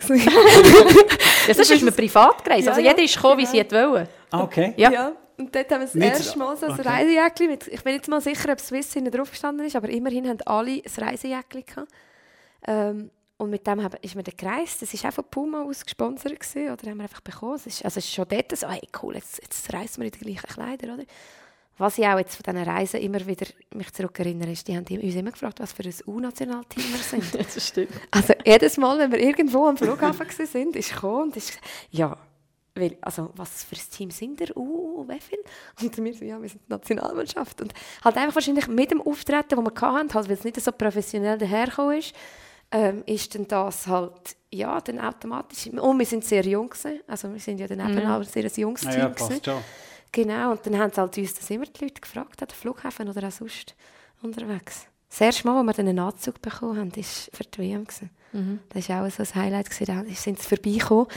sonst 1.54 1.72
ist 1.72 1.82
man 1.82 1.94
privat 1.94 2.44
gereist. 2.44 2.68
Also 2.68 2.82
Ja, 2.82 2.88
ja, 2.88 2.92
jeder 2.92 3.04
ist 3.06 3.16
gekommen, 3.16 3.38
wie 3.38 3.46
sie 3.46 3.60
wollte. 3.60 4.10
Ah, 4.34 4.44
okay. 4.44 4.74
Ja. 4.78 5.12
Und 5.38 5.56
dort 5.56 5.72
haben 5.72 5.80
wir 5.82 5.86
das 5.86 5.94
Nicht- 5.96 6.08
erste 6.14 6.38
Mal 6.40 6.56
so 6.58 6.66
ein 6.68 6.72
okay. 6.74 6.88
Reisejäckchen 6.88 7.48
mit, 7.48 7.68
ich 7.68 7.84
bin 7.84 7.94
nicht 7.94 8.08
mal 8.08 8.22
sicher, 8.22 8.52
ob 8.52 8.60
Swiss 8.60 8.94
hinten 8.94 9.12
drauf 9.12 9.30
gestanden 9.30 9.66
ist, 9.66 9.76
aber 9.76 9.90
immerhin 9.90 10.28
haben 10.28 10.40
alle 10.46 10.82
ein 10.84 11.04
Reisejäckchen 11.04 11.66
gehabt. 11.66 11.88
Ähm, 12.68 13.10
und 13.38 13.50
mit 13.50 13.66
dem 13.68 13.84
haben, 13.84 13.98
ist 14.02 14.16
man 14.16 14.24
dann 14.24 14.38
gereist. 14.38 14.82
Das 14.82 14.94
war 15.04 15.10
auch 15.10 15.14
von 15.16 15.26
Puma 15.30 15.64
aus 15.64 15.84
gesponsert 15.84 16.40
gewesen, 16.40 16.72
oder 16.72 16.90
haben 16.90 16.98
wir 16.98 17.04
einfach 17.04 17.22
bekommen. 17.22 17.56
Es 17.56 17.66
ist, 17.68 17.84
also 17.84 17.98
es 18.00 18.06
ist 18.06 18.14
schon 18.14 18.28
dort 18.28 18.56
so, 18.56 18.70
hey, 18.70 18.82
cool, 19.02 19.16
jetzt, 19.16 19.42
jetzt 19.42 19.74
reisen 19.74 19.98
wir 20.02 20.06
in 20.06 20.12
die 20.12 20.20
gleichen 20.20 20.48
Kleider, 20.48 20.94
oder? 20.94 21.04
Was 21.80 21.98
ich 21.98 22.06
auch 22.06 22.20
jetzt 22.20 22.36
von 22.36 22.44
diesen 22.44 22.70
Reisen 22.70 23.02
immer 23.02 23.26
wieder 23.26 23.48
mich 23.74 23.92
zurückerinnere, 23.92 24.52
ist, 24.52 24.68
die 24.68 24.78
haben 24.78 24.86
uns 24.86 25.16
immer 25.16 25.32
gefragt, 25.32 25.60
was 25.60 25.74
für 25.74 25.84
ein 25.84 25.94
U-Nationalteam 26.06 26.84
wir 26.84 27.00
sind. 27.00 27.34
Das 27.56 27.68
stimmt. 27.68 27.90
Also 28.12 28.34
jedes 28.46 28.78
Mal, 28.78 29.00
wenn 29.00 29.12
wir 29.12 29.20
irgendwo 29.20 29.66
am 29.66 29.76
Flughafen 29.78 30.20
waren, 30.30 30.46
sind, 30.46 30.76
ist 30.76 30.94
gekommen 30.94 31.24
und 31.24 31.38
ist 31.38 31.58
ja, 31.90 32.16
weil, 32.76 32.98
also, 33.02 33.30
was 33.36 33.64
für 33.64 33.76
ein 33.76 33.82
Team 33.92 34.12
sind 34.12 34.42
ihr? 34.42 34.56
Uh, 34.58 35.08
wie 35.08 35.20
viel? 35.20 35.40
Und 35.82 35.98
wir 35.98 36.14
so, 36.14 36.26
ja, 36.26 36.42
wir 36.42 36.50
sind 36.50 36.62
die 36.68 36.72
Nationalmannschaft. 36.72 37.62
Und 37.62 37.74
halt 38.04 38.18
einfach 38.18 38.36
wahrscheinlich 38.36 38.68
mit 38.68 38.92
dem 38.92 39.02
Auftreten, 39.02 39.50
das 39.50 39.60
wir 39.60 39.82
hatten, 39.82 40.14
halt, 40.14 40.28
weil 40.28 40.36
es 40.36 40.44
nicht 40.44 40.60
so 40.60 40.72
professionell 40.72 41.38
dahergekommen 41.38 42.00
ist, 42.00 42.16
ähm, 42.72 43.04
ist 43.06 43.36
dann 43.36 43.48
das 43.48 43.86
halt, 43.86 44.36
ja, 44.52 44.82
dann 44.82 45.00
automatisch. 45.00 45.68
Und 45.68 46.00
wir 46.00 46.06
sind 46.06 46.26
sehr 46.26 46.44
jung 46.44 46.70
gewesen. 46.70 47.02
Also 47.08 47.32
wir 47.32 47.40
sind 47.40 47.60
ja 47.60 47.68
dann 47.68 47.80
eben 47.80 48.08
auch 48.08 48.20
ein 48.20 48.24
sehr 48.24 48.48
junges 48.48 48.82
Team 48.82 48.92
ja, 48.92 49.10
passt 49.10 49.46
schon. 49.46 49.62
Genau, 50.12 50.52
und 50.52 50.66
dann 50.66 50.78
haben 50.78 50.92
sie 50.92 51.02
halt 51.02 51.18
uns 51.18 51.34
das 51.34 51.50
immer 51.50 51.66
die 51.66 51.86
Leute 51.86 52.02
gefragt, 52.02 52.42
an 52.42 52.48
den 52.48 52.56
Flughafen 52.56 53.10
oder 53.10 53.28
auch 53.28 53.32
sonst 53.32 53.76
unterwegs. 54.22 54.88
Das 55.10 55.22
erste 55.22 55.48
Mal, 55.48 55.58
als 55.58 55.68
wir 55.68 55.74
dann 55.74 55.88
einen 55.88 56.00
Anzug 56.00 56.42
bekommen 56.42 56.78
haben, 56.78 56.96
war 56.96 57.04
für 57.04 57.44
die 57.44 57.58
WM. 57.60 57.86
gewesen. 57.86 58.10
Das 58.70 58.90
war 58.90 59.06
auch 59.06 59.12
so 59.12 59.24
ein 59.24 59.36
Highlight. 59.36 59.70
Gewesen. 59.70 59.86
Da 59.86 60.04
sind 60.16 60.40
sie 60.42 60.48
vorbeigekommen, 60.48 61.08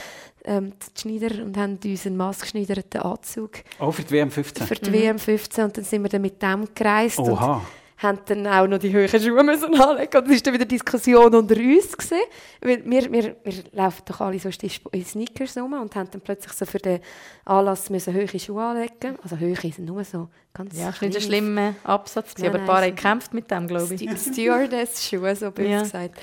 ähm, 0.45 0.73
die 0.95 1.01
Schneider, 1.01 1.43
und 1.43 1.57
haben 1.57 1.79
uns 1.83 2.05
einen 2.05 2.17
maßgeschneiderten 2.17 3.01
Anzug 3.01 3.51
Auch 3.79 3.91
für 3.91 4.03
die 4.03 4.11
WM 4.11 4.31
15? 4.31 4.65
für 4.67 4.75
die 4.75 4.93
WM 4.93 5.19
15 5.19 5.63
und 5.65 5.77
dann 5.77 5.83
sind 5.83 6.03
wir 6.03 6.09
dann 6.09 6.21
mit 6.21 6.41
dem 6.41 6.67
gereist. 6.73 7.17
Und 7.19 7.31
Oha. 7.31 7.61
haben 7.97 8.19
dann 8.27 8.45
auch 8.47 8.67
noch 8.67 8.77
die 8.77 8.93
höheren 8.93 9.19
Schuhe 9.19 9.43
müssen 9.43 9.73
anlegen 9.81 10.15
und 10.17 10.25
es 10.29 10.35
war 10.35 10.39
dann 10.43 10.53
wieder 10.53 10.65
Diskussion 10.65 11.33
unter 11.33 11.55
uns 11.55 11.97
gewesen, 11.97 12.17
weil 12.61 12.85
wir, 12.85 13.11
wir, 13.11 13.35
wir 13.43 13.53
laufen 13.73 14.03
doch 14.05 14.21
alle 14.21 14.37
so 14.39 14.49
in 14.91 15.03
Sneakers 15.05 15.57
rum 15.57 15.73
und 15.73 15.95
haben 15.95 16.09
dann 16.11 16.21
plötzlich 16.21 16.53
so 16.53 16.65
für 16.65 16.77
den 16.77 16.99
Anlass 17.43 17.89
müssen 17.89 18.13
hohe 18.13 18.27
Schuhe 18.39 18.63
anlegen 18.63 19.17
also 19.23 19.37
hohe 19.39 19.55
sind 19.55 19.79
nur 19.85 20.03
so 20.03 20.29
ganz 20.53 20.77
Ja, 20.79 20.93
ein 21.01 21.11
schlimmer 21.13 21.73
Absatz, 21.83 22.35
Nein, 22.37 22.49
aber 22.51 22.59
ein 22.59 22.65
paar 22.65 22.77
so- 22.81 22.83
haben 22.87 22.95
gekämpft 22.95 23.33
mit 23.33 23.49
dem, 23.51 23.67
glaube 23.67 23.93
ich. 23.95 24.01
Stewardess-Schuhe, 24.19 25.35
so 25.35 25.51
böse 25.51 25.69
Ja. 25.69 25.81
gesagt. 25.81 26.19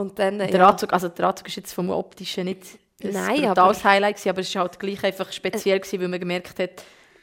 Und 0.00 0.18
dann, 0.18 0.40
äh, 0.40 0.50
Der 0.50 0.60
ja, 0.60 0.68
Anzug, 0.68 0.92
also 0.92 1.08
der 1.08 1.28
Anzug 1.28 1.48
ist 1.48 1.56
jetzt 1.56 1.72
vom 1.72 1.90
Optischen 1.90 2.44
nicht 2.44 2.62
ein 3.02 3.12
Nein, 3.12 3.42
brutales 3.42 3.82
Highlight 3.84 4.16
gewesen, 4.16 4.28
aber 4.30 4.40
es 4.40 4.54
war 4.54 4.62
halt 4.62 4.78
gleich 4.78 5.02
einfach 5.04 5.30
speziell 5.32 5.78
gewesen, 5.80 6.00
weil 6.00 6.08
man 6.08 6.20
gemerkt 6.20 6.58
hat, 6.58 6.70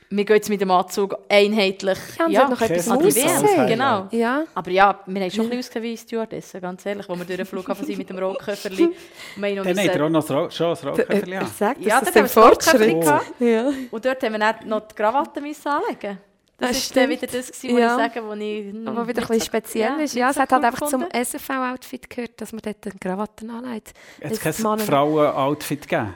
wir 0.10 0.24
gehen 0.24 0.36
jetzt 0.38 0.50
mit 0.50 0.62
dem 0.62 0.72
Anzug 0.72 1.18
einheitlich 1.28 1.98
Ja, 2.30 2.44
hat 2.44 2.50
noch 2.50 2.62
etwas 2.62 2.86
das 2.86 2.88
ist 2.88 3.28
alles 3.28 3.52
Highlight. 3.52 3.68
Genau. 3.68 4.08
ja, 4.12 4.46
Aber 4.56 4.72
ja, 4.72 5.02
wir 5.06 5.22
haben 5.22 5.30
schon 5.32 5.46
ein 5.46 5.50
bisschen 5.50 5.60
ausgesehen 5.60 5.84
wie 5.84 5.98
Stewardessen, 5.98 6.62
ganz 6.62 6.86
ehrlich, 6.86 7.10
wo 7.10 7.16
wir 7.18 7.26
durch 7.26 7.36
den 7.38 7.46
Flughafen 7.46 7.86
sind 7.86 7.98
mit 7.98 8.10
dem 8.10 8.18
Rollköfferli. 8.18 8.90
Wir 9.36 9.50
haben 9.50 9.56
Dann 9.58 9.68
hat 9.68 9.68
er 9.68 9.74
müssen- 9.86 10.02
auch 10.02 10.10
noch 10.10 10.26
das 10.46 10.56
schon 10.56 10.70
das 10.70 10.86
Rauchköfferchen 10.86 11.34
er 11.34 11.42
an. 11.42 11.48
sagt, 11.48 11.82
Ja, 11.82 12.00
dass 12.00 12.12
dort 12.14 12.16
das 12.16 12.16
haben 12.16 12.24
ein 12.24 12.24
wir 12.24 12.56
das 12.56 12.74
Rollköfferli 12.74 13.04
Fortschritt. 13.04 13.40
Ja. 13.50 13.72
Und 13.92 14.06
dort 14.06 14.24
haben 14.24 14.34
wir 14.40 14.56
noch 14.66 14.88
die 14.88 14.96
Krawatte 14.96 15.42
müssen 15.42 15.68
anlegen. 15.68 16.18
Das, 16.60 16.70
Das 16.70 16.78
ist 16.78 16.96
dann 16.98 17.04
stimmt. 17.12 17.22
wieder 17.22 17.38
das, 17.40 17.64
wo 17.64 17.78
Ja. 17.78 17.98
ich 17.98 18.14
sage, 18.14 18.28
wo 18.28 18.34
ich... 18.34 18.88
Aber 18.88 19.08
wieder 19.08 19.22
nicht 19.22 19.22
ein 19.22 19.28
bisschen 19.28 19.42
speziell 19.42 20.00
ist. 20.00 20.14
nicht 20.14 20.14
Ja, 20.16 20.32
es 20.32 20.38
hat 20.38 20.52
halt 20.52 20.64
einfach 20.64 20.88
zum 20.88 21.02
gefunden. 21.02 21.24
SFV-Outfit 21.24 22.10
gehört, 22.10 22.42
dass 22.42 22.52
man 22.52 22.62
dort 22.64 22.78
eine 22.86 22.96
Krawatte 23.00 23.48
anlegt. 23.48 23.94
Jetzt 24.22 24.32
Das 24.32 24.40
kein 24.40 24.54
Frauen-Outfit 24.80 25.88
gegeben. 25.88 26.16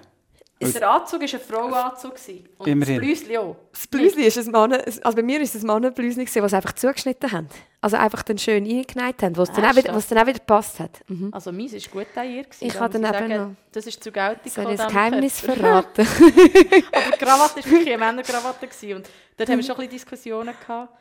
Ist 0.67 0.79
Der 0.79 0.89
Anzug 0.91 1.21
war 1.21 1.27
ein 1.33 1.39
Frauenanzug. 1.39 2.13
Und 2.57 2.67
Immerhin. 2.67 2.95
das 2.97 3.05
Blüsli 3.05 3.37
auch. 3.37 3.55
Das 3.71 3.87
Blüsli 3.87 4.23
ist 4.25 4.37
ein 4.37 4.51
Mann, 4.51 4.73
also 4.73 5.15
bei 5.15 5.21
mir 5.23 5.41
ist 5.41 5.55
es 5.55 5.63
ein 5.63 5.67
Mannenblüsli, 5.67 6.25
gewesen, 6.25 6.43
was 6.43 6.51
sie 6.51 6.55
einfach 6.57 6.73
zugeschnitten 6.73 7.31
haben. 7.31 7.47
Also 7.81 7.97
einfach 7.97 8.21
dann 8.23 8.37
schön 8.37 8.63
eingenäht 8.63 9.23
haben, 9.23 9.35
was 9.37 9.51
dann, 9.51 9.65
auch 9.65 9.75
wieder, 9.75 9.93
was 9.95 10.07
dann 10.07 10.19
auch 10.19 10.27
wieder 10.27 10.37
gepasst 10.39 10.79
hat. 10.79 10.99
Mhm. 11.07 11.29
Also 11.33 11.51
meins 11.51 11.73
war 11.73 12.03
gut 12.03 12.13
tailliert. 12.13 12.51
gewesen, 12.51 12.65
Ich 12.65 12.79
habe 12.79 12.99
dann 12.99 13.03
eben 13.03 13.13
sagen, 13.29 13.49
noch- 13.49 13.55
Das 13.71 13.87
ist 13.87 14.03
zu 14.03 14.11
Geltung 14.11 14.51
Soll 14.51 14.71
ich 14.71 14.77
das 14.77 14.87
Geheimnis 14.87 15.41
diesem 15.41 15.55
verraten? 15.55 16.07
Aber 16.91 17.11
die 17.11 17.17
Krawatte 17.25 17.55
war 17.65 17.71
wirklich 17.71 17.87
eine 17.87 17.97
Männerkrawatte. 18.05 18.67
gewesen. 18.67 18.95
Und 18.97 19.09
dort 19.37 19.49
haben 19.49 19.57
wir 19.57 19.63
schon 19.63 19.75
ein 19.75 19.77
bisschen 19.77 19.91
Diskussionen 19.91 20.53
gehabt, 20.61 20.93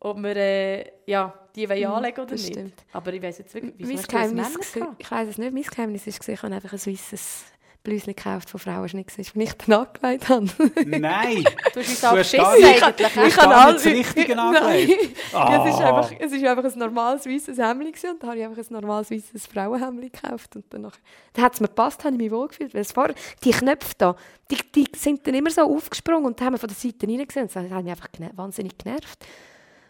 ob 0.00 0.16
wir 0.22 0.36
äh, 0.36 0.84
ja, 1.06 1.32
die 1.54 1.68
wollen 1.68 1.86
anlegen 1.86 2.20
oder 2.20 2.30
das 2.32 2.50
nicht. 2.50 2.84
Aber 2.92 3.12
ich 3.12 3.22
weiss 3.22 3.38
jetzt 3.38 3.54
wirklich, 3.54 3.72
wieso 3.78 3.88
mein 3.92 3.96
das 3.98 4.08
Geheimnis, 4.08 4.76
ich 4.98 5.10
weiß 5.10 5.28
es 5.28 5.38
nicht, 5.38 5.54
mein 5.54 5.62
Geheimnis 5.62 6.06
war, 6.06 6.34
ich 6.34 6.42
habe 6.42 6.54
einfach 6.54 6.72
ein 6.72 6.78
weißes 6.86 7.44
Blüsli 7.84 8.14
gekauft 8.14 8.48
von 8.50 8.58
Frauen, 8.58 8.82
das 8.82 8.94
nicht 8.94 9.36
war, 9.36 9.42
ich 9.42 9.52
dann 9.52 9.74
angelegt 9.86 10.28
habe. 10.28 10.46
Nein! 10.86 11.44
Du 11.74 11.80
hast 11.80 11.88
uns 11.88 12.00
Du 12.00 12.06
auch 12.06 12.16
hast 12.16 12.32
gar 12.32 12.52
geschissen 12.56 12.70
nicht- 12.70 12.82
eigentlich. 12.82 13.06
Ich 13.28 13.36
habe 13.36 13.50
gar 13.50 13.66
nicht 13.72 13.76
das 13.76 13.86
alle- 13.86 13.94
Richtige 13.96 14.34
Nein. 14.36 14.56
angelegt. 14.56 15.16
Ja, 15.32 15.64
es, 15.66 15.74
ist 15.74 15.80
Ah. 15.80 15.88
einfach, 15.96 16.12
es 16.18 16.32
ist 16.32 16.44
einfach 16.44 16.64
ein 16.64 16.78
normales 16.78 17.26
weißes 17.26 17.58
Hemd 17.58 17.84
und 18.04 18.22
da 18.22 18.26
habe 18.28 18.38
ich 18.38 18.44
einfach 18.44 18.58
ein 18.58 18.66
normales 18.72 19.10
weißes 19.10 19.46
Frauenhemd 19.46 20.12
gekauft 20.12 20.56
und 20.56 20.64
danach, 20.70 20.96
dann 21.34 21.44
hat 21.44 21.54
es 21.54 21.60
mir 21.60 21.68
gepasst, 21.68 22.02
habe 22.04 22.14
ich 22.14 22.22
mich 22.22 22.30
wohl 22.30 22.48
gefühlt, 22.48 22.72
weil 22.74 22.80
es 22.80 22.92
vor, 22.92 23.08
die 23.44 23.50
Knöpfe 23.50 23.92
da, 23.98 24.16
die, 24.50 24.56
die 24.74 24.86
sind 24.96 25.26
dann 25.26 25.34
immer 25.34 25.50
so 25.50 25.62
aufgesprungen 25.62 26.24
und 26.24 26.40
haben 26.40 26.54
wir 26.54 26.58
von 26.58 26.68
der 26.68 26.76
Seite 26.76 27.06
reingesehen 27.06 27.46
und 27.46 27.54
das 27.54 27.62
hat 27.70 27.82
mich 27.84 27.90
einfach 27.92 28.08
wahnsinnig 28.36 28.78
genervt. 28.78 29.26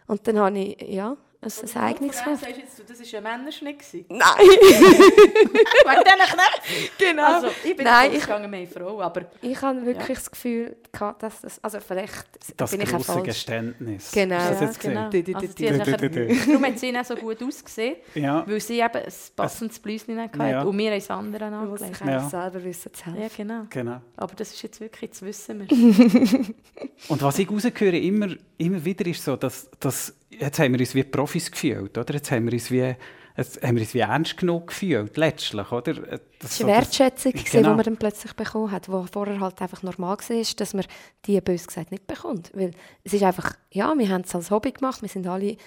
Und 0.07 0.27
dann 0.27 0.37
habe 0.39 0.59
ich, 0.59 0.81
ja, 0.81 1.15
ein, 1.45 1.51
ein 1.75 1.81
eigenes 1.83 2.19
Von 2.19 2.33
dem 2.33 2.41
gekauft. 2.41 2.41
sagst 2.41 2.55
du 2.57 2.61
jetzt, 2.61 2.79
du, 2.79 2.83
das 2.93 3.13
war 3.13 3.17
ein 3.19 3.23
Männerschnitt. 3.39 3.79
gewesen. 3.79 4.05
Nein! 4.09 4.21
Wegen 4.39 6.03
diesen 6.03 6.27
Knöpfen. 6.27 6.89
genau. 6.97 7.23
Also, 7.35 7.47
ich 7.63 7.75
bin 7.75 7.85
Nein, 7.85 8.11
ich, 8.13 8.27
wir 8.27 8.33
haben 8.35 8.67
Frau, 8.67 9.01
aber 9.01 9.21
ich 9.41 9.61
habe 9.61 9.85
wirklich 9.85 10.17
das 10.17 10.31
Gefühl, 10.31 10.75
gehabt, 10.91 11.23
dass 11.23 11.41
das, 11.41 11.63
also 11.63 11.79
vielleicht 11.79 12.25
Das 12.57 12.71
bin 12.71 12.81
ich 12.81 12.93
auch 12.93 13.03
falsch. 13.03 13.23
Geständnis. 13.23 14.11
Genau. 14.11 14.35
Hast 14.37 14.61
du 14.61 14.65
das 14.65 14.75
ja, 14.83 14.89
genau. 14.89 15.05
Also, 15.05 15.21
du, 15.21 15.25
sie 15.57 15.71
hat 15.71 16.47
darum 16.47 16.65
hat 16.65 16.79
sie 16.79 16.97
auch 16.97 17.05
so 17.05 17.15
gut 17.15 17.43
ausgesehen, 17.43 17.95
Ja. 18.15 18.43
weil 18.47 18.59
sie 18.59 18.79
eben 18.79 18.95
ein 18.95 19.13
passendes 19.35 19.79
Bläuschen 19.79 20.19
hatte 20.19 20.37
Ja. 20.39 20.63
und 20.63 20.77
wir 20.77 20.89
haben 20.91 20.99
das 20.99 21.09
andere 21.09 21.49
Man 21.51 21.69
muss 21.69 21.81
angelegt. 21.81 22.01
einfach 22.03 22.33
Ja. 22.33 22.41
selber 22.51 22.63
wissen 22.63 22.93
zu 22.93 23.05
helfen. 23.05 23.21
Ja, 23.21 23.27
genau. 23.37 23.65
Genau. 23.69 24.01
Aber 24.17 24.35
das 24.35 24.51
ist 24.53 24.61
jetzt 24.61 24.79
wirklich, 24.79 25.09
das 25.11 25.21
wissen 25.21 25.67
wir. 25.67 26.45
Und 27.09 27.21
was 27.21 27.39
ich 27.39 27.49
rausgehöre, 27.49 27.93
immer, 27.97 28.29
immer 28.57 28.83
wieder 28.83 29.05
ist 29.07 29.23
so, 29.23 29.35
dass, 29.35 29.69
dass 29.79 30.13
jetzt 30.39 30.59
haben 30.59 30.73
wir 30.73 30.79
uns 30.79 30.95
wie 30.95 31.03
Profis 31.03 31.51
gefühlt, 31.51 31.97
oder? 31.97 32.13
Jetzt 32.13 32.31
haben 32.31 32.45
wir 32.45 32.53
uns 32.53 32.69
wie, 32.71 32.95
jetzt 33.37 33.61
haben 33.63 33.75
wir 33.75 33.81
uns 33.83 33.93
wie 33.93 33.99
ernst 33.99 34.37
genug 34.37 34.67
gefühlt, 34.67 35.17
letztlich, 35.17 35.71
oder? 35.71 35.93
Das 35.93 36.19
Das 36.39 36.59
war 36.61 36.67
das- 36.67 36.77
Wertschätzung, 36.77 37.33
die 37.33 37.43
Genau. 37.43 37.73
man 37.75 37.83
dann 37.83 37.97
plötzlich 37.97 38.33
bekommen 38.33 38.71
hat, 38.71 38.89
wo 38.89 39.05
vorher 39.11 39.39
halt 39.39 39.61
einfach 39.61 39.83
normal 39.83 40.17
war, 40.17 40.43
dass 40.57 40.73
man 40.73 40.85
die 41.25 41.41
bös 41.41 41.67
gesagt 41.67 41.91
nicht 41.91 42.07
bekommt. 42.07 42.51
Weil 42.53 42.71
es 43.03 43.13
ist 43.13 43.23
einfach, 43.23 43.55
ja, 43.71 43.93
wir 43.97 44.09
haben 44.09 44.21
es 44.21 44.33
als 44.35 44.51
Hobby 44.51 44.71
gemacht, 44.71 45.01
wir 45.01 45.09
sind 45.09 45.27
alle, 45.27 45.57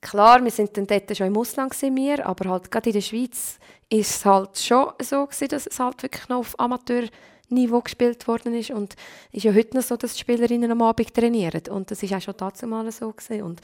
klar, 0.00 0.42
wir 0.44 0.50
sind 0.50 0.76
dann 0.76 0.86
dort 0.86 1.16
schon 1.16 1.26
im 1.26 1.36
Ausland 1.36 1.72
gewesen, 1.72 1.96
wir, 1.96 2.26
aber 2.26 2.50
halt 2.50 2.70
gerade 2.70 2.90
in 2.90 2.94
der 2.94 3.00
Schweiz 3.02 3.58
ist 3.90 4.10
es 4.16 4.24
halt 4.24 4.58
schon 4.58 4.92
so 5.02 5.26
gewesen, 5.26 5.48
dass 5.48 5.66
es 5.66 5.78
halt 5.80 6.02
wirklich 6.02 6.28
noch 6.28 6.38
auf 6.38 6.54
Amateurniveau 6.60 7.80
gespielt 7.80 8.28
worden 8.28 8.54
ist 8.54 8.70
und 8.70 8.94
es 9.32 9.38
ist 9.38 9.44
ja 9.44 9.54
heute 9.54 9.76
noch 9.76 9.82
so, 9.82 9.96
dass 9.96 10.12
die 10.14 10.20
Spielerinnen 10.20 10.70
am 10.70 10.82
Abend 10.82 11.12
trainieren 11.14 11.62
und 11.70 11.90
das 11.90 12.02
ist 12.02 12.12
auch 12.14 12.20
schon 12.20 12.34
dazu 12.36 12.66
mal 12.66 12.90
so 12.92 13.10
gewesen. 13.12 13.42
und 13.42 13.60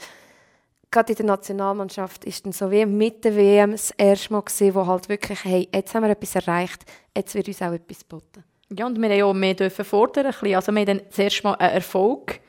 gerade 0.95 1.11
in 1.11 1.17
der 1.17 1.25
Nationalmannschaft 1.25 2.23
ist 2.23 2.45
dann 2.45 2.53
so 2.53 2.71
wie 2.71 2.85
mit 2.85 3.25
der 3.25 3.35
WM 3.35 3.71
das 3.71 3.91
erste 3.91 4.31
Mal 4.31 4.41
gewesen, 4.41 4.73
wo 4.73 4.87
halt 4.87 5.09
wirklich, 5.09 5.43
hey, 5.43 5.67
jetzt 5.73 5.93
haben 5.93 6.03
wir 6.03 6.09
etwas 6.09 6.35
erreicht, 6.35 6.85
jetzt 7.15 7.35
wird 7.35 7.49
uns 7.49 7.61
auch 7.61 7.73
etwas 7.73 7.99
geboten. 7.99 8.45
Ja, 8.69 8.85
und 8.85 8.97
wir 8.99 9.09
haben 9.09 9.17
ja 9.17 9.25
auch 9.25 9.33
mehr 9.33 9.53
dürfen 9.53 9.83
fordern. 9.83 10.27
Ein 10.27 10.31
bisschen. 10.31 10.55
Also 10.55 10.71
wir 10.71 10.79
haben 10.79 10.85
dann 10.85 11.01
zuerst 11.09 11.43
mal 11.43 11.55
einen 11.55 11.73
Erfolg 11.73 12.39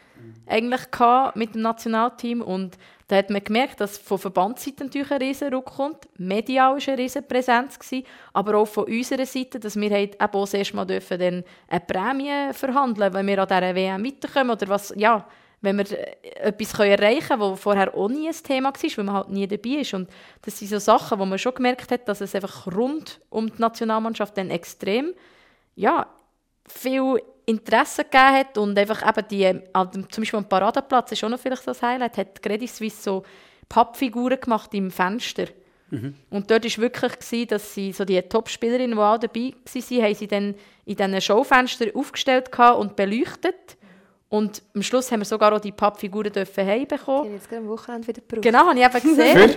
eigentlich 0.47 0.91
gehabt 0.93 1.37
mit 1.37 1.57
dem 1.57 1.63
Nationalteam 1.63 2.41
und 2.41 2.79
da 3.09 3.17
hat 3.17 3.31
man 3.31 3.43
gemerkt, 3.43 3.81
dass 3.81 3.99
von 3.99 4.19
Verbandsseite 4.19 4.85
natürlich 4.85 5.11
ein 5.11 5.19
riesen 5.19 5.53
Ruck 5.53 5.67
kommt. 5.67 6.09
Medial 6.17 6.75
war 6.75 6.89
eine 6.89 6.99
riesen 6.99 7.27
Präsenz, 7.27 7.79
aber 8.33 8.59
auch 8.59 8.67
von 8.67 8.85
unserer 8.85 9.27
Seite, 9.27 9.59
dass 9.59 9.75
wir 9.75 9.91
halt 9.91 10.15
eben 10.15 10.23
auch 10.23 10.45
das 10.45 10.55
erste 10.55 10.77
Mal 10.77 10.87
dürfen 10.87 11.19
dann 11.19 11.45
eine 11.69 11.81
Prämie 11.81 12.53
verhandeln 12.53 13.13
wenn 13.13 13.27
wir 13.27 13.43
an 13.43 13.49
dieser 13.49 13.75
WM 13.75 14.05
weiterkommen 14.05 14.51
oder 14.51 14.69
was, 14.69 14.95
ja, 14.97 15.27
wenn 15.67 15.77
wir 15.77 15.91
äh, 15.91 16.49
etwas 16.49 16.79
erreichen 16.79 17.29
können, 17.29 17.41
was 17.43 17.61
vorher 17.61 17.95
auch 17.95 18.09
nie 18.09 18.29
ein 18.29 18.35
Thema 18.43 18.73
war, 18.73 18.97
weil 18.97 19.05
man 19.05 19.15
halt 19.15 19.29
nie 19.29 19.47
dabei 19.47 19.81
ist. 19.81 19.93
Und 19.93 20.09
das 20.43 20.59
sind 20.59 20.69
so 20.69 20.79
Sachen, 20.79 21.19
wo 21.19 21.27
man 21.27 21.39
schon 21.39 21.55
gemerkt 21.55 21.91
hat, 21.91 22.09
dass 22.09 22.23
es 22.23 22.35
einfach 22.35 22.67
rund 22.69 23.21
um 23.29 23.49
die 23.55 23.61
Nationalmannschaft 23.61 24.37
dann 24.39 24.51
extrem 24.51 25.13
ja, 25.75 26.07
viel 26.67 27.21
Interesse 27.45 28.05
gegeben 28.05 28.33
hat 28.33 28.59
und 28.59 28.79
einfach 28.79 29.07
eben 29.07 29.29
die, 29.29 29.43
dem- 29.43 30.11
zum 30.11 30.23
Beispiel 30.23 30.39
am 30.39 30.49
Paradeplatz 30.49 31.13
ist 31.13 31.23
auch 31.23 31.29
noch 31.29 31.39
vielleicht 31.39 31.63
so 31.63 31.71
ein 31.73 31.81
Highlight, 31.83 32.17
hat 32.17 32.43
Credit 32.43 32.69
Suisse 32.71 33.03
so 33.03 33.23
Pappfiguren 33.69 34.41
gemacht 34.41 34.73
im 34.75 34.91
Fenster. 34.91 35.45
Und 36.31 36.51
dort 36.51 36.65
war 36.65 36.83
wirklich, 36.83 37.13
gewesen, 37.13 37.47
dass 37.47 37.73
sie 37.73 37.93
so 37.93 38.05
die 38.05 38.21
Top-Spielerinnen, 38.21 38.97
die 38.97 39.03
auch 39.03 39.19
dabei 39.19 39.53
waren, 39.65 40.03
haben 40.03 40.15
sie 40.15 40.27
dann 40.27 40.55
in 40.85 40.97
diesen 40.97 41.21
Schaufenstern 41.21 41.91
aufgestellt 41.95 42.51
und 42.59 42.97
beleuchtet. 42.97 43.76
Und 44.29 44.62
am 44.75 44.83
Schluss 44.83 45.11
haben 45.12 45.21
wir 45.21 45.25
sogar 45.25 45.53
auch 45.53 45.61
die 45.61 45.73
Pappfiguren 45.73 46.33
dürfen 46.33 46.67
heimbekommen. 46.67 47.23
Die 47.23 47.29
haben 47.29 47.35
jetzt 47.35 47.49
gerade 47.49 47.62
am 47.62 47.69
Wochenende 47.69 48.09
wieder 48.09 48.21
gebraucht. 48.21 48.43
Genau, 48.43 48.67
habe 48.67 48.79
ich 48.79 48.85
eben 48.85 49.17
gesehen. 49.17 49.57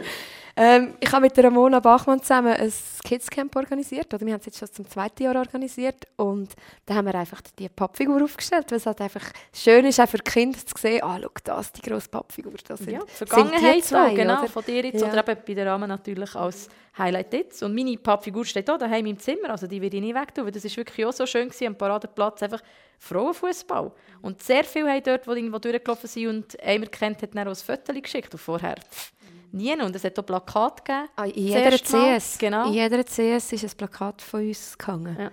Ähm, 0.61 0.95
ich 0.99 1.09
habe 1.09 1.21
mit 1.21 1.37
der 1.37 1.45
Ramona 1.45 1.79
Bachmann 1.79 2.21
zusammen 2.21 2.51
ein 2.51 2.73
Kidscamp 3.05 3.55
organisiert. 3.55 4.13
Oder 4.13 4.25
wir 4.25 4.33
haben 4.33 4.41
es 4.41 4.47
jetzt 4.47 4.59
schon 4.59 4.69
zum 4.69 4.89
zweiten 4.89 5.23
Jahr 5.23 5.37
organisiert. 5.37 6.05
Und 6.17 6.53
da 6.85 6.95
haben 6.95 7.05
wir 7.05 7.15
einfach 7.15 7.39
die 7.57 7.69
Pappfigur 7.69 8.21
aufgestellt, 8.21 8.69
weil 8.69 8.77
es 8.77 8.85
halt 8.85 8.99
einfach 8.99 9.23
schön 9.53 9.85
ist, 9.85 10.01
auch 10.01 10.09
für 10.09 10.17
die 10.17 10.29
Kinder 10.29 10.59
zu 10.59 10.73
sehen, 10.77 11.01
ah, 11.01 11.17
schau, 11.21 11.29
das, 11.45 11.71
die 11.71 11.81
grosse 11.81 12.09
Pappfigur. 12.09 12.51
Das 12.67 12.77
sind, 12.77 12.91
ja, 12.91 12.99
die 12.99 13.09
sind 13.09 13.29
Vergangenheit 13.29 13.75
die 13.77 13.81
zwei, 13.83 14.13
genau, 14.13 14.39
oder? 14.39 14.49
von 14.49 14.65
dir 14.65 14.83
jetzt. 14.83 15.01
Ja. 15.01 15.07
Oder 15.07 15.29
eben 15.29 15.41
bei 15.47 15.53
der 15.53 15.65
Rahmen 15.65 15.87
natürlich 15.87 16.35
als 16.35 16.67
Highlight 16.97 17.31
jetzt. 17.31 17.63
Und 17.63 17.73
meine 17.73 17.95
Pappfigur 17.97 18.43
steht 18.43 18.69
auch 18.69 18.77
daheim 18.77 19.05
im 19.05 19.17
Zimmer, 19.17 19.51
also 19.51 19.65
die 19.65 19.81
werde 19.81 19.95
ich 19.95 20.03
nie 20.03 20.13
wegtun, 20.13 20.43
weil 20.43 20.51
das 20.51 20.65
ist 20.65 20.75
wirklich 20.75 21.05
auch 21.05 21.13
so 21.13 21.25
schön 21.25 21.47
gewesen, 21.47 21.67
am 21.67 21.75
Paradeplatz, 21.77 22.43
einfach 22.43 22.61
Frauenfußball. 22.97 23.93
Und 24.21 24.43
sehr 24.43 24.65
viele 24.65 24.91
haben 24.91 25.03
dort, 25.03 25.25
die 25.25 25.29
irgendwo 25.29 25.59
durchgelaufen 25.59 26.09
sind 26.09 26.27
und 26.27 26.61
einer 26.61 26.87
kennt, 26.87 27.21
hat 27.21 27.33
dann 27.33 27.47
auch 27.47 27.51
ein 27.51 27.55
Foto 27.55 27.93
geschickt 27.93 28.33
und 28.33 28.39
vorher 28.39 28.75
pff, 28.75 29.13
nie. 29.51 29.73
Und 29.81 29.95
es 29.95 30.03
hat 30.03 30.17
auch 30.19 30.25
Plakate 30.25 30.83
gegeben. 30.83 31.09
Ah, 31.15 31.25
in 31.25 31.51
Das 31.69 31.81
jeder 31.81 32.17
CS, 32.19 32.37
genau. 32.37 32.67
in 32.67 32.73
jeder 32.73 33.03
CS 33.03 33.53
ist 33.53 33.63
ein 33.63 33.71
Plakat 33.77 34.21
von 34.21 34.47
uns 34.47 34.77
gehangen. 34.77 35.15
Ja. 35.19 35.31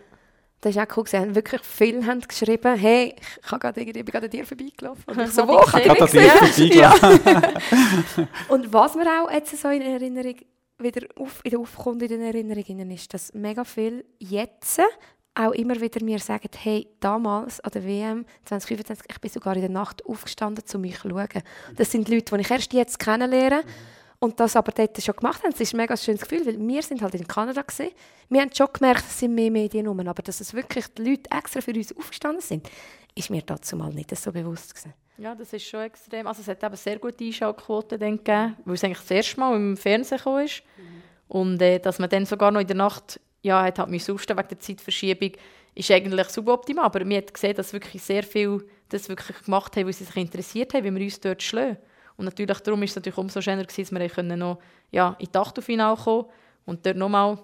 Das 0.60 0.74
ist 0.74 0.80
auch 0.80 0.96
cool. 0.96 1.04
gewesen. 1.04 1.34
Wirklich 1.34 1.60
viele 1.62 2.04
haben 2.06 2.20
geschrieben, 2.20 2.76
hey, 2.76 3.14
ich, 3.44 3.50
habe 3.52 3.60
gerade, 3.60 3.80
irgendwie- 3.80 3.98
ich 4.00 4.04
bin 4.04 4.12
gerade 4.12 4.26
an 4.26 4.30
dir 4.30 4.44
vorbeigelaufen. 4.46 5.04
Und 5.06 5.20
ich 5.20 5.30
so, 5.30 5.42
wo? 5.48 5.60
ich 5.60 5.74
Ich 5.84 5.90
an 5.90 5.96
dir 5.96 6.06
gesehen. 6.06 6.30
vorbeigelassen. 6.90 8.28
Und 8.48 8.72
was 8.72 8.94
mir 8.94 9.06
auch 9.22 9.30
jetzt 9.30 9.56
so 9.60 9.68
in 9.68 9.82
Erinnerung 9.82 10.36
wieder 10.78 11.06
auf, 11.16 11.40
in 11.44 11.50
der 11.52 11.60
aufkommt 11.60 12.02
in 12.02 12.08
den 12.08 12.20
Erinnerungen 12.22 12.90
ist, 12.90 13.12
dass 13.14 13.32
mega 13.34 13.64
viel 13.64 14.04
jetzt 14.18 14.80
auch 15.34 15.52
immer 15.52 15.78
wieder 15.80 16.02
mir 16.04 16.18
sagen, 16.18 16.48
hey, 16.58 16.88
damals 17.00 17.60
an 17.60 17.70
der 17.72 17.84
WM 17.84 18.24
2025, 18.46 19.06
ich 19.10 19.20
bin 19.20 19.30
sogar 19.30 19.54
in 19.54 19.60
der 19.60 19.70
Nacht 19.70 20.04
aufgestanden, 20.06 20.64
um 20.74 20.80
mich 20.80 20.98
zu 20.98 21.08
schauen. 21.10 21.42
Das 21.76 21.90
sind 21.92 22.08
Leute, 22.08 22.34
die 22.34 22.40
ich 22.40 22.50
erst 22.50 22.72
jetzt 22.72 22.98
kennenlerne 22.98 23.62
und 24.18 24.40
das 24.40 24.56
aber 24.56 24.72
dort 24.72 25.02
schon 25.02 25.16
gemacht 25.16 25.42
haben. 25.42 25.50
Das 25.50 25.60
ist 25.60 25.74
ein 25.74 25.78
mega 25.78 25.96
schönes 25.96 26.22
Gefühl, 26.22 26.46
weil 26.46 26.58
wir 26.58 26.82
sind 26.82 27.02
halt 27.02 27.14
in 27.14 27.26
Kanada 27.26 27.62
gewesen. 27.62 27.92
Wir 28.28 28.40
haben 28.40 28.54
schon 28.54 28.68
gemerkt, 28.72 29.04
es 29.08 29.20
sind 29.20 29.34
mehr 29.34 29.50
Medien 29.50 29.86
rum, 29.86 30.00
aber 30.00 30.22
dass 30.22 30.40
es 30.40 30.54
wirklich 30.54 30.86
die 30.88 31.10
Leute 31.10 31.30
extra 31.30 31.60
für 31.60 31.72
uns 31.72 31.96
aufgestanden 31.96 32.40
sind, 32.40 32.68
ist 33.14 33.30
mir 33.30 33.42
dazu 33.42 33.76
mal 33.76 33.92
nicht 33.92 34.14
so 34.16 34.32
bewusst 34.32 34.74
gewesen. 34.74 34.94
Ja, 35.18 35.34
das 35.34 35.52
ist 35.52 35.66
schon 35.66 35.80
extrem. 35.80 36.26
Also 36.26 36.42
es 36.42 36.48
hat 36.48 36.62
eben 36.62 36.76
sehr 36.76 36.98
gute 36.98 37.24
Einschaltquoten 37.24 37.98
dann 37.98 38.16
gegeben, 38.18 38.56
weil 38.64 38.74
es 38.74 38.84
eigentlich 38.84 39.00
das 39.00 39.10
erste 39.10 39.40
Mal 39.40 39.56
im 39.56 39.76
Fernsehen 39.76 40.18
gekommen 40.18 40.44
ist. 40.44 40.62
Und 41.28 41.60
äh, 41.62 41.78
dass 41.78 41.98
man 41.98 42.10
dann 42.10 42.26
sogar 42.26 42.50
noch 42.50 42.60
in 42.60 42.66
der 42.66 42.76
Nacht 42.76 43.18
ja, 43.42 43.62
hat 43.62 43.78
halt 43.78 43.90
müssen 43.90 44.12
aufstehen 44.14 44.36
wegen 44.36 44.48
der 44.48 44.58
Zeitverschiebung, 44.58 45.32
ist 45.74 45.90
eigentlich 45.90 46.28
suboptimal. 46.28 46.84
Aber 46.84 47.04
man 47.04 47.18
hat 47.18 47.32
gesehen, 47.32 47.54
dass 47.54 47.72
wirklich 47.72 48.02
sehr 48.02 48.22
viele 48.22 48.64
das 48.88 49.08
wirklich 49.08 49.42
gemacht 49.42 49.74
haben, 49.76 49.86
weil 49.86 49.92
sie 49.92 50.04
sich 50.04 50.16
interessiert 50.16 50.74
haben, 50.74 50.84
wie 50.84 50.94
wir 50.94 51.04
uns 51.04 51.20
dort 51.20 51.42
schlagen. 51.42 51.78
Und 52.16 52.24
natürlich 52.24 52.58
darum 52.60 52.82
ist 52.82 52.90
es 52.90 52.96
natürlich 52.96 53.18
umso 53.18 53.40
schöner 53.40 53.64
gewesen, 53.64 53.94
dass 53.94 54.00
wir 54.00 54.08
können 54.08 54.38
noch 54.38 54.58
ja, 54.90 55.16
in 55.18 55.28
die 55.32 55.38
Achtelfinale 55.38 55.96
kommen 55.96 56.26
und 56.64 56.84
dort 56.84 56.96
nochmal 56.96 57.38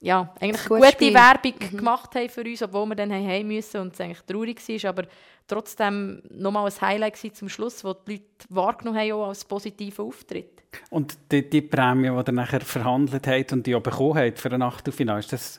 ja, 0.00 0.32
eigentlich 0.40 0.60
Ein 0.66 0.72
eine 0.72 0.80
gute 0.80 0.92
Spiel. 0.92 1.14
Werbung 1.14 1.58
gemacht 1.76 2.14
haben 2.14 2.28
für 2.28 2.42
uns, 2.42 2.62
obwohl 2.62 2.86
wir 2.86 2.94
dann 2.94 3.10
heim 3.10 3.48
müssen 3.48 3.80
und 3.80 3.94
es 3.94 4.00
eigentlich 4.00 4.22
traurig 4.22 4.68
war, 4.68 4.90
aber 4.90 5.08
trotzdem 5.48 6.22
nochmal 6.30 6.70
ein 6.70 6.80
Highlight 6.80 7.14
gewesen 7.14 7.34
zum 7.34 7.48
Schluss, 7.48 7.82
wo 7.82 7.94
die 7.94 8.12
Leute 8.12 8.24
wahrgenommen 8.48 9.00
haben, 9.00 9.12
auch 9.12 9.28
als 9.28 9.44
positiven 9.44 10.04
Auftritt. 10.04 10.62
Und 10.90 11.18
die, 11.32 11.48
die 11.48 11.62
Prämie, 11.62 12.10
die 12.10 12.30
ihr 12.30 12.32
nachher 12.32 12.60
verhandelt 12.60 13.26
habt 13.26 13.52
und 13.52 13.66
die 13.66 13.74
auch 13.74 13.82
bekommen 13.82 14.18
habt 14.18 14.38
für 14.38 14.52
ein 14.52 14.62
Achtelfinale, 14.62 15.20
ist 15.20 15.32
das 15.32 15.58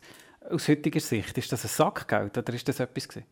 aus 0.49 0.67
heutiger 0.67 0.99
Sicht, 0.99 1.37
ist 1.37 1.51
das 1.51 1.65
ein 1.65 1.69
Sackgeld 1.69 2.37
oder 2.37 2.53
ist 2.53 2.67
das 2.67 2.79
etwas 2.79 3.07
gewesen? 3.07 3.27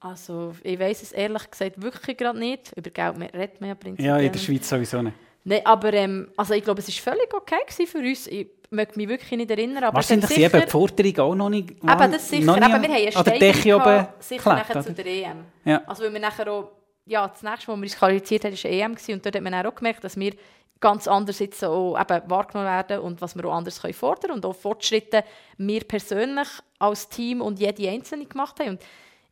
Also 0.00 0.54
ich 0.62 0.78
weiss 0.78 1.02
es 1.02 1.12
ehrlich 1.12 1.50
gesagt 1.50 1.80
wirklich 1.82 2.16
gerade 2.16 2.38
nicht. 2.38 2.72
Über 2.76 2.90
Geld 2.90 3.16
redet 3.34 3.60
man 3.60 3.68
ja 3.68 3.74
prinzipiell 3.74 4.08
Ja, 4.08 4.18
in 4.18 4.32
der. 4.32 4.38
Schweiz 4.38 4.68
sowieso 4.68 5.02
nicht. 5.02 5.16
Nein, 5.44 5.60
aber 5.64 5.92
ähm, 5.94 6.28
also 6.36 6.54
ich 6.54 6.64
glaube, 6.64 6.80
es 6.80 6.88
war 6.88 7.12
völlig 7.14 7.32
okay 7.34 7.86
für 7.86 7.98
uns. 7.98 8.26
Ich 8.26 8.46
möchte 8.70 8.96
mich 8.98 9.08
wirklich 9.08 9.30
nicht 9.32 9.50
erinnern, 9.50 9.84
aber 9.84 9.96
Wahrscheinlich 9.96 10.28
sind 10.28 10.38
eben 10.38 10.50
sicher- 10.52 10.64
die 10.64 10.70
Forderungen 10.70 11.20
auch 11.20 11.34
noch 11.34 11.48
nicht... 11.48 11.70
Eben, 11.70 12.12
das 12.12 12.28
sicher. 12.28 12.44
noch 12.44 12.56
Eben, 12.56 12.66
nicht 12.66 12.82
wir 12.82 12.88
haben 12.88 12.94
eine 12.94 13.12
Steigerung 13.12 13.80
oben 13.80 13.84
gehabt, 13.84 14.22
sicher 14.24 14.42
geklebt, 14.54 14.68
nachher 14.68 14.82
zu 14.82 14.92
der 14.92 15.06
EM. 15.06 15.44
Ja. 15.64 15.82
Also 15.86 16.02
weil 16.04 16.12
wir 16.12 16.20
nachher 16.20 16.52
auch, 16.52 16.70
ja, 17.06 17.26
das 17.28 17.42
nächste 17.42 17.70
Mal, 17.70 17.76
wo 17.76 17.80
wir 17.80 17.84
uns 17.84 17.96
qualifiziert 17.98 18.44
haben, 18.44 18.52
war 18.52 18.70
EM 18.70 18.94
gewesen, 18.94 19.12
und 19.14 19.26
dort 19.26 19.34
hat 19.36 19.42
man 19.42 19.54
auch 19.66 19.74
gemerkt, 19.74 20.04
dass 20.04 20.16
wir 20.18 20.32
ganz 20.78 21.08
anders 21.08 21.38
jetzt 21.40 21.62
auch 21.64 21.98
eben 22.00 22.30
wahrgenommen 22.30 22.68
werden 22.68 23.00
und 23.00 23.20
was 23.20 23.34
wir 23.36 23.44
auch 23.46 23.54
anders 23.54 23.82
können 23.82 23.92
fordern 23.94 24.30
und 24.32 24.46
auch 24.46 24.54
Fortschritte 24.54 25.24
wir 25.58 25.80
persönlich 25.84 26.48
als 26.78 27.08
Team 27.08 27.40
und 27.42 27.58
jede 27.58 27.88
Einzelne 27.90 28.24
gemacht 28.26 28.60
haben. 28.60 28.70
Und 28.70 28.80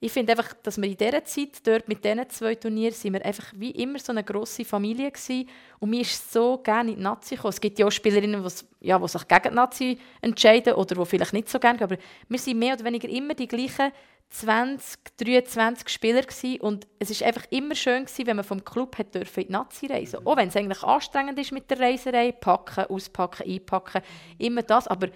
ich 0.01 0.13
finde 0.13 0.33
einfach, 0.33 0.55
dass 0.63 0.77
wir 0.81 0.89
in 0.89 0.97
dieser 0.97 1.25
Zeit, 1.25 1.67
dort 1.67 1.89
mit 1.89 2.05
diesen 2.05 2.29
zwei 2.31 2.55
Turnieren, 2.55 2.95
sind 2.95 3.13
wir 3.15 3.25
einfach 3.25 3.53
wie 3.57 3.71
immer 3.73 3.99
so 3.99 4.13
eine 4.13 4.23
grosse 4.23 4.65
Familie 4.65 5.11
gewesen. 5.11 5.49
Und 5.81 5.91
mir 5.91 6.03
ist 6.03 6.33
so 6.33 6.59
gerne 6.59 6.91
in 6.91 6.97
die 6.99 7.03
Nazi 7.03 7.35
gekommen. 7.35 7.51
Es 7.53 7.61
gibt 7.61 7.79
ja 7.79 7.87
auch 7.87 7.91
Spielerinnen, 7.91 8.43
die's- 8.43 8.65
ja, 8.81 8.99
die 8.99 9.09
sich 9.09 9.27
gegen 9.27 9.49
die 9.49 9.55
Nazi 9.55 9.99
entscheiden 10.21 10.75
oder 10.75 10.95
die 10.95 11.05
vielleicht 11.07 11.33
nicht 11.33 11.49
so 11.49 11.59
gerne, 11.59 11.81
aber 11.83 11.97
wir 12.29 12.39
sind 12.39 12.59
mehr 12.59 12.75
oder 12.75 12.85
weniger 12.85 13.09
immer 13.09 13.35
die 13.35 13.49
gleichen 13.49 13.91
20, 14.31 14.99
23 15.17 15.89
Spieler 15.89 16.21
gewesen. 16.23 16.61
und 16.61 16.87
es 16.99 17.11
ist 17.11 17.23
einfach 17.23 17.47
immer 17.51 17.75
schön 17.75 18.05
gewesen, 18.05 18.27
wenn 18.27 18.37
man 18.37 18.45
vom 18.45 18.63
Club 18.63 18.99
hat 18.99 19.15
dürfen 19.15 19.41
in 19.41 19.47
die 19.47 19.53
Nazi 19.53 19.87
reisen. 19.87 20.21
Auch 20.27 20.37
wenn 20.37 20.49
es 20.49 20.57
eigentlich 20.57 20.83
anstrengend 20.83 21.39
ist 21.39 21.51
mit 21.51 21.71
der 21.71 21.81
Reiserei, 21.81 22.33
packen, 22.33 22.85
auspacken, 22.85 23.51
einpacken, 23.51 24.03
immer 24.39 24.63
das, 24.63 24.87
aber 24.87 25.09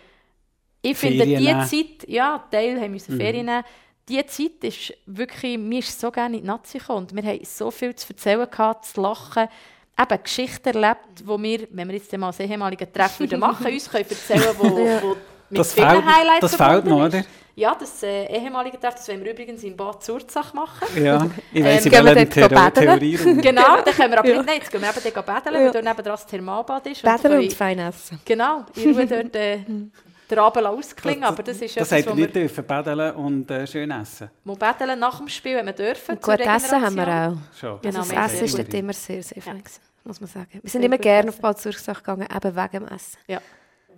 ich 0.84 0.96
finde, 0.96 1.18
Ferien 1.24 1.38
die 1.38 1.46
nehmen. 1.46 1.66
Zeit, 1.66 2.08
ja, 2.08 2.44
Teil 2.50 2.80
haben 2.80 2.90
müssen 2.90 3.16
Ferien 3.16 3.46
nehmen. 3.46 3.62
Die 4.08 4.24
Zeit 4.26 4.62
ist 4.62 4.92
wirklich, 5.06 5.56
mir 5.58 5.78
ist 5.78 5.98
so 6.00 6.10
gerne 6.10 6.36
in 6.36 6.42
die 6.42 6.46
Nazi 6.48 6.78
gekommen. 6.78 7.06
Und 7.10 7.14
wir 7.14 7.22
haben 7.22 7.44
so 7.44 7.70
viel 7.70 7.94
zu 7.94 8.08
erzählen 8.12 8.48
gehabt, 8.50 8.84
zu 8.86 9.00
lachen. 9.00 9.46
Eben 10.00 10.22
Geschichten 10.22 10.68
erlebt, 10.70 11.22
wo 11.24 11.40
wir, 11.40 11.68
wenn 11.70 11.88
wir 11.88 11.94
jetzt 11.96 12.16
mal 12.16 12.32
ein 12.36 12.50
ehemaliges 12.50 12.88
Treffen 12.92 13.20
würden 13.20 13.38
machen, 13.40 13.66
uns 13.66 13.88
können 13.90 14.06
erzählen, 14.08 14.54
wo, 14.58 14.64
wo 14.70 15.16
mit 15.50 15.58
Das 15.60 15.74
vielen 15.74 15.88
fehlt- 15.90 16.04
Highlights 16.04 16.40
das 16.40 16.56
fehlt 16.56 16.84
noch, 16.86 17.04
oder? 17.06 17.22
Ja, 17.54 17.76
das 17.78 18.02
äh, 18.02 18.24
ehemalige 18.34 18.80
Treffen, 18.80 18.96
das 18.96 19.08
wollen 19.08 19.22
wir 19.24 19.32
übrigens 19.32 19.62
in 19.62 19.76
Bad 19.76 20.02
Zurzach 20.02 20.54
machen. 20.54 20.86
Ja, 21.04 21.28
ich 21.52 21.62
weiss, 21.62 21.84
Ähm, 21.84 21.92
ich 21.92 21.92
gehen 21.92 22.04
wir 22.06 22.16
will 22.16 22.26
Theor 22.26 22.48
baden? 22.48 22.82
Theorie 22.82 23.16
genau, 23.42 23.82
dann 23.84 23.94
können 23.94 24.10
wir 24.12 24.18
aber 24.20 24.28
Ja. 24.30 24.36
nicht, 24.38 24.46
nein, 24.46 24.56
jetzt 24.58 24.72
gehen 24.72 24.80
wir 24.80 24.88
eben 24.88 25.00
dort 25.14 25.26
baden, 25.26 25.52
Ja. 25.54 25.60
weil 25.60 25.64
dort 25.70 25.84
nebenan 25.84 26.04
das 26.04 26.26
Thermalbad 26.26 26.86
ist. 26.86 27.02
Bädeln 27.02 27.20
können- 27.20 27.40
und 27.44 27.52
fein 27.52 27.78
essen. 27.78 28.20
Genau, 28.24 28.64
in 28.74 28.94
Ruhe 28.94 29.06
dort 29.06 29.36
äh, 29.36 29.58
den 30.30 30.38
Abend 30.38 30.66
ausklingen, 30.66 31.24
aber 31.24 31.42
das 31.42 31.60
ist 31.60 31.76
Das 31.76 31.92
etwas, 31.92 32.16
wir 32.16 32.24
nicht 32.24 32.34
dürfen, 32.34 32.64
baden 32.64 33.12
und 33.12 33.50
äh, 33.50 33.66
schön 33.66 33.90
essen. 33.90 34.30
Mal 34.44 34.56
betteln 34.56 34.98
nach 34.98 35.18
dem 35.18 35.28
Spiel, 35.28 35.56
wenn 35.56 35.66
wir 35.66 35.72
dürfen. 35.72 36.16
Und 36.16 36.24
zur 36.24 36.36
gut 36.36 36.46
essen 36.46 36.80
haben 36.82 36.96
wir 36.96 37.08
auch. 37.08 37.58
Schon. 37.58 37.80
Genau, 37.82 37.98
also 37.98 38.10
wir 38.10 38.16
das 38.20 38.32
Essen 38.32 38.44
ist 38.44 38.58
dort 38.58 38.74
immer 38.74 38.92
sehr, 38.92 39.22
sehr 39.22 39.42
fein, 39.42 39.58
gewesen, 39.58 39.80
muss 40.04 40.20
man 40.20 40.28
sagen. 40.30 40.48
Wir 40.52 40.70
sind 40.70 40.80
Sehr 40.80 40.84
immer 40.84 40.98
gerne 40.98 41.28
auf 41.28 41.40
Bad 41.40 41.58
Zürchsach 41.58 41.98
gegangen, 41.98 42.26
eben 42.34 42.56
wegen 42.56 42.70
dem 42.84 42.88
Essen. 42.88 43.18
Ja. 43.26 43.40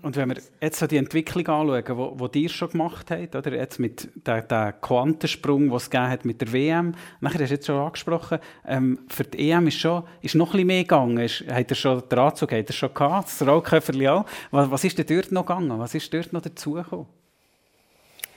Und 0.04 0.16
wenn 0.16 0.28
wir 0.28 0.36
jetzt 0.60 0.78
so 0.78 0.86
die 0.86 0.98
Entwicklung 0.98 1.46
anschauen, 1.48 1.96
wo, 1.96 2.12
wo 2.14 2.28
ihr 2.34 2.50
schon 2.50 2.68
gemacht 2.68 3.10
habt, 3.10 3.34
oder 3.34 3.54
jetzt 3.54 3.78
mit 3.78 4.10
dem, 4.26 4.72
Quantensprung, 4.82 5.68
den 5.68 5.72
es 5.72 5.88
gegeben 5.88 6.10
hat 6.10 6.24
mit 6.26 6.42
der 6.42 6.52
WM, 6.52 6.94
nachher 7.20 7.40
hast 7.40 7.48
du 7.48 7.54
jetzt 7.54 7.66
schon 7.66 7.80
angesprochen, 7.80 8.38
ähm, 8.66 8.98
für 9.08 9.24
die 9.24 9.50
EM 9.50 9.66
ist, 9.66 9.78
schon, 9.78 10.04
ist 10.20 10.34
noch 10.34 10.48
ein 10.48 10.52
bisschen 10.52 10.66
mehr 10.66 10.82
gegangen. 10.82 11.18
Ist, 11.20 11.44
hat 11.50 11.70
er 11.70 11.74
schon 11.74 12.06
den 12.06 12.18
Anzug 12.18 12.52
hat 12.52 12.66
er 12.66 12.72
schon 12.74 12.92
gehabt, 12.92 13.28
das 13.28 13.48
Rollköfferli 13.48 14.06
auch. 14.08 14.26
Was, 14.50 14.70
was 14.70 14.84
ist 14.84 14.98
denn 14.98 15.06
dort 15.06 15.32
noch 15.32 15.46
gegangen? 15.46 15.78
Was 15.78 15.94
ist 15.94 16.12
dort 16.12 16.30
noch 16.34 16.42
dazugekommen? 16.42 17.06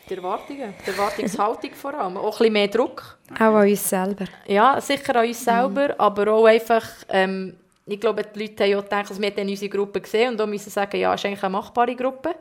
Die 0.09 0.15
Erwartungen, 0.15 0.73
die 0.85 0.89
Erwartungshaltung 0.89 1.71
vor 1.73 1.93
allem. 1.95 2.15
Auch 2.15 2.23
ein 2.23 2.37
bisschen 2.37 2.53
mehr 2.53 2.67
Druck. 2.69 3.17
Auch 3.35 3.41
an 3.41 3.67
uns 3.67 3.89
selber. 3.89 4.23
Ja, 4.45 4.79
sicher 4.79 5.17
an 5.17 5.27
uns 5.27 5.43
selber, 5.43 5.95
aber 5.97 6.31
auch 6.31 6.45
einfach, 6.45 6.87
ähm, 7.09 7.57
ich 7.87 7.99
glaube, 7.99 8.23
die 8.23 8.39
Leute 8.39 8.63
haben 8.63 8.71
ja 8.71 8.81
gedacht, 8.81 9.09
also 9.09 9.21
wir 9.21 9.29
haben 9.29 9.35
dann 9.35 9.49
unsere 9.49 9.69
Gruppe 9.69 10.01
gesehen 10.01 10.33
und 10.33 10.41
auch 10.41 10.47
müssen 10.47 10.69
sagen, 10.69 10.97
ja, 10.99 11.13
es 11.13 11.21
ist 11.21 11.25
eigentlich 11.25 11.43
eine 11.43 11.51
machbare 11.51 11.95
Gruppe. 11.95 12.35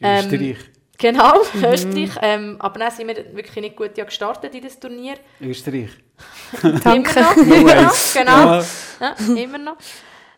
Ähm, 0.00 0.24
Österreich. 0.24 0.56
Genau, 0.98 1.34
Österreich. 1.62 2.10
Ähm, 2.22 2.56
aber 2.58 2.78
dann 2.78 2.90
sind 2.90 3.08
wir 3.08 3.16
wirklich 3.34 3.56
nicht 3.56 3.76
gut 3.76 3.96
ja 3.98 4.04
gestartet 4.04 4.54
in 4.54 4.62
das 4.62 4.80
Turnier. 4.80 5.16
Österreich. 5.40 5.90
Danke. 6.82 7.20
Immer 7.20 7.22
noch, 7.22 7.36
immer 7.36 7.74
noch, 7.82 7.90
Ways. 7.90 8.14
genau. 8.14 8.30
Ja. 8.30 8.64
Ja, 9.00 9.42
immer 9.42 9.58
noch. 9.58 9.76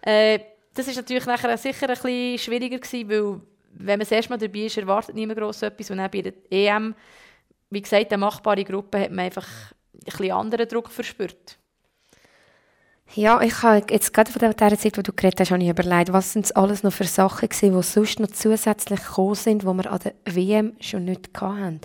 Äh, 0.03 0.41
das 0.75 0.89
ist 0.89 0.97
natürlich 0.97 1.27
nachher 1.27 1.57
sicher 1.57 1.89
ein 1.89 1.95
bisschen 1.95 2.39
schwieriger 2.39 2.79
gewesen, 2.79 3.09
weil 3.09 3.41
wenn 3.73 3.99
man 3.99 4.01
das 4.01 4.11
erste 4.11 4.31
Mal 4.31 4.39
dabei 4.39 4.61
ist, 4.61 4.79
erwartet 4.79 5.15
niemand 5.15 5.39
gross 5.39 5.63
etwas. 5.63 5.91
Und 5.91 5.99
dann 5.99 6.11
bei 6.11 6.23
der 6.23 6.33
EM, 6.51 6.95
wie 7.71 7.83
gesagt, 7.83 8.13
eine 8.13 8.19
machbare 8.19 8.65
Gruppe, 8.65 9.01
hat 9.01 9.11
man 9.11 9.27
einfach 9.27 9.47
ein 9.47 10.01
bisschen 10.05 10.33
anderen 10.33 10.69
Druck 10.69 10.91
verspürt. 10.91 11.58
Ja, 13.15 13.41
ich 13.41 13.63
habe 13.63 13.85
jetzt 13.91 14.13
gerade 14.13 14.31
von 14.31 14.41
der 14.41 14.79
Zeit, 14.79 14.99
wo 14.99 15.03
du 15.03 15.13
geredet 15.13 15.41
hast, 15.41 15.51
habe 15.51 15.63
ich 15.63 15.69
überlegt, 15.69 16.13
was 16.13 16.33
sind 16.35 16.55
alles 16.57 16.83
noch 16.83 16.93
für 16.93 17.05
Sachen 17.05 17.49
gewesen, 17.49 17.75
die 17.75 17.83
sonst 17.83 18.21
noch 18.21 18.29
zusätzlich 18.29 19.03
gekommen 19.03 19.35
sind, 19.35 19.63
die 19.63 19.67
wir 19.67 19.91
an 19.91 19.99
der 20.05 20.15
WM 20.27 20.75
schon 20.81 21.05
nicht 21.05 21.31
hatten. 21.41 21.81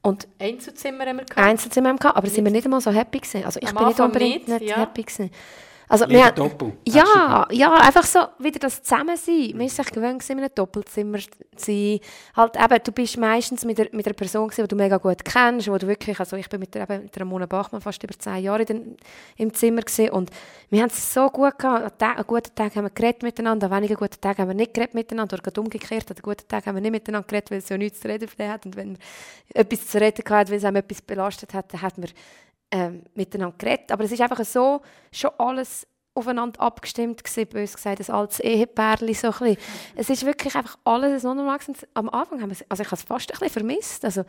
Und 0.00 0.26
Einzelzimmer 0.38 1.06
haben 1.06 1.18
wir 1.18 1.24
gehabt. 1.24 1.46
Einzelzimmer 1.46 1.90
haben 1.90 1.96
wir 1.96 2.00
gehabt, 2.00 2.16
aber 2.16 2.28
sind 2.28 2.44
wir 2.44 2.50
nicht 2.50 2.64
einmal 2.64 2.80
so 2.80 2.90
happy 2.90 3.20
gewesen. 3.20 3.44
Also 3.44 3.60
ich 3.62 3.68
Am 3.68 3.76
bin 3.76 3.86
nicht 3.86 4.00
Anfang 4.00 4.06
unbedingt 4.06 4.48
nicht, 4.48 4.60
nicht, 4.60 4.70
ja. 4.70 4.78
happy 4.78 5.02
gewesen. 5.02 5.30
Also, 5.88 6.06
Lieber 6.06 6.24
wir 6.24 6.32
Doppel. 6.32 6.72
Ja, 6.86 7.46
ja, 7.50 7.74
einfach 7.74 8.04
so 8.04 8.20
wieder 8.38 8.58
das 8.58 8.82
Zusammensein. 8.82 9.52
Man 9.54 9.66
ist 9.66 9.76
sich 9.76 9.86
gewöhnt, 9.86 10.28
in 10.30 10.38
einem 10.38 10.50
Doppelzimmer 10.54 11.18
zu 11.18 11.28
sein. 11.56 12.00
Halt 12.36 12.56
eben, 12.56 12.82
du 12.84 12.92
bist 12.92 13.18
meistens 13.18 13.64
mit, 13.64 13.78
der, 13.78 13.88
mit 13.92 14.06
einer 14.06 14.14
Person, 14.14 14.48
gewesen, 14.48 14.62
die 14.62 14.68
du 14.68 14.76
mega 14.76 14.96
gut 14.96 15.24
kennst, 15.24 15.68
wo 15.68 15.76
du 15.76 15.86
wirklich, 15.86 16.18
also 16.18 16.36
ich 16.36 16.48
bin 16.48 16.60
mit, 16.60 16.74
der, 16.74 16.82
eben 16.82 17.02
mit 17.02 17.16
der 17.16 17.24
Mona 17.24 17.46
Bachmann 17.46 17.80
fast 17.80 18.02
über 18.02 18.18
zehn 18.18 18.42
Jahre 18.44 18.64
den, 18.64 18.96
im 19.36 19.52
Zimmer 19.52 19.82
gewesen, 19.82 20.10
und 20.10 20.30
wir 20.70 20.80
haben 20.82 20.90
es 20.90 21.12
so 21.12 21.28
gut 21.28 21.58
gehabt. 21.58 22.02
An, 22.02 22.24
guten 22.26 22.54
Tagen 22.54 22.74
haben 22.74 22.84
wir 22.84 22.90
geredet 22.90 23.22
miteinander, 23.22 23.70
an 23.70 23.76
wenigen 23.76 23.96
guten 23.96 24.20
Tagen 24.20 24.42
haben 24.42 24.48
wir 24.48 24.54
nicht 24.54 24.74
geredet 24.74 24.94
miteinander, 24.94 25.34
oder 25.34 25.42
gerade 25.42 25.60
umgekehrt, 25.60 26.10
an 26.10 26.16
guten 26.22 26.48
Tagen 26.48 26.66
haben 26.66 26.74
wir 26.76 26.82
nicht 26.82 26.92
miteinander 26.92 27.26
geredet, 27.26 27.50
weil 27.50 27.58
es 27.58 27.68
ja 27.68 27.76
nichts 27.76 28.00
zu 28.00 28.08
reden 28.08 28.28
hat. 28.38 28.66
Und 28.66 28.76
wenn 28.76 28.96
wir 28.96 29.60
etwas 29.60 29.86
zu 29.86 30.00
reden 30.00 30.24
hatten, 30.28 30.50
weil 30.50 30.58
es 30.58 30.64
einem 30.64 30.76
etwas 30.76 31.02
belastet 31.02 31.54
hat, 31.54 31.72
dann 31.72 31.82
hat 31.82 31.98
man 31.98 32.08
ähm, 32.72 33.04
miteinander 33.14 33.54
geredet. 33.56 33.92
Aber 33.92 34.02
es 34.04 34.10
ist 34.10 34.20
einfach 34.20 34.44
so, 34.44 34.82
schon 35.12 35.30
alles 35.38 35.86
aufeinander 36.14 36.60
abgestimmt 36.60 37.24
gewesen, 37.24 37.48
bös 37.48 37.74
gesagt, 37.74 38.00
ein 38.00 38.14
altes 38.14 38.40
Ehepärli 38.40 39.14
so 39.14 39.32
ein. 39.40 39.56
Es 39.94 40.10
ist 40.10 40.26
wirklich 40.26 40.54
einfach 40.54 40.76
alles 40.84 41.22
normal 41.22 41.58
gewesen. 41.58 41.76
Am 41.94 42.08
Anfang 42.10 42.42
haben 42.42 42.50
wir 42.50 42.56
also 42.68 42.82
ich 42.82 42.88
habe 42.88 42.96
es 42.96 43.02
fast 43.02 43.30
ein 43.30 43.38
bisschen 43.38 43.50
vermisst. 43.50 44.04
Also 44.04 44.24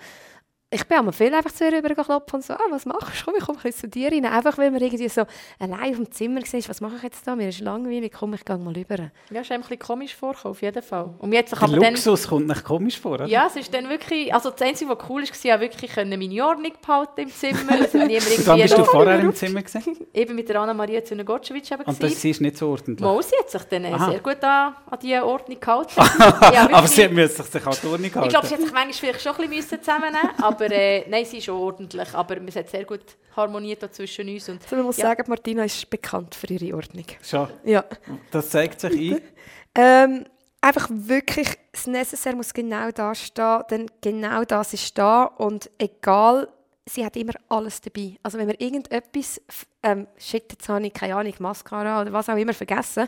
ich 0.74 0.86
bin 0.88 0.98
einmal 0.98 1.14
viel 1.14 1.34
einfach 1.34 1.52
zu 1.52 1.66
ihr 1.66 1.78
übergeklopft 1.78 2.34
und 2.34 2.44
so, 2.44 2.54
ah, 2.54 2.60
was 2.70 2.86
machst 2.86 3.22
du? 3.22 3.26
Komm, 3.26 3.36
ich 3.38 3.46
komme 3.46 3.58
ein 3.60 3.64
bisschen 3.64 3.82
zu 3.82 3.88
dir 3.88 4.12
rein. 4.12 4.26
Einfach, 4.26 4.58
weil 4.58 4.72
man 4.72 4.82
irgendwie 4.82 5.08
so 5.08 5.24
allein 5.60 5.92
auf 5.92 5.98
dem 5.98 6.12
Zimmer 6.12 6.42
war, 6.42 6.70
was 6.70 6.82
mache 6.82 6.96
ich 6.98 7.04
jetzt 7.04 7.28
da? 7.28 7.36
Mir 7.36 7.50
ist 7.50 7.60
langweilig, 7.60 8.12
komm, 8.18 8.34
ich 8.34 8.44
gehe 8.44 8.58
mal 8.58 8.74
rüber. 8.74 9.12
Ja, 9.30 9.42
ist 9.42 9.52
einem 9.52 9.62
ein 9.64 9.68
bisschen 9.70 9.80
komisch 9.80 10.16
vorgekommen, 10.16 10.52
auf 10.52 10.62
jeden 10.62 10.84
Fall. 10.84 11.14
Und 11.20 11.34
jetzt 11.34 11.52
Der 11.52 11.60
man 11.62 11.80
dann... 11.80 11.94
Luxus 11.94 12.28
kommt 12.28 12.48
nicht 12.48 12.64
komisch 12.64 13.00
vor, 13.00 13.14
oder? 13.14 13.26
Ja, 13.28 13.48
es 13.48 13.56
ist 13.56 13.74
dann 13.74 13.90
wirklich, 13.90 14.34
also 14.34 14.50
das 14.50 14.62
Einzige, 14.62 14.92
was 14.92 15.10
cool 15.10 15.22
war, 15.22 15.30
war 15.30 15.38
ja 15.44 15.60
wirklich 15.60 15.96
meine 15.96 16.46
Ordnung 16.46 16.72
behalten 16.86 17.22
im 17.22 17.30
Zimmer. 17.32 17.74
Hat 17.74 17.94
Und 17.94 17.94
dann 17.94 18.10
irgendwie 18.10 18.62
bist 18.62 18.78
du 18.78 18.84
vorher 18.86 19.20
im 19.20 19.34
Zimmer 19.36 19.62
gewesen? 19.62 19.98
eben 20.14 20.36
mit 20.36 20.50
der 20.50 20.62
Anna-Maria 20.62 21.04
Züner-Gottschewitsch 21.04 21.72
eben 21.72 21.84
Und 21.84 22.02
das 22.02 22.22
sie 22.22 22.30
ist 22.32 22.42
nicht 22.42 22.58
so 22.58 22.70
ordentlich. 22.70 23.00
Mal, 23.00 23.22
sie 23.24 23.36
hat 23.40 23.50
sich 23.50 23.64
dann 23.64 23.86
Aha. 23.86 24.10
sehr 24.12 24.20
gut 24.20 24.44
an, 24.44 24.76
an 24.90 25.00
die 25.02 25.16
Ordnung 25.16 25.60
gehalten. 25.60 25.92
ja, 26.54 26.70
Aber 26.72 26.88
sie 26.88 26.98
wirklich. 27.04 27.12
müssen 27.12 27.44
sich 27.44 27.66
an 27.66 27.76
die 27.82 27.88
Ordnung 27.88 28.16
halten. 28.16 28.24
ich 28.24 28.30
glaube, 28.30 28.48
sie 28.48 28.54
hat 28.54 28.62
sich 28.62 28.72
manchmal 28.72 28.94
vielleicht 28.94 29.22
schon 29.22 29.36
ein 29.36 29.50
bisschen 29.50 29.80
zusammennehmen 29.80 30.30
müssen, 30.38 30.44
aber 30.66 30.74
äh, 30.76 31.06
nein, 31.10 31.26
sie 31.26 31.38
ist 31.38 31.46
schon 31.46 31.60
ordentlich. 31.60 32.14
Aber 32.14 32.38
es 32.46 32.56
hat 32.56 32.70
sehr 32.70 32.86
gut 32.86 33.18
harmoniert 33.36 33.94
zwischen 33.94 34.28
uns. 34.30 34.50
Und, 34.50 34.64
Also 34.64 34.76
man 34.76 34.86
muss 34.86 34.98
Ja. 34.98 35.08
sagen, 35.08 35.24
Martina 35.28 35.64
ist 35.64 35.90
bekannt 35.90 36.36
für 36.36 36.48
ihre 36.48 36.76
Ordnung. 36.76 37.06
Schon. 37.22 37.48
Ja. 37.66 37.84
Das 38.32 38.50
zeigt 38.50 38.80
sich 38.82 38.92
ein. 39.14 39.22
Ähm, 39.76 40.26
einfach 40.62 40.88
wirklich, 40.92 41.48
das 41.72 41.88
Necessaire 41.88 42.36
muss 42.36 42.54
genau 42.54 42.92
da 42.92 43.16
stehen, 43.16 43.64
denn 43.72 43.86
genau 44.02 44.44
das 44.44 44.72
ist 44.76 44.96
da 44.96 45.24
und 45.24 45.68
egal, 45.80 46.48
sie 46.86 47.04
hat 47.04 47.16
immer 47.18 47.34
alles 47.50 47.82
dabei. 47.82 48.18
Also 48.22 48.38
wenn 48.38 48.48
wir 48.50 48.62
irgendetwas, 48.62 49.42
ähm, 49.82 50.06
shit, 50.16 50.44
jetzt 50.52 50.70
habe 50.70 50.86
ich 50.86 50.94
keine 50.94 51.16
Ahnung, 51.16 51.34
Mascara 51.40 52.02
oder 52.04 52.14
was 52.14 52.30
auch 52.30 52.36
immer 52.38 52.54
vergessen, 52.54 53.08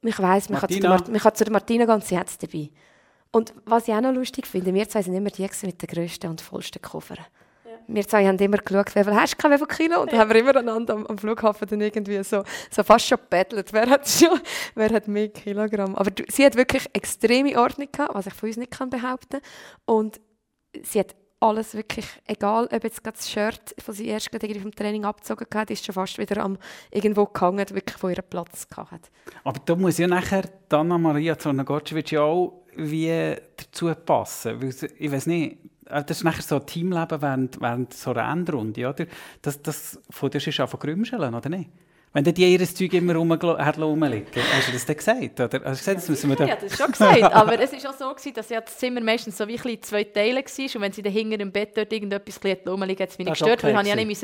ich 0.00 0.18
weiss, 0.18 0.48
man 0.48 0.60
kann, 0.60 0.70
zu 0.70 0.80
der 0.80 0.88
Martina. 0.88 0.88
Mart- 0.88 1.08
man 1.08 1.20
kann 1.20 1.34
zu 1.34 1.44
der 1.44 1.52
Martina 1.52 1.84
gehen 1.84 1.94
und 1.94 2.04
sie 2.06 2.18
hat 2.18 2.28
es 2.28 2.38
dabei. 2.38 2.70
Und 3.32 3.54
was 3.64 3.88
ich 3.88 3.94
auch 3.94 4.00
noch 4.00 4.12
lustig 4.12 4.46
finde, 4.46 4.74
wir 4.74 4.88
zwei 4.88 5.02
sind 5.02 5.14
immer 5.14 5.30
die 5.30 5.48
mit 5.64 5.82
den 5.82 5.86
grössten 5.86 6.28
und 6.28 6.40
vollsten 6.40 6.82
Koffern. 6.82 7.24
Wir 7.88 8.06
zwei 8.06 8.26
haben 8.26 8.38
immer 8.38 8.58
geschaut, 8.58 8.94
wie 8.94 9.02
viel 9.02 9.14
hast 9.14 9.42
du, 9.42 9.50
wie 9.50 9.58
viel 9.58 9.66
Kilo? 9.66 10.02
Und 10.02 10.12
dann 10.12 10.20
haben 10.20 10.30
wir 10.30 10.36
immer 10.36 10.56
einander 10.56 10.94
am, 10.94 11.06
am 11.06 11.18
Flughafen 11.18 11.66
dann 11.66 11.80
irgendwie 11.80 12.22
so, 12.22 12.44
so 12.70 12.82
fast 12.84 13.06
schon 13.06 13.18
gebettelt. 13.18 13.72
Wer 13.72 13.88
hat, 13.88 14.08
schon, 14.08 14.38
wer 14.74 14.90
hat 14.90 15.08
mehr 15.08 15.30
Kilogramm? 15.30 15.96
Aber 15.96 16.10
du, 16.10 16.22
sie 16.28 16.44
hat 16.44 16.54
wirklich 16.54 16.86
extreme 16.92 17.58
Ordnung 17.58 17.88
gehabt, 17.90 18.14
was 18.14 18.26
ich 18.26 18.34
von 18.34 18.48
uns 18.48 18.58
nicht 18.58 18.70
kann 18.70 18.90
behaupten 18.90 19.40
Und 19.84 20.20
sie 20.82 21.00
hat 21.00 21.16
alles 21.40 21.74
wirklich, 21.74 22.06
egal 22.26 22.68
ob 22.72 22.84
jetzt 22.84 23.02
gerade 23.02 23.16
das 23.16 23.28
Shirt, 23.28 23.74
das 23.84 23.96
sie 23.96 24.06
erst 24.06 24.30
gerade 24.30 24.46
irgendwie 24.46 24.62
vom 24.62 24.74
Training 24.74 25.04
abgezogen 25.04 25.46
hat, 25.52 25.70
ist 25.70 25.84
schon 25.84 25.94
fast 25.94 26.18
wieder 26.18 26.42
am 26.42 26.56
irgendwo 26.90 27.26
gehangen, 27.26 27.68
wirklich 27.70 27.96
von 27.96 28.10
ihrem 28.10 28.24
Platz 28.30 28.68
gehabt 28.68 28.92
hat. 28.92 29.10
Aber 29.42 29.60
da 29.64 29.74
muss 29.74 29.98
ja 29.98 30.06
nachher 30.06 30.42
die 30.42 30.76
Anna-Maria 30.76 31.36
Zornagotschewitsch 31.36 32.12
ja 32.12 32.20
auch 32.22 32.61
wie 32.76 33.34
dazu 33.56 33.92
passen. 33.94 34.60
Weil 34.62 34.74
ich 34.98 35.12
weiß 35.12 35.26
nicht, 35.26 35.58
äh, 35.88 36.02
das 36.04 36.18
ist 36.18 36.24
nachher 36.24 36.42
so 36.42 36.56
ein 36.56 36.66
Teamleben 36.66 37.22
während, 37.22 37.60
während 37.60 37.94
so 37.94 38.10
einer 38.12 38.30
Endrunde, 38.32 38.88
oder? 38.88 39.06
Das, 39.42 39.60
das 39.62 39.98
von 40.10 40.30
dir 40.30 40.38
ist 40.46 40.60
einfach 40.60 40.78
grümscheln, 40.78 41.34
oder 41.34 41.48
nicht? 41.48 41.70
Wenn 42.14 42.24
die 42.24 42.44
ihr 42.44 42.60
Zeug 42.66 42.92
immer 42.92 43.14
rumgelo- 43.14 43.56
hat 43.56 43.78
rumliegen 43.78 44.26
hast 44.54 44.68
du 44.68 44.72
das 44.72 44.84
dann 44.84 44.96
gesagt? 44.96 45.40
Oder? 45.40 45.60
Hast 45.64 45.80
du 45.80 45.92
gesagt, 45.92 45.96
das 45.96 46.08
müssen 46.10 46.28
wir 46.28 46.36
da... 46.36 46.44
ja, 46.44 46.56
das 46.56 46.76
schon 46.76 46.92
gesagt. 46.92 47.22
Aber 47.32 47.58
es 47.58 47.72
ist 47.72 47.86
auch 47.86 47.94
so, 47.94 48.10
gewesen, 48.10 48.34
dass 48.34 48.50
ja 48.50 48.60
das 48.60 48.76
Zimmer 48.76 49.00
meistens 49.00 49.38
so 49.38 49.48
wie 49.48 49.54
in 49.54 49.82
zwei 49.82 50.04
Teile 50.04 50.40
war. 50.44 50.74
Und 50.74 50.80
wenn 50.82 50.92
sie 50.92 51.00
dann 51.00 51.12
hinter 51.12 51.40
im 51.40 51.50
Bett 51.50 51.74
dort 51.74 51.90
irgendetwas 51.90 52.38
rumliegt, 52.66 53.00
hat 53.00 53.08
es 53.08 53.16
mich 53.16 53.26
nicht 53.26 53.38
gestört, 53.38 53.64
weil 53.64 53.74
okay 53.74 53.82
ich 53.82 53.88
ja 53.88 53.96
nicht 53.96 54.22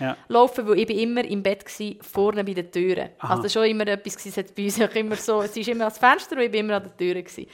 Ja. 0.00 0.16
durchlaufen 0.26 0.66
weil 0.66 0.78
ich 0.80 0.90
immer 0.90 1.24
im 1.24 1.40
Bett 1.44 1.64
war, 1.64 1.94
vorne 2.00 2.42
bei 2.42 2.54
den 2.54 2.72
Türen. 2.72 3.10
Aha. 3.20 3.30
Also 3.34 3.42
das 3.44 3.54
war 3.54 3.62
schon 3.62 3.70
immer 3.70 3.86
etwas, 3.86 4.16
gewesen, 4.16 4.28
es 4.30 4.36
hat 4.36 4.54
bei 4.56 4.64
uns 4.64 4.80
auch 4.80 4.94
immer 4.96 5.14
so, 5.14 5.42
sie 5.42 5.60
ist 5.60 5.68
immer 5.68 5.84
ans 5.84 5.98
Fenster 5.98 6.34
und 6.36 6.42
ich 6.42 6.50
bin 6.50 6.64
immer 6.66 6.78
an 6.78 6.82
der 6.82 6.96
Tür. 6.96 7.22
Gewesen. 7.22 7.46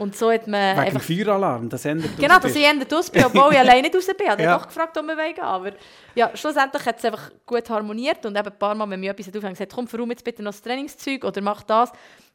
Und 0.00 0.16
so 0.16 0.32
hat 0.32 0.46
man 0.46 0.76
Wegen 0.76 0.86
einfach... 0.86 1.02
Feueralarm, 1.02 1.68
das 1.68 1.84
ändert 1.84 2.16
Genau, 2.18 2.38
dass 2.38 2.54
ich 2.54 2.62
eher 2.62 2.74
raus 2.90 3.10
bin, 3.10 3.24
obwohl 3.24 3.52
ich 3.52 3.58
alleine 3.64 3.82
nicht 3.82 3.94
raus 3.94 4.06
bin. 4.06 4.16
Ich 4.20 4.28
habe 4.30 4.42
Ja. 4.42 4.56
doch 4.58 4.66
gefragt, 4.66 4.96
ob 4.96 5.04
wir 5.06 5.16
wollen 5.16 5.38
Aber 5.40 5.72
ja, 6.14 6.30
schlussendlich 6.34 6.84
hat 6.86 6.98
es 6.98 7.04
einfach 7.04 7.30
gut 7.44 7.68
harmoniert 7.68 8.24
und 8.24 8.36
eben 8.36 8.48
ein 8.48 8.58
paar 8.58 8.74
Mal, 8.74 8.88
wenn 8.88 9.00
mir 9.00 9.10
etwas 9.10 9.26
hat 9.26 9.36
aufgehängt, 9.36 9.58
gesagt, 9.58 9.74
komm, 9.74 9.86
verraum 9.86 10.10
jetzt 10.10 10.24
bitte 10.24 10.42
noch 10.42 10.52
das 10.52 10.62
Trainingszeug 10.62 11.24
oder 11.24 11.40
mach 11.42 11.62
das. 11.64 11.92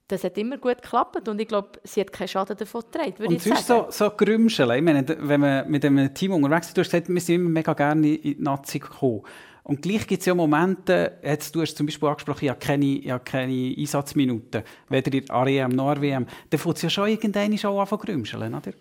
Das 0.07 0.24
hat 0.24 0.38
immer 0.38 0.57
gut 0.57 0.80
geklappt 0.84 1.28
und 1.28 1.41
ich 1.41 1.47
glaube, 1.47 1.70
sie 1.84 2.01
hat 2.01 2.13
keinen 2.13 2.28
Schaden 2.28 2.55
davon 2.55 2.82
getragen, 2.82 3.13
würde 3.18 3.30
Und 3.30 3.36
ich 3.38 3.43
sonst 3.43 3.66
sagen. 3.66 3.86
so, 3.89 4.05
so 4.05 4.11
Grümscheln. 4.11 4.70
Ich 4.78 4.82
meine, 4.84 5.03
wenn 5.20 5.41
man 5.41 5.68
mit 5.68 5.84
einem 5.84 6.13
Team 6.13 6.34
unterwegs 6.34 6.68
ist, 6.68 6.78
du 6.78 6.82
hast 6.82 6.91
gesagt, 6.91 7.09
wir 7.09 7.20
sind 7.20 7.36
immer 7.36 7.49
mega 7.49 7.74
gerne 7.74 8.07
in 8.16 8.22
die 8.22 8.38
Nazi 8.39 8.78
gekommen. 8.78 9.24
Und 9.66 9.82
gleich 9.82 10.05
gibt 10.05 10.20
es 10.20 10.28
ja 10.28 10.36
Momente, 10.36 11.18
jetzt, 11.24 11.55
du 11.55 11.61
hast 11.61 11.76
zum 11.76 11.88
Beispiel 11.88 12.07
angesprochen, 12.07 12.45
ich 12.45 12.49
habe 12.51 12.59
keine, 12.59 12.86
ich 12.86 13.09
habe 13.09 13.24
keine 13.24 13.74
Einsatzminuten, 13.76 14.61
weder 14.89 15.11
in 15.11 15.26
der 15.26 15.36
AREM 15.36 15.72
noch 15.72 15.91
RWM. 15.91 16.28
Dann 16.51 16.59
fängt 16.59 16.76
es 16.76 16.84
ja 16.84 16.89
schon 16.91 17.07
irgendwann 17.07 17.57
schon 17.57 17.76
an 17.76 17.88
zu 17.88 17.97
grümscheln, 17.97 18.53
oder? 18.53 18.72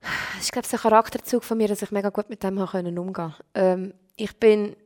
Das 0.00 0.42
ist, 0.42 0.52
glaube 0.52 0.68
ich, 0.68 0.72
ein 0.72 0.78
Charakterzug 0.78 1.42
von 1.42 1.58
mir, 1.58 1.66
dass 1.66 1.82
ich 1.82 1.90
mega 1.90 2.10
gut 2.10 2.30
mit 2.30 2.44
dem 2.44 2.58
umgehen 2.96 3.34
ähm, 3.54 3.92
Ich 4.16 4.36
bin 4.38 4.76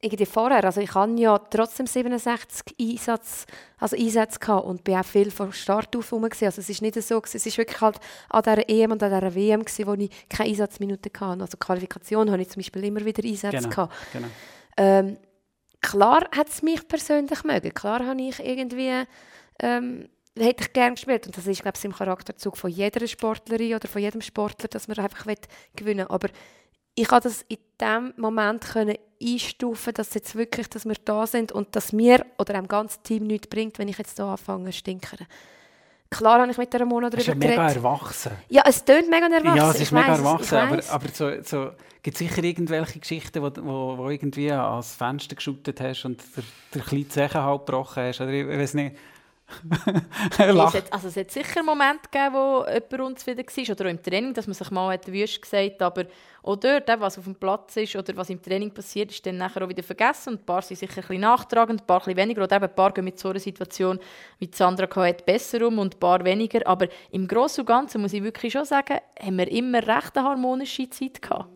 irgendwie 0.00 0.26
vorher, 0.26 0.64
also 0.64 0.80
ich 0.80 0.94
hatte 0.94 1.20
ja 1.20 1.38
trotzdem 1.38 1.86
67 1.86 2.74
Einsatz, 2.80 3.46
also 3.78 3.96
Einsätze 3.96 4.38
gehabt 4.38 4.64
und 4.66 4.84
bin 4.84 4.94
auch 4.96 5.04
viel 5.04 5.30
von 5.30 5.52
Start 5.52 5.94
auf 5.96 6.12
rum 6.12 6.22
gewesen. 6.22 6.44
Also 6.44 6.60
es 6.60 6.68
ist 6.68 6.82
nicht 6.82 6.94
so, 7.02 7.20
gewesen, 7.20 7.36
es 7.36 7.46
ist 7.46 7.58
wirklich 7.58 7.80
halt 7.80 7.98
an 8.28 8.42
dieser 8.42 8.68
EM 8.68 8.92
und 8.92 9.02
an 9.02 9.10
dieser 9.12 9.34
WM 9.34 9.64
gewesen, 9.64 9.86
wo 9.86 9.94
ich 9.94 10.10
keine 10.28 10.50
Einsatzminuten 10.50 11.10
hatte. 11.20 11.42
Also 11.42 11.56
Qualifikation 11.58 12.30
hatte 12.30 12.42
ich 12.42 12.48
zum 12.48 12.60
Beispiel 12.60 12.84
immer 12.84 13.04
wieder 13.04 13.24
Einsätze 13.24 13.56
Genau. 13.56 13.68
gehabt. 13.70 13.94
genau. 14.12 14.28
Ähm, 14.76 15.16
klar 15.80 16.28
hat 16.36 16.48
es 16.48 16.62
mich 16.62 16.86
persönlich 16.86 17.42
mögen. 17.42 17.74
Klar 17.74 18.06
habe 18.06 18.22
ich 18.22 18.38
irgendwie 18.38 19.02
ähm, 19.60 20.08
hätte 20.38 20.62
ich 20.64 20.72
gerne 20.72 20.94
gespielt 20.94 21.26
und 21.26 21.36
das 21.36 21.46
ist 21.48 21.62
glaube 21.62 21.76
ich 21.76 21.84
im 21.84 21.92
Charakterzug 21.92 22.56
von 22.56 22.70
jeder 22.70 23.04
Sportlerin 23.08 23.74
oder 23.74 23.88
von 23.88 24.00
jedem 24.00 24.20
Sportler, 24.20 24.68
dass 24.68 24.86
man 24.86 24.96
einfach 24.98 25.26
will 25.26 25.34
gewinnen. 25.74 26.06
Aber 26.06 26.28
ich 26.98 27.10
habe 27.10 27.20
das 27.22 27.42
in 27.48 27.58
dem 27.80 28.12
Moment 28.16 28.62
können 28.64 28.96
einstufen, 29.22 29.94
dass 29.94 30.14
jetzt 30.14 30.34
wirklich, 30.34 30.68
dass 30.68 30.84
wir 30.84 30.96
da 31.04 31.26
sind 31.26 31.52
und 31.52 31.74
dass 31.76 31.92
mir 31.92 32.24
oder 32.38 32.54
dem 32.54 32.68
ganzen 32.68 33.02
Team 33.02 33.26
nichts 33.26 33.48
bringt, 33.48 33.78
wenn 33.78 33.88
ich 33.88 33.98
jetzt 33.98 34.16
hier 34.16 34.26
anfange 34.26 34.70
zu 34.70 34.78
stinkern. 34.78 35.26
Klar 36.10 36.40
habe 36.40 36.50
ich 36.50 36.56
mit 36.56 36.72
der 36.72 36.86
Mona 36.86 37.10
Das 37.10 37.20
ist 37.20 37.26
ja 37.26 37.34
darüber 37.34 37.48
mega 37.48 37.62
geredet. 37.66 37.84
erwachsen. 37.84 38.32
Ja, 38.48 38.62
es 38.66 38.84
tönt 38.84 39.10
mega 39.10 39.26
erwachsen. 39.26 39.56
Ja, 39.56 39.70
es 39.70 39.80
ist 39.80 39.92
mega 39.92 40.08
weiss, 40.08 40.18
erwachsen, 40.18 40.56
aber, 40.56 40.82
aber 40.90 41.08
so, 41.12 41.42
so, 41.42 41.70
gibt 42.02 42.14
es 42.14 42.18
sicher 42.18 42.42
irgendwelche 42.42 42.98
Geschichten, 42.98 43.42
wo, 43.42 43.50
wo, 43.62 43.98
wo 43.98 44.08
irgendwie 44.08 44.50
ans 44.50 44.94
Fenster 44.94 45.36
geschüttet 45.36 45.80
hast 45.80 46.04
und 46.04 46.22
der, 46.36 46.44
der 46.74 46.82
kleine 46.82 47.08
Zechen 47.08 47.42
halb 47.42 47.66
gebrochen 47.66 48.04
hast, 48.04 48.20
oder 48.20 48.30
ich 48.30 48.46
weiß 48.48 48.74
nicht. 48.74 48.96
Er 50.38 50.50
Es 50.50 50.74
hat, 50.74 50.92
also 50.92 51.08
es 51.08 51.16
hat 51.16 51.30
sicher 51.30 51.62
Momente 51.62 52.08
gegeben, 52.10 52.34
wo 52.34 52.64
jemand 52.66 53.26
wieder 53.26 53.42
war, 53.42 53.74
oder 53.74 53.84
auch 53.86 53.90
im 53.90 54.02
Training, 54.02 54.34
dass 54.34 54.46
man 54.46 54.54
sich 54.54 54.70
mal 54.70 54.92
hat 54.92 55.06
wüst 55.10 55.40
gesagt 55.40 55.82
aber 55.82 56.04
auch 56.42 56.56
dort, 56.56 56.88
was 57.00 57.18
auf 57.18 57.24
dem 57.24 57.34
Platz 57.34 57.76
ist 57.76 57.96
oder 57.96 58.16
was 58.16 58.30
im 58.30 58.40
Training 58.40 58.72
passiert, 58.72 59.10
ist 59.10 59.24
dann 59.26 59.36
nachher 59.36 59.62
auch 59.62 59.68
wieder 59.68 59.82
vergessen 59.82 60.34
und 60.34 60.40
ein 60.42 60.46
paar 60.46 60.62
sind 60.62 60.78
sicher 60.78 60.98
ein 60.98 61.00
bisschen 61.02 61.20
nachtragend, 61.20 61.82
ein 61.82 61.86
paar 61.86 62.00
ein 62.00 62.04
bisschen 62.04 62.16
weniger, 62.16 62.44
oder 62.44 62.56
eben 62.56 62.64
ein 62.66 62.74
paar 62.74 62.92
gehen 62.92 63.04
mit 63.04 63.18
so 63.18 63.30
einer 63.30 63.40
Situation, 63.40 63.98
wie 64.38 64.50
Sandra 64.52 64.88
hat, 65.04 65.26
besser 65.26 65.66
um 65.66 65.78
und 65.78 65.96
ein 65.96 65.98
paar 65.98 66.24
weniger, 66.24 66.66
aber 66.66 66.88
im 67.10 67.26
Großen 67.26 67.62
und 67.62 67.66
Ganzen 67.66 68.00
muss 68.00 68.12
ich 68.12 68.22
wirklich 68.22 68.52
schon 68.52 68.64
sagen, 68.64 68.98
haben 69.20 69.38
wir 69.38 69.50
immer 69.50 69.86
recht 69.86 70.16
eine 70.16 70.28
harmonische 70.28 70.88
Zeit 70.90 71.20
gehabt. 71.20 71.48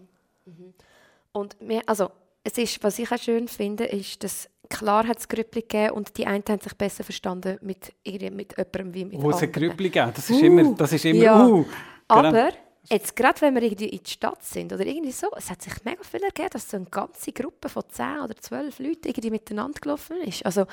Und 1.32 1.56
wir, 1.60 1.82
also, 1.86 2.10
es 2.44 2.58
ist, 2.58 2.82
was 2.82 2.98
ich 2.98 3.10
auch 3.10 3.18
schön 3.18 3.48
finde, 3.48 3.84
ist, 3.84 4.22
dass 4.24 4.50
klar 4.72 5.06
hat 5.06 5.18
es 5.18 5.28
Grüppli 5.28 5.62
gegeben 5.62 5.92
und 5.92 6.16
die 6.16 6.26
einen 6.26 6.42
haben 6.48 6.60
sich 6.60 6.74
besser 6.74 7.04
verstanden 7.04 7.58
mit, 7.60 7.92
mit 8.04 8.56
jemandem 8.56 8.94
wie 8.94 9.04
mit 9.04 9.22
Wo 9.22 9.30
es 9.30 9.36
ein 9.36 9.44
anderen. 9.44 9.68
Grüppli 9.68 9.90
gibt, 9.90 10.18
das 10.18 10.30
ist 10.30 10.42
Uh, 10.42 10.44
immer, 10.44 10.74
das 10.74 10.92
ist 10.92 11.04
immer, 11.04 11.22
ja. 11.22 11.46
uh, 11.46 11.62
genau. 11.62 11.66
Aber 12.06 12.52
jetzt 12.88 13.14
gerade 13.14 13.40
wenn 13.42 13.54
wir 13.54 13.62
irgendwie 13.62 13.88
in 13.88 14.02
die 14.02 14.10
Stadt 14.10 14.42
sind 14.42 14.72
oder 14.72 14.86
irgendwie 14.86 15.12
so, 15.12 15.28
es 15.36 15.50
hat 15.50 15.62
sich 15.62 15.72
mega 15.84 16.02
viel 16.02 16.22
ergeben, 16.22 16.48
dass 16.50 16.70
so 16.70 16.76
eine 16.76 16.86
ganze 16.86 17.32
Gruppe 17.32 17.68
von 17.68 17.84
10 17.88 18.20
oder 18.24 18.34
12 18.34 18.78
Leuten 18.78 19.08
irgendwie 19.08 19.30
miteinander 19.30 19.78
gelaufen 19.80 20.16
ist. 20.22 20.44
Also 20.44 20.66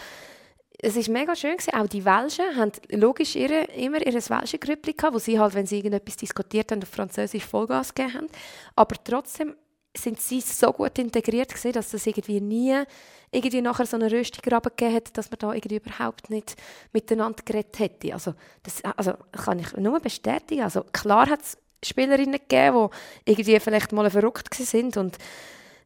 es 0.81 0.95
ist 0.95 1.09
mega 1.09 1.35
schön 1.35 1.57
gewesen. 1.57 1.73
Auch 1.75 1.87
die 1.87 2.05
Welschen 2.05 2.55
haben 2.55 2.71
logisch 2.91 3.35
ihre, 3.35 3.65
immer 3.75 4.05
ihr 4.05 4.13
Welsche 4.13 4.57
Grüppli 4.57 4.93
gehabt, 4.93 5.13
wo 5.13 5.19
sie 5.19 5.37
halt, 5.37 5.53
wenn 5.53 5.65
sie 5.65 5.77
irgendetwas 5.77 6.15
diskutiert 6.15 6.71
haben, 6.71 6.81
auf 6.81 6.89
Französisch 6.89 7.45
Vollgas 7.45 7.93
gegeben 7.93 8.13
haben. 8.15 8.27
Aber 8.75 8.95
trotzdem 9.03 9.55
sind 9.95 10.21
sie 10.21 10.41
so 10.41 10.71
gut 10.71 10.97
integriert 10.99 11.49
gewesen, 11.49 11.73
dass 11.73 11.91
das 11.91 12.05
irgendwie 12.05 12.41
nie 12.41 12.83
irgendwie 13.31 13.61
nachher 13.61 13.85
so 13.85 13.97
eine 13.97 14.11
Röstigraben 14.11 14.71
gegeben 14.75 14.95
hat, 14.95 15.17
dass 15.17 15.29
man 15.29 15.39
da 15.39 15.53
irgendwie 15.53 15.77
überhaupt 15.77 16.29
nicht 16.29 16.55
miteinander 16.93 17.43
geredet 17.43 17.77
hätte. 17.79 18.13
Also 18.13 18.33
das 18.63 18.83
also, 18.83 19.13
kann 19.31 19.59
ich 19.59 19.73
nur 19.73 19.99
bestätigen. 19.99 20.63
Also 20.63 20.83
klar 20.91 21.29
hat 21.29 21.41
es 21.41 21.57
Spielerinnen 21.83 22.39
gegeben, 22.39 22.89
die 23.25 23.31
irgendwie 23.31 23.59
vielleicht 23.59 23.91
mal 23.91 24.09
verrückt 24.09 24.53
sind 24.53 24.97
und 24.97 25.17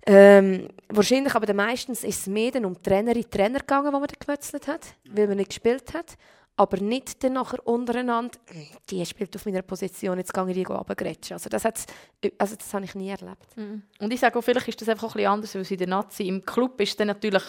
ähm, 0.06 0.68
wahrscheinlich 0.90 1.34
aber 1.34 1.54
meistens 1.54 2.04
ist 2.04 2.22
es 2.22 2.28
mehr 2.28 2.52
dann 2.52 2.66
um 2.66 2.82
Trainerin 2.82 3.30
Trainer 3.30 3.60
gegangen, 3.60 3.94
wo 3.94 4.00
man 4.00 4.10
dann 4.10 4.68
hat, 4.68 4.96
weil 5.10 5.28
man 5.28 5.38
nicht 5.38 5.50
gespielt 5.50 5.94
hat 5.94 6.18
aber 6.56 6.78
nicht 6.78 7.24
dann 7.24 7.34
nachher 7.34 7.66
untereinander, 7.68 8.38
die 8.90 9.06
spielt 9.06 9.36
auf 9.36 9.46
meiner 9.46 9.62
Position, 9.62 10.18
jetzt 10.18 10.34
gehe 10.34 10.48
ich 10.48 10.54
die 10.54 10.64
runtergrätschen. 10.64 11.36
Also 11.36 11.50
das, 11.50 11.66
also 11.66 12.56
das 12.56 12.74
habe 12.74 12.86
ich 12.86 12.96
nie 12.96 13.10
erlebt. 13.10 13.56
Mhm. 13.56 13.84
Und 14.00 14.14
ich 14.14 14.20
sage 14.20 14.38
auch, 14.38 14.44
vielleicht 14.44 14.68
ist 14.68 14.82
das 14.82 14.90
einfach 14.90 15.10
ein 15.10 15.14
bisschen 15.14 15.32
anders, 15.32 15.56
weil 15.56 15.72
in 15.72 15.78
der 15.78 15.88
Nazi, 15.88 16.28
im 16.28 16.46
Club 16.46 16.80
ist 16.82 17.00
dann 17.00 17.08
natürlich, 17.08 17.44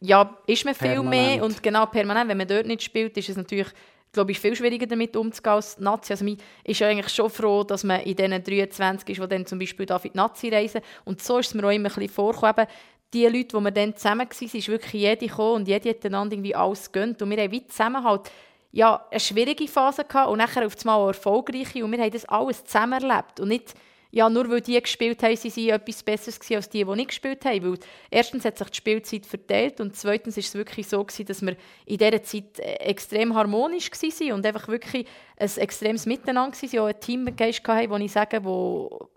ja, 0.00 0.38
ist 0.46 0.64
man 0.64 0.74
viel 0.74 0.88
permanent. 0.88 1.10
mehr 1.10 1.44
und 1.44 1.62
genau 1.62 1.86
permanent, 1.86 2.30
wenn 2.30 2.38
man 2.38 2.48
dort 2.48 2.66
nicht 2.66 2.82
spielt, 2.82 3.16
ist 3.16 3.28
es 3.28 3.36
natürlich 3.36 3.68
glaube 4.12 4.32
ich, 4.32 4.40
viel 4.40 4.56
schwieriger 4.56 4.86
damit 4.86 5.16
umzugehen 5.16 5.54
als 5.54 5.76
die 5.76 5.84
Nazi. 5.84 6.12
Also, 6.12 6.24
man 6.24 6.36
ist 6.64 6.80
ja 6.80 6.88
eigentlich 6.88 7.14
schon 7.14 7.30
froh, 7.30 7.62
dass 7.64 7.84
man 7.84 8.00
in 8.00 8.16
diesen 8.16 8.42
23 8.42 9.08
ist, 9.08 9.22
die 9.22 9.28
dann 9.28 9.46
zum 9.46 9.58
Beispiel 9.58 9.86
in 9.88 9.98
die 10.02 10.10
Nazi 10.14 10.48
reisen. 10.48 10.80
Und 11.04 11.22
so 11.22 11.38
ist 11.38 11.48
es 11.48 11.54
mir 11.54 11.64
auch 11.64 11.70
immer 11.70 11.88
ein 11.88 11.94
bisschen 11.94 12.08
vorgekommen, 12.08 12.66
die 13.12 13.26
Leute, 13.26 13.56
die 13.56 13.64
wir 13.64 13.70
dann 13.70 13.96
zusammen 13.96 14.28
waren, 14.28 14.50
ist 14.52 14.68
wirklich 14.68 15.02
jede 15.02 15.26
gekommen 15.26 15.56
und 15.56 15.68
jede 15.68 15.90
hat 15.90 16.04
einander 16.04 16.34
irgendwie 16.34 16.54
alles 16.54 16.92
gönnt. 16.92 17.20
Und 17.22 17.30
wir 17.30 17.38
haben 17.38 17.50
wie 17.50 17.66
zusammen 17.66 18.04
halt 18.04 18.30
ja, 18.72 19.04
eine 19.10 19.20
schwierige 19.20 19.66
Phase 19.66 20.04
gehabt 20.04 20.30
und 20.30 20.38
nachher 20.38 20.64
auf 20.64 20.74
einmal 20.80 21.00
eine 21.00 21.08
erfolgreiche. 21.08 21.84
Und 21.84 21.90
wir 21.92 22.00
haben 22.00 22.10
das 22.12 22.24
alles 22.26 22.64
zusammen 22.64 23.02
erlebt. 23.02 23.40
Und 23.40 23.48
nicht, 23.48 23.74
ja, 24.12 24.28
nur 24.28 24.48
weil 24.48 24.60
die 24.60 24.80
gespielt 24.80 25.22
haben, 25.22 25.36
sie 25.36 25.50
sie 25.50 25.70
etwas 25.70 26.02
Besseres 26.02 26.38
gewesen 26.38 26.56
als 26.56 26.68
die, 26.68 26.84
die 26.84 26.94
nicht 26.94 27.08
gespielt 27.08 27.44
haben. 27.44 27.64
Weil 27.64 27.78
erstens 28.10 28.44
hat 28.44 28.58
sich 28.58 28.68
die 28.68 28.76
Spielzeit 28.76 29.26
verteilt 29.26 29.80
und 29.80 29.96
zweitens 29.96 30.36
ist 30.36 30.48
es 30.48 30.54
wirklich 30.54 30.86
so 30.88 31.02
gewesen, 31.02 31.26
dass 31.26 31.42
wir 31.42 31.56
in 31.86 31.98
dieser 31.98 32.22
Zeit 32.22 32.58
äh, 32.60 32.74
extrem 32.74 33.34
harmonisch 33.34 33.90
waren 33.90 34.32
und 34.32 34.46
einfach 34.46 34.68
wirklich 34.68 35.06
ein 35.36 35.50
extremes 35.56 36.06
Miteinander 36.06 36.56
waren, 36.56 36.78
auch 36.78 36.86
ein 36.86 37.00
Teamgeist 37.00 37.66
hatten, 37.66 37.90
wo 37.90 37.96
ich 37.96 38.12
sage, 38.12 38.44
wo, 38.44 39.10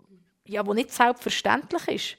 ja, 0.46 0.66
wo 0.66 0.74
nicht 0.74 0.90
selbstverständlich 0.90 1.88
ist. 1.88 2.16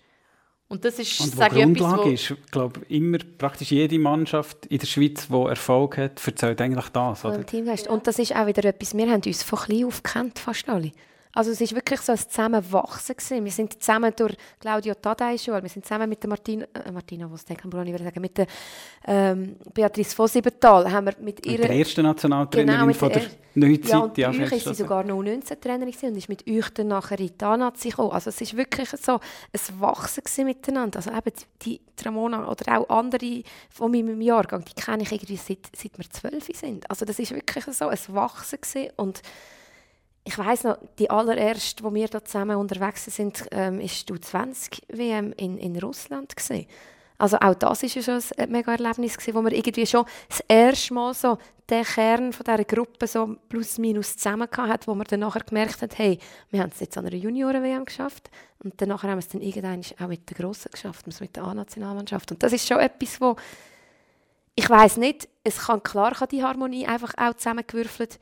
Und 0.68 0.84
das 0.84 0.98
ist, 0.98 1.20
und 1.22 1.36
sage 1.36 1.56
Grundlage 1.62 2.10
etwas, 2.10 2.32
ist, 2.32 2.52
glaube 2.52 2.82
immer 2.90 3.20
praktisch 3.38 3.72
jede 3.72 4.00
Mannschaft 4.00 4.66
in 4.66 4.80
der 4.80 4.88
Schweiz, 4.88 5.28
die 5.28 5.34
Erfolg 5.34 5.98
hat, 5.98 6.26
erzählt 6.26 6.60
eigentlich 6.60 6.90
das. 6.90 7.24
Oder? 7.24 7.46
Und 7.90 8.08
das 8.08 8.18
ist 8.18 8.36
auch 8.36 8.48
wieder 8.48 8.66
etwas, 8.66 8.96
wir 8.96 9.10
haben 9.10 9.22
uns 9.24 9.44
von 9.44 9.60
klein 9.60 9.86
auf 9.86 10.02
gekannt, 10.02 10.40
fast 10.40 10.68
alle. 10.68 10.92
Also 11.36 11.52
es 11.52 11.60
ist 11.60 11.76
wirklich 11.76 12.00
so 12.00 12.14
ein 12.14 12.18
Zusammenwachsen 12.18 13.16
gewesen. 13.16 13.44
Wir 13.44 13.52
sind 13.52 13.84
zusammen 13.84 14.14
durch 14.16 14.36
Claudio 14.58 14.94
Tadei 14.96 15.38
Schule, 15.38 15.62
wir 15.62 15.70
sind 15.70 15.86
zusammen 15.86 16.08
mit 16.08 16.24
der 16.24 16.30
Martina, 16.30 16.66
äh, 16.74 16.92
Martina 16.92 17.30
Wosteckenbrunn, 17.30 17.86
ich 17.88 17.92
würde 17.92 18.06
sagen, 18.06 18.22
mit 18.22 18.38
der 18.38 18.48
ähm, 19.06 19.58
Beatrice 19.74 20.16
Vossibertal, 20.16 20.90
haben 20.90 21.08
wir 21.08 21.14
mit 21.20 21.46
ihrer... 21.46 21.60
Mit 21.60 21.70
der 21.70 21.78
ersten 21.78 22.04
Nationaltrainerin 22.04 22.88
genau, 22.88 22.94
von 22.94 23.10
der 23.10 23.24
Neuzeit. 23.54 23.90
Ja, 23.90 24.00
und 24.00 24.18
ja, 24.18 24.30
euch 24.30 24.52
ist 24.54 24.66
sie 24.66 24.74
sogar 24.76 25.04
noch 25.04 25.22
19 25.22 25.60
Trainerin 25.60 25.94
und 26.04 26.16
ist 26.16 26.30
mit 26.30 26.48
euch 26.48 26.70
dann 26.70 26.88
nachher 26.88 27.20
in 27.20 27.28
die 27.38 27.44
Nazi 27.44 27.90
gekommen. 27.90 28.12
Also 28.12 28.30
es 28.30 28.40
ist 28.40 28.56
wirklich 28.56 28.90
so 28.90 29.20
ein 29.20 29.82
Wachsen 29.82 30.46
miteinander. 30.46 31.00
Also 31.00 31.12
eben 31.12 31.34
die, 31.64 31.82
die 32.00 32.04
Ramona 32.06 32.50
oder 32.50 32.80
auch 32.80 32.90
andere 32.90 33.44
von 33.70 33.92
meinem 33.92 34.22
Jahrgang, 34.22 34.64
die 34.64 34.82
kenne 34.82 35.04
ich 35.04 35.12
irgendwie 35.12 35.36
seit, 35.36 35.68
seit 35.76 35.98
wir 35.98 36.10
zwölf 36.10 36.48
sind. 36.54 36.90
Also 36.90 37.04
das 37.04 37.20
ist 37.20 37.32
wirklich 37.32 37.66
so 37.66 37.90
ein 37.90 38.00
Wachsen 38.08 38.60
gewesen. 38.62 38.92
und 38.96 39.22
ich 40.28 40.38
weiß 40.38 40.64
noch, 40.64 40.78
die 40.98 41.10
allererste, 41.10 41.84
wo 41.84 41.94
wir 41.94 42.08
da 42.08 42.24
zusammen 42.26 42.58
unterwegs 42.58 43.06
sind, 43.06 43.48
ähm, 43.52 43.80
ist 43.80 44.10
die 44.10 44.20
20 44.20 44.82
WM 44.90 45.32
in, 45.34 45.58
in 45.60 45.78
Russland 45.78 46.36
gewesen. 46.36 46.66
Also 47.18 47.38
auch 47.40 47.54
das 47.54 47.84
ist 47.84 47.96
ja 47.96 48.02
schon 48.02 48.22
ein 48.38 48.52
mega 48.52 48.72
Erlebnis 48.74 49.18
gewesen, 49.18 49.36
wo 49.36 49.42
wir 49.44 49.54
irgendwie 49.54 49.86
schon 49.86 50.04
das 50.28 50.44
erste 50.48 50.94
Mal 50.94 51.14
so 51.14 51.38
den 51.70 51.84
Kern 51.84 52.34
von 52.34 52.44
dieser 52.44 52.64
Gruppe 52.66 53.08
so 53.08 53.38
plus 53.48 53.78
minus 53.78 54.18
zusammen 54.18 54.50
hat, 54.52 54.88
wo 54.88 54.96
wir 54.96 55.06
dann 55.06 55.22
nachher 55.22 55.44
gemerkt 55.44 55.82
haben, 55.82 55.92
hey, 55.96 56.20
wir 56.50 56.62
haben 56.62 56.72
es 56.74 56.80
jetzt 56.80 56.98
an 56.98 57.06
einer 57.06 57.16
Junioren-WM 57.16 57.86
geschafft 57.86 58.30
und 58.64 58.82
dann 58.82 58.90
nachher 58.90 59.10
haben 59.10 59.18
wir 59.18 59.26
es 59.26 59.30
dann 59.30 59.42
irgendwann 59.42 59.82
auch 60.00 60.08
mit 60.08 60.30
der 60.30 60.38
Grossen 60.38 60.72
geschafft, 60.72 61.06
mit 61.22 61.36
der 61.36 61.44
A-Nationalmannschaft. 61.44 62.32
Und 62.32 62.44
das 62.44 62.52
ist 62.52 62.68
schon 62.68 62.80
etwas, 62.80 63.22
wo 63.22 63.36
ich 64.56 64.70
weiß 64.70 64.98
nicht, 64.98 65.28
es 65.44 65.68
kann 65.68 65.84
klar 65.84 66.14
kann 66.14 66.30
die 66.30 66.44
Harmonie 66.44 66.88
einfach 66.88 67.14
auch 67.18 67.36
zusammengewürfelt 67.36 68.20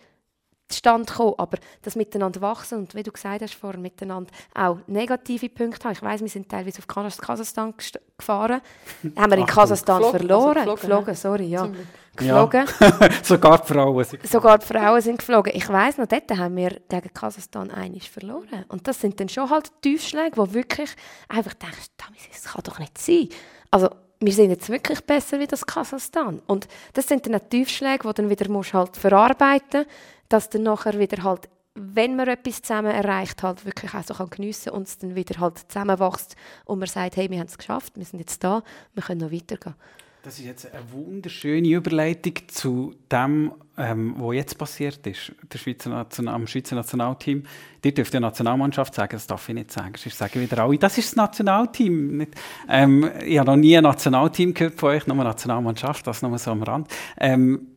zustande 0.70 1.12
kommen. 1.12 1.36
Aber 1.38 1.58
das 1.82 1.96
Miteinander 1.96 2.42
wachsen 2.42 2.80
und 2.80 2.96
wie 2.96 3.04
du 3.04 3.12
gesagt 3.12 3.42
hast 3.42 3.54
vorher, 3.56 3.80
miteinander 3.80 4.32
auch 4.54 4.80
negative 4.88 5.50
Punkte 5.50 5.86
haben. 5.86 5.94
Ich 5.94 6.02
weiss, 6.02 6.22
wir 6.22 6.30
sind 6.30 6.50
teilweise 6.50 6.80
auf 6.80 6.88
Kasachstan 6.88 7.74
gefahren. 8.18 8.62
haben 9.16 9.32
wir 9.32 9.38
in 9.38 9.46
Kasachstan 9.46 10.02
geflogen, 10.02 10.20
verloren. 10.20 10.58
Also 10.58 10.72
geflogen, 10.74 11.06
geflogen, 11.06 11.16
sorry, 11.16 11.46
ja. 11.46 11.70
Geflogen. 12.16 12.66
Ja. 12.80 13.10
Sogar 13.24 13.60
die 13.60 13.74
Frauen 13.74 14.04
sind 14.04 14.22
geflogen. 14.22 14.32
Sogar 14.32 14.58
die 14.60 14.66
Frauen 14.66 15.02
sind 15.02 15.18
geflogen. 15.18 15.54
Ich 15.56 15.70
weiss 15.70 15.98
noch, 15.98 16.08
dort 16.08 16.30
haben 16.32 16.56
wir 16.56 16.80
gegen 16.88 17.14
Kasachstan 17.14 17.72
einiges 17.72 18.08
verloren. 18.08 18.66
Und 18.70 18.88
das 18.88 19.02
sind 19.02 19.20
dann 19.20 19.30
schon 19.30 19.50
halt 19.50 19.72
Tiefschläge, 19.82 20.38
wo 20.38 20.54
wirklich 20.54 20.92
einfach 21.28 21.54
denkst, 21.54 21.88
das 21.98 22.54
kann 22.54 22.62
doch 22.64 22.80
nicht 22.80 22.98
sein. 22.98 23.30
Also, 23.72 23.90
wir 24.20 24.32
sind 24.32 24.52
jetzt 24.52 24.70
wirklich 24.70 25.02
besser 25.02 25.40
wie 25.40 25.48
das 25.48 25.66
Kasachstan. 25.66 26.42
Und 26.48 26.68
das 26.94 27.08
sind 27.08 27.26
dann 27.28 27.50
Tiefschläge, 27.50 28.08
die 28.08 28.14
dann 28.14 28.30
wieder 28.30 28.50
musst 28.50 28.74
halt 28.74 28.96
verarbeiten 28.96 29.82
musst 29.82 29.90
dass 30.30 30.50
dann 30.50 30.64
nachher 30.64 31.00
wieder 31.00 31.24
halt, 31.24 31.50
wenn 31.76 32.16
man 32.16 32.28
etwas 32.28 32.62
zusammen 32.62 32.92
erreicht, 32.92 33.42
halt 33.44 33.66
wirklich 33.66 33.94
auch 33.94 34.04
so 34.04 34.14
kann 34.14 34.28
und 34.30 34.88
es 34.88 34.98
dann 34.98 35.16
wieder 35.16 35.40
halt 35.40 35.60
zusammenwächst 35.68 36.36
und 36.66 36.80
man 36.80 36.88
sagt, 36.88 37.18
hey, 37.18 37.30
wir 37.30 37.40
haben 37.40 37.48
es 37.48 37.58
geschafft, 37.58 37.94
wir 37.96 38.06
sind 38.06 38.20
jetzt 38.20 38.44
da, 38.44 38.64
wir 38.94 39.04
können 39.04 39.22
noch 39.22 39.32
weitergehen. 39.32 39.76
Das 40.24 40.40
ist 40.40 40.46
jetzt 40.46 40.74
eine 40.74 40.90
wunderschöne 40.94 41.68
Überleitung 41.68 42.36
zu 42.48 42.96
dem, 43.12 43.52
ähm, 43.78 44.16
was 44.18 44.36
jetzt 44.36 44.58
passiert 44.58 45.06
ist, 45.06 45.34
der 45.52 45.58
Schweizer 45.58 45.90
National 45.90 46.36
am 46.36 46.48
Schweizer 46.48 46.78
Nationalteam. 46.78 47.44
Die 47.84 47.94
dürfte 47.94 48.20
die 48.20 48.22
Nationalmannschaft 48.22 48.96
sagen, 48.96 49.12
das 49.12 49.28
darf 49.28 49.50
ich 49.50 49.56
nicht 49.56 49.72
sagen. 49.72 49.92
Ich 50.02 50.16
sage 50.16 50.40
wieder 50.40 50.60
alle, 50.60 50.78
das 50.78 50.98
ist 50.98 51.10
das 51.10 51.16
Nationalteam. 51.18 52.20
Nicht, 52.20 52.36
ähm, 52.70 53.12
ich 53.26 53.38
habe 53.38 53.52
noch 53.52 53.58
nie 53.58 53.76
ein 53.76 53.84
Nationalteam 53.84 54.54
gehört 54.54 54.80
von 54.80 54.92
euch, 54.92 55.06
nur 55.08 55.18
eine 55.18 55.26
Nationalmannschaft, 55.26 56.08
das 56.08 56.22
nur 56.22 56.38
so 56.38 56.52
am 56.52 56.64
Rand. 56.64 56.88
Ähm, 57.20 57.68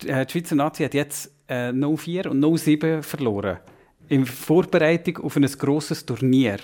die 0.00 0.12
Schweizer 0.28 0.54
Nazi 0.54 0.84
hat 0.84 0.94
jetzt 0.94 1.33
äh, 1.46 1.72
04 1.72 2.30
und 2.30 2.58
07 2.58 3.02
verloren. 3.02 3.58
In 4.08 4.26
Vorbereitung 4.26 5.18
auf 5.18 5.36
ein 5.36 5.44
grosses 5.44 6.04
Turnier. 6.04 6.58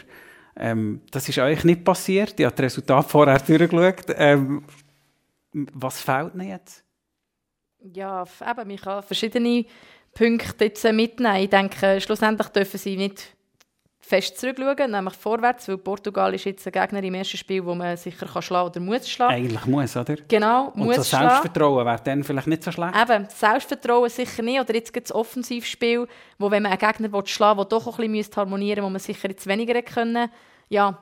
Ähm, 0.57 1.01
das 1.11 1.29
ist 1.29 1.39
eigentlich 1.39 1.65
nicht 1.65 1.85
passiert. 1.85 2.39
Ich 2.39 2.45
habe 2.45 2.55
das 2.55 2.65
Resultat 2.65 3.07
vorher 3.07 3.39
durchgeschaut. 3.39 4.15
Ähm, 4.17 4.65
was 5.53 6.01
fehlt 6.01 6.35
Ihnen 6.35 6.49
jetzt? 6.49 6.85
Ja, 7.83 8.25
eben, 8.25 8.69
man 8.69 8.77
kann 8.77 9.03
verschiedene 9.03 9.65
Punkte 10.13 10.67
jetzt 10.67 10.85
mitnehmen. 10.85 11.37
Ich 11.37 11.51
denke, 11.51 12.01
schlussendlich 12.01 12.49
dürfen 12.49 12.79
sie 12.79 12.97
nicht 12.97 13.35
fest 14.11 14.39
zurückschauen, 14.39 14.91
nämlich 14.91 15.15
vorwärts, 15.15 15.69
weil 15.69 15.79
Portugal 15.79 16.35
ist 16.35 16.45
jetzt 16.45 16.67
ein 16.67 16.73
Gegner 16.73 17.03
im 17.03 17.15
ersten 17.15 17.37
Spiel, 17.37 17.65
wo 17.65 17.75
man 17.75 17.97
sicher 17.97 18.27
kann 18.27 18.43
schlagen 18.43 18.69
oder 18.69 18.81
muss 18.81 19.09
schlagen. 19.09 19.35
Eigentlich 19.35 19.67
muss, 19.67 19.97
oder? 19.97 20.17
Genau, 20.29 20.73
Und 20.75 20.85
muss 20.85 20.97
so 20.97 21.03
Selbstvertrauen 21.03 21.87
wäre 21.87 22.01
dann 22.03 22.25
vielleicht 22.25 22.49
nicht 22.49 22.65
so 22.65 22.73
schlecht? 22.73 22.95
Eben, 23.01 23.27
Selbstvertrauen 23.29 24.11
sicher 24.11 24.43
nicht. 24.43 24.61
Oder 24.61 24.75
jetzt 24.75 24.93
gibt 24.93 25.07
es 25.07 25.15
Offensivspiel, 25.15 26.09
wo 26.39 26.51
wenn 26.51 26.65
man 26.65 26.73
einen 26.73 26.81
Gegner 26.81 27.13
will 27.13 27.27
schlagen 27.27 27.59
will, 27.59 27.67
der 27.67 27.79
doch 27.79 27.99
ein 27.99 28.13
bisschen 28.13 28.37
harmonieren 28.37 28.83
müsste, 28.83 28.85
wo 28.85 28.91
man 28.91 28.99
sicher 28.99 29.29
jetzt 29.29 29.47
weniger 29.47 29.81
können, 29.83 30.29
ja, 30.69 31.01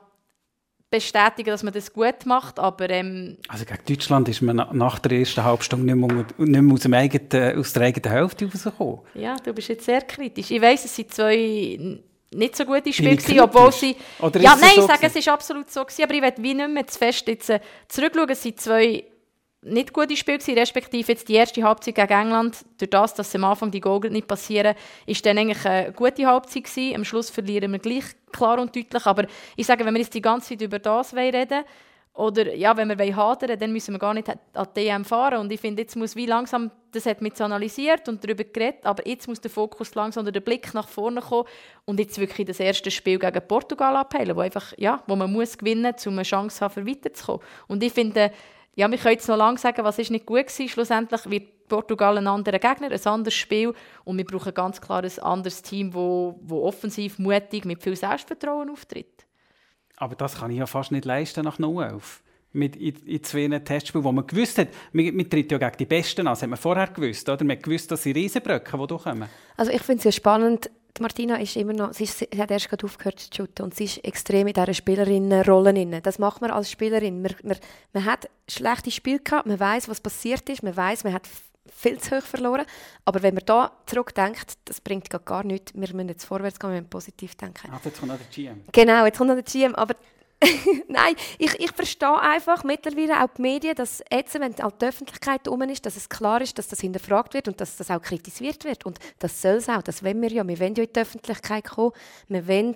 bestätigen, 0.90 1.50
dass 1.50 1.62
man 1.62 1.72
das 1.72 1.92
gut 1.92 2.26
macht, 2.26 2.58
aber... 2.58 2.88
Ähm, 2.90 3.36
also 3.48 3.64
gegen 3.64 3.84
Deutschland 3.86 4.28
ist 4.28 4.40
man 4.42 4.56
nach 4.72 4.98
der 4.98 5.18
ersten 5.18 5.44
Halbstunde 5.44 5.94
nicht 5.94 5.96
mehr, 5.96 6.24
nicht 6.38 6.62
mehr 6.62 6.74
aus, 6.74 6.80
dem 6.80 6.94
eigenen, 6.94 7.58
aus 7.58 7.72
der 7.72 7.82
eigenen 7.82 8.10
Hälfte 8.10 8.46
rausgekommen. 8.46 9.00
Ja, 9.14 9.36
du 9.36 9.52
bist 9.52 9.68
jetzt 9.68 9.84
sehr 9.84 10.00
kritisch. 10.02 10.50
Ich 10.50 10.62
weiss, 10.62 10.84
es 10.84 10.96
sind 10.96 11.12
zwei 11.12 12.00
nicht 12.32 12.56
so 12.56 12.64
gute 12.64 12.92
Spiel 12.92 13.16
gewesen, 13.16 13.40
obwohl 13.40 13.72
sie... 13.72 13.96
Ja, 14.20 14.56
nein, 14.56 14.72
so 14.74 14.82
ich 14.82 14.86
sage, 14.86 15.06
es 15.06 15.26
war 15.26 15.34
absolut 15.34 15.70
so, 15.70 15.82
gewesen, 15.84 16.02
aber 16.02 16.14
ich 16.14 16.22
will 16.22 16.32
wie 16.38 16.54
nicht 16.54 16.70
mehr 16.70 16.86
zu 16.86 16.98
fest 16.98 17.26
jetzt, 17.26 17.50
äh, 17.50 17.60
zurückschauen. 17.88 18.28
Es 18.30 18.42
sind 18.42 18.60
zwei 18.60 19.04
nicht 19.62 19.92
gute 19.92 20.16
Spiele 20.16 20.38
gewesen, 20.38 20.58
respektive 20.58 21.12
jetzt 21.12 21.28
die 21.28 21.34
erste 21.34 21.62
Halbzeit 21.62 21.94
gegen 21.94 22.12
England, 22.12 22.58
durch 22.78 22.90
das, 22.90 23.14
dass 23.14 23.34
am 23.34 23.44
Anfang 23.44 23.70
die 23.70 23.80
Goal 23.80 24.00
nicht 24.10 24.28
passieren, 24.28 24.76
ist 25.06 25.24
dann 25.26 25.38
eigentlich 25.38 25.64
eine 25.64 25.92
gute 25.92 26.26
Halbzeit 26.26 26.64
gewesen. 26.64 26.96
Am 26.96 27.04
Schluss 27.04 27.30
verlieren 27.30 27.72
wir 27.72 27.78
gleich 27.78 28.04
klar 28.32 28.60
und 28.60 28.74
deutlich, 28.76 29.06
aber 29.06 29.26
ich 29.56 29.66
sage, 29.66 29.84
wenn 29.84 29.94
wir 29.94 30.00
jetzt 30.00 30.14
die 30.14 30.22
ganze 30.22 30.50
Zeit 30.50 30.62
über 30.62 30.78
das 30.78 31.14
reden 31.14 31.64
oder 32.18 32.52
ja, 32.52 32.76
wenn 32.76 32.88
wir 32.88 33.16
hadern 33.16 33.58
dann 33.58 33.72
müssen 33.72 33.94
wir 33.94 33.98
gar 34.00 34.12
nicht 34.12 34.28
an 34.28 34.66
die 34.76 34.80
DM 34.80 35.04
fahren. 35.04 35.38
Und 35.38 35.52
ich 35.52 35.60
finde, 35.60 35.82
jetzt 35.82 35.94
muss 35.94 36.16
wie 36.16 36.26
langsam, 36.26 36.72
das 36.90 37.06
hat 37.06 37.22
mit 37.22 37.40
analysiert 37.40 38.08
und 38.08 38.24
darüber 38.24 38.42
geredet, 38.42 38.84
aber 38.84 39.06
jetzt 39.06 39.28
muss 39.28 39.40
der 39.40 39.52
Fokus 39.52 39.94
langsam 39.94 40.24
oder 40.24 40.32
der 40.32 40.40
Blick 40.40 40.74
nach 40.74 40.88
vorne 40.88 41.20
kommen 41.20 41.46
und 41.84 42.00
jetzt 42.00 42.18
wirklich 42.18 42.48
das 42.48 42.58
erste 42.58 42.90
Spiel 42.90 43.20
gegen 43.20 43.40
Portugal 43.46 43.94
abheilen, 43.94 44.34
wo, 44.36 44.40
einfach, 44.40 44.72
ja, 44.76 45.00
wo 45.06 45.14
man 45.14 45.32
muss 45.32 45.56
gewinnen 45.56 45.92
muss, 45.92 46.06
um 46.08 46.14
eine 46.14 46.24
Chance 46.24 46.58
zu 46.58 46.64
haben, 46.64 46.88
weiterzukommen. 46.88 47.40
Und 47.68 47.84
ich 47.84 47.92
finde, 47.92 48.32
ja, 48.74 48.90
wir 48.90 48.98
können 48.98 49.14
jetzt 49.14 49.28
noch 49.28 49.36
lange 49.36 49.58
sagen, 49.58 49.84
was 49.84 50.00
ist 50.00 50.10
nicht 50.10 50.26
gut 50.26 50.46
war. 50.46 50.68
Schlussendlich 50.68 51.30
wird 51.30 51.68
Portugal 51.68 52.18
ein 52.18 52.26
anderer 52.26 52.58
Gegner, 52.58 52.90
ein 52.90 53.06
anderes 53.06 53.34
Spiel 53.34 53.74
und 54.04 54.18
wir 54.18 54.24
brauchen 54.24 54.54
ganz 54.54 54.80
klar 54.80 55.04
ein 55.04 55.18
anderes 55.20 55.62
Team, 55.62 55.92
das 55.92 56.50
offensiv, 56.50 57.20
mutig, 57.20 57.64
mit 57.64 57.80
viel 57.80 57.94
Selbstvertrauen 57.94 58.70
auftritt. 58.70 59.27
Aber 59.98 60.14
das 60.14 60.38
kann 60.38 60.50
ich 60.50 60.58
ja 60.58 60.66
fast 60.66 60.92
nicht 60.92 61.04
leisten 61.04 61.44
nach 61.44 61.58
011 61.58 62.22
mit 62.52 62.76
in, 62.76 62.96
in 63.04 63.22
zwei 63.22 63.46
Testspielen, 63.58 64.04
wo 64.04 64.12
man 64.12 64.26
gewusst 64.26 64.58
hat, 64.58 64.68
man, 64.92 65.14
man 65.14 65.28
tritt 65.28 65.52
ja 65.52 65.58
gegen 65.58 65.76
die 65.78 65.86
Besten 65.86 66.22
an, 66.22 66.32
das 66.32 66.42
hat 66.42 66.48
man 66.48 66.58
vorher 66.58 66.86
gewusst, 66.86 67.28
oder? 67.28 67.44
Man 67.44 67.56
hat 67.56 67.62
gewusst, 67.62 67.90
dass 67.90 68.02
sie 68.02 68.12
Riesenbrücken, 68.12 68.80
die 68.80 68.86
durchkommen. 68.86 69.28
Also 69.56 69.70
ich 69.70 69.82
finde 69.82 69.98
es 69.98 70.04
ja 70.04 70.12
spannend, 70.12 70.70
Martina 71.00 71.36
ist 71.36 71.56
immer 71.56 71.72
noch, 71.72 71.92
sie, 71.92 72.04
ist, 72.04 72.18
sie 72.18 72.28
hat 72.38 72.50
erst 72.50 72.68
gerade 72.68 72.84
aufgehört 72.84 73.20
zu 73.20 73.28
shooten 73.36 73.62
und 73.64 73.74
sie 73.74 73.84
ist 73.84 74.04
extrem 74.04 74.46
in 74.46 74.54
dieser 74.54 74.74
Spielerinnenrolle 74.74 76.00
Das 76.00 76.18
macht 76.18 76.40
man 76.40 76.50
als 76.50 76.70
Spielerin. 76.70 77.22
Man, 77.22 77.34
man, 77.44 77.56
man 77.92 78.04
hat 78.04 78.28
schlechte 78.48 78.90
Spiele 78.90 79.20
gehabt, 79.20 79.46
man 79.46 79.60
weiß, 79.60 79.88
was 79.88 80.00
passiert 80.00 80.48
ist, 80.48 80.62
man 80.62 80.76
weiß, 80.76 81.04
man 81.04 81.12
hat 81.12 81.28
viel 81.74 81.98
zu 81.98 82.16
hoch 82.16 82.22
verloren. 82.22 82.66
Aber 83.04 83.22
wenn 83.22 83.34
man 83.34 83.44
da 83.44 83.72
zurückdenkt, 83.86 84.58
das 84.64 84.80
bringt 84.80 85.08
gar 85.24 85.44
nichts. 85.44 85.72
Wir 85.74 85.94
müssen 85.94 86.08
jetzt 86.08 86.24
vorwärts 86.24 86.58
gehen, 86.58 86.70
wir 86.70 86.76
müssen 86.76 86.90
positiv 86.90 87.34
denken. 87.34 87.70
Ach, 87.72 87.84
jetzt 87.84 87.98
kommt 87.98 88.12
noch 88.12 88.18
der 88.18 88.26
GM. 88.26 88.64
Genau, 88.72 89.04
jetzt 89.04 89.18
kommt 89.18 89.28
noch 89.28 89.36
der 89.36 89.44
GM. 89.44 89.74
Aber 89.74 89.94
Nein, 90.88 91.14
ich, 91.38 91.58
ich 91.58 91.72
verstehe 91.72 92.20
einfach 92.20 92.62
mittlerweile 92.62 93.22
auch 93.22 93.28
die 93.36 93.42
Medien, 93.42 93.74
dass 93.74 94.02
jetzt, 94.10 94.38
wenn 94.38 94.60
auch 94.62 94.72
die 94.72 94.86
Öffentlichkeit 94.86 95.48
um 95.48 95.60
ist, 95.62 95.84
dass 95.84 95.96
es 95.96 96.08
klar 96.08 96.40
ist, 96.40 96.56
dass 96.58 96.68
das 96.68 96.80
hinterfragt 96.80 97.34
wird 97.34 97.48
und 97.48 97.60
dass 97.60 97.76
das 97.76 97.90
auch 97.90 98.00
kritisiert 98.00 98.64
wird. 98.64 98.86
Und 98.86 98.98
das 99.18 99.42
soll 99.42 99.56
es 99.56 99.68
auch, 99.68 99.82
das 99.82 100.04
wollen 100.04 100.22
wir 100.22 100.30
ja. 100.30 100.46
Wir 100.46 100.60
wollen 100.60 100.74
ja 100.74 100.84
in 100.84 100.92
die 100.92 101.00
Öffentlichkeit 101.00 101.64
kommen. 101.64 101.92
Wir 102.28 102.46
wollen, 102.46 102.74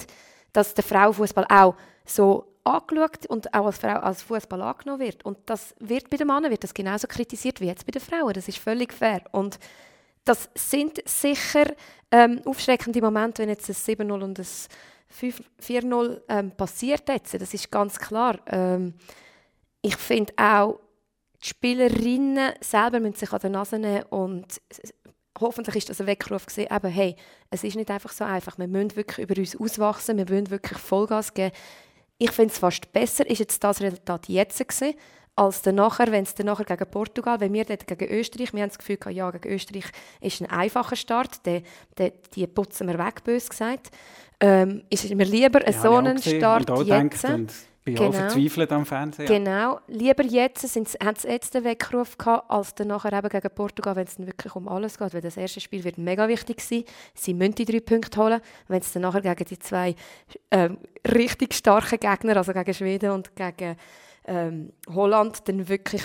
dass 0.52 0.74
der 0.74 0.84
Frauenfußball 0.84 1.46
auch 1.48 1.76
so 2.04 2.51
angeschaut 2.64 3.26
und 3.26 3.52
auch 3.54 3.66
als 3.66 3.78
Frau 3.78 3.88
als 3.88 4.22
Fußball 4.22 4.62
angenommen 4.62 5.00
wird. 5.00 5.24
Und 5.24 5.38
das 5.46 5.74
wird 5.80 6.10
bei 6.10 6.16
den 6.16 6.26
Männern 6.26 6.50
wird 6.50 6.64
das 6.64 6.74
genauso 6.74 7.06
kritisiert 7.06 7.60
wie 7.60 7.66
jetzt 7.66 7.86
bei 7.86 7.92
den 7.92 8.02
Frauen. 8.02 8.32
Das 8.32 8.48
ist 8.48 8.58
völlig 8.58 8.92
fair. 8.92 9.22
Und 9.32 9.58
das 10.24 10.48
sind 10.54 11.06
sicher 11.08 11.72
ähm, 12.10 12.40
aufschreckende 12.44 13.00
Momente, 13.00 13.42
wenn 13.42 13.48
jetzt 13.48 13.68
ein 13.68 13.74
7-0 13.74 14.22
und 14.22 14.38
ein 14.38 14.46
4-0 15.60 16.20
ähm, 16.28 16.50
passiert 16.52 17.08
jetzt. 17.08 17.34
Das 17.34 17.54
ist 17.54 17.70
ganz 17.70 17.98
klar. 17.98 18.38
Ähm, 18.46 18.94
ich 19.80 19.96
finde 19.96 20.32
auch, 20.36 20.78
die 21.42 21.48
Spielerinnen 21.48 22.52
selber 22.60 23.00
müssen 23.00 23.16
sich 23.16 23.32
an 23.32 23.40
der 23.40 23.50
Nase 23.50 23.78
nehmen 23.78 24.04
und 24.10 24.60
hoffentlich 25.40 25.76
ist 25.76 25.90
das 25.90 26.00
ein 26.00 26.06
Weckruf 26.06 26.46
gesehen, 26.46 26.68
eben, 26.70 26.90
hey, 26.90 27.16
es 27.50 27.64
ist 27.64 27.74
nicht 27.74 27.90
einfach 27.90 28.12
so 28.12 28.24
einfach. 28.24 28.58
Wir 28.58 28.68
müssen 28.68 28.94
wirklich 28.94 29.18
über 29.18 29.38
uns 29.38 29.56
auswachsen, 29.56 30.18
wir 30.18 30.28
müssen 30.28 30.50
wirklich 30.50 30.78
Vollgas 30.78 31.34
geben. 31.34 31.52
Ich 32.18 32.30
finde 32.30 32.52
es 32.52 32.58
fast 32.58 32.92
besser, 32.92 33.28
ist 33.28 33.40
jetzt 33.40 33.62
das 33.64 33.80
Resultat 33.80 34.28
jetzt 34.28 34.58
gewesen, 34.58 34.94
als 35.34 35.62
dann 35.62 35.76
nachher, 35.76 36.12
wenn 36.12 36.24
es 36.24 36.34
dann 36.34 36.46
nachher 36.46 36.64
gegen 36.64 36.90
Portugal, 36.90 37.40
wenn 37.40 37.52
wir 37.52 37.64
dort 37.64 37.86
gegen 37.86 38.12
Österreich, 38.12 38.52
wir 38.52 38.62
haben 38.62 38.68
das 38.68 38.78
Gefühl 38.78 38.98
ja, 39.10 39.30
gegen 39.30 39.54
Österreich 39.54 39.86
ist 40.20 40.42
ein 40.42 40.50
einfacher 40.50 40.96
Start, 40.96 41.44
den, 41.46 41.62
den, 41.98 42.12
die 42.34 42.46
putzen 42.46 42.86
wir 42.86 42.98
weg, 42.98 43.24
bös 43.24 43.48
gesagt 43.48 43.90
ähm, 44.42 44.82
ist 44.90 45.08
mir 45.14 45.24
lieber 45.24 45.64
ja, 45.64 45.72
so 45.72 45.94
einen 45.94 46.18
Start 46.18 46.68
jetzt. 46.84 47.24
Und 47.24 47.52
bin 47.84 47.94
genau. 47.96 48.08
auch 48.08 48.14
verzweifelt 48.14 48.70
am 48.72 48.86
Fernsehen. 48.86 49.26
Genau, 49.26 49.80
lieber 49.88 50.24
jetzt, 50.24 50.62
haben 50.64 51.16
sie 51.16 51.28
jetzt 51.28 51.54
den 51.54 51.64
Weckruf 51.64 52.16
gehabt, 52.16 52.50
als 52.50 52.74
dann 52.74 52.88
nachher 52.88 53.12
eben 53.12 53.28
gegen 53.28 53.50
Portugal, 53.54 53.96
wenn 53.96 54.06
es 54.06 54.16
dann 54.16 54.26
wirklich 54.26 54.54
um 54.54 54.68
alles 54.68 54.98
geht, 54.98 55.14
weil 55.14 55.20
das 55.20 55.36
erste 55.36 55.60
Spiel 55.60 55.82
wird 55.82 55.98
mega 55.98 56.28
wichtig 56.28 56.60
sein. 56.60 56.84
Sie 57.14 57.34
müssen 57.34 57.56
die 57.56 57.64
drei 57.64 57.80
Punkte 57.80 58.20
holen, 58.20 58.40
wenn 58.68 58.80
es 58.80 58.92
dann 58.92 59.02
nachher 59.02 59.20
gegen 59.20 59.44
die 59.44 59.58
zwei 59.58 59.96
ähm, 60.50 60.78
richtig 61.12 61.54
starken 61.54 61.98
Gegner, 61.98 62.36
also 62.36 62.52
gegen 62.52 62.74
Schweden 62.74 63.10
und 63.10 63.34
gegen 63.34 63.76
ähm, 64.24 64.72
Holland 64.88 65.48
dann 65.48 65.68
wirklich 65.68 66.02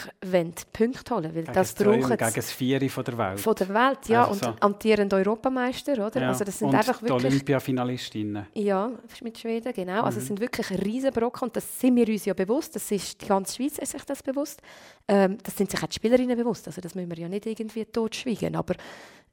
Punkte 0.73 1.15
holen 1.15 1.35
weil 1.35 1.43
das 1.43 1.73
brauchen 1.73 2.17
gegen 2.17 2.33
das 2.33 2.51
Vieri 2.51 2.89
von 2.89 3.03
der 3.03 3.17
Welt. 3.17 3.39
Von 3.39 3.53
der 3.53 3.69
Welt, 3.69 4.07
ja. 4.07 4.27
Also 4.27 4.47
und 4.47 4.55
so. 4.55 4.65
amtierend 4.65 5.13
Europameister, 5.13 5.93
oder? 5.93 6.21
Ja. 6.21 6.29
Also 6.29 6.43
das 6.43 6.57
sind 6.57 6.69
und 6.69 6.75
einfach 6.75 7.01
wirklich... 7.01 7.25
Olympiafinalistinnen. 7.25 8.47
Ja, 8.55 8.91
mit 9.21 9.37
Schweden, 9.37 9.71
genau. 9.71 9.99
Mhm. 9.99 10.05
Also 10.05 10.17
es 10.17 10.23
mhm. 10.23 10.27
sind 10.27 10.39
wirklich 10.39 10.83
riesen 10.83 11.11
Brocken 11.11 11.43
und 11.43 11.55
das 11.55 11.79
sind 11.79 11.95
wir 11.95 12.07
uns 12.07 12.25
ja 12.25 12.33
bewusst. 12.33 12.75
Das 12.75 12.89
ist, 12.91 13.21
die 13.21 13.27
ganze 13.27 13.55
Schweiz 13.55 13.77
ist 13.77 13.91
sich 13.91 14.03
das 14.03 14.23
bewusst. 14.23 14.61
Ähm, 15.07 15.37
das 15.43 15.55
sind 15.55 15.69
sich 15.69 15.83
auch 15.83 15.87
die 15.87 15.95
Spielerinnen 15.95 16.35
bewusst. 16.35 16.65
Also 16.67 16.81
das 16.81 16.95
müssen 16.95 17.11
wir 17.11 17.17
ja 17.19 17.29
nicht 17.29 17.45
irgendwie 17.45 17.85
totschweigen. 17.85 18.55
Aber 18.55 18.73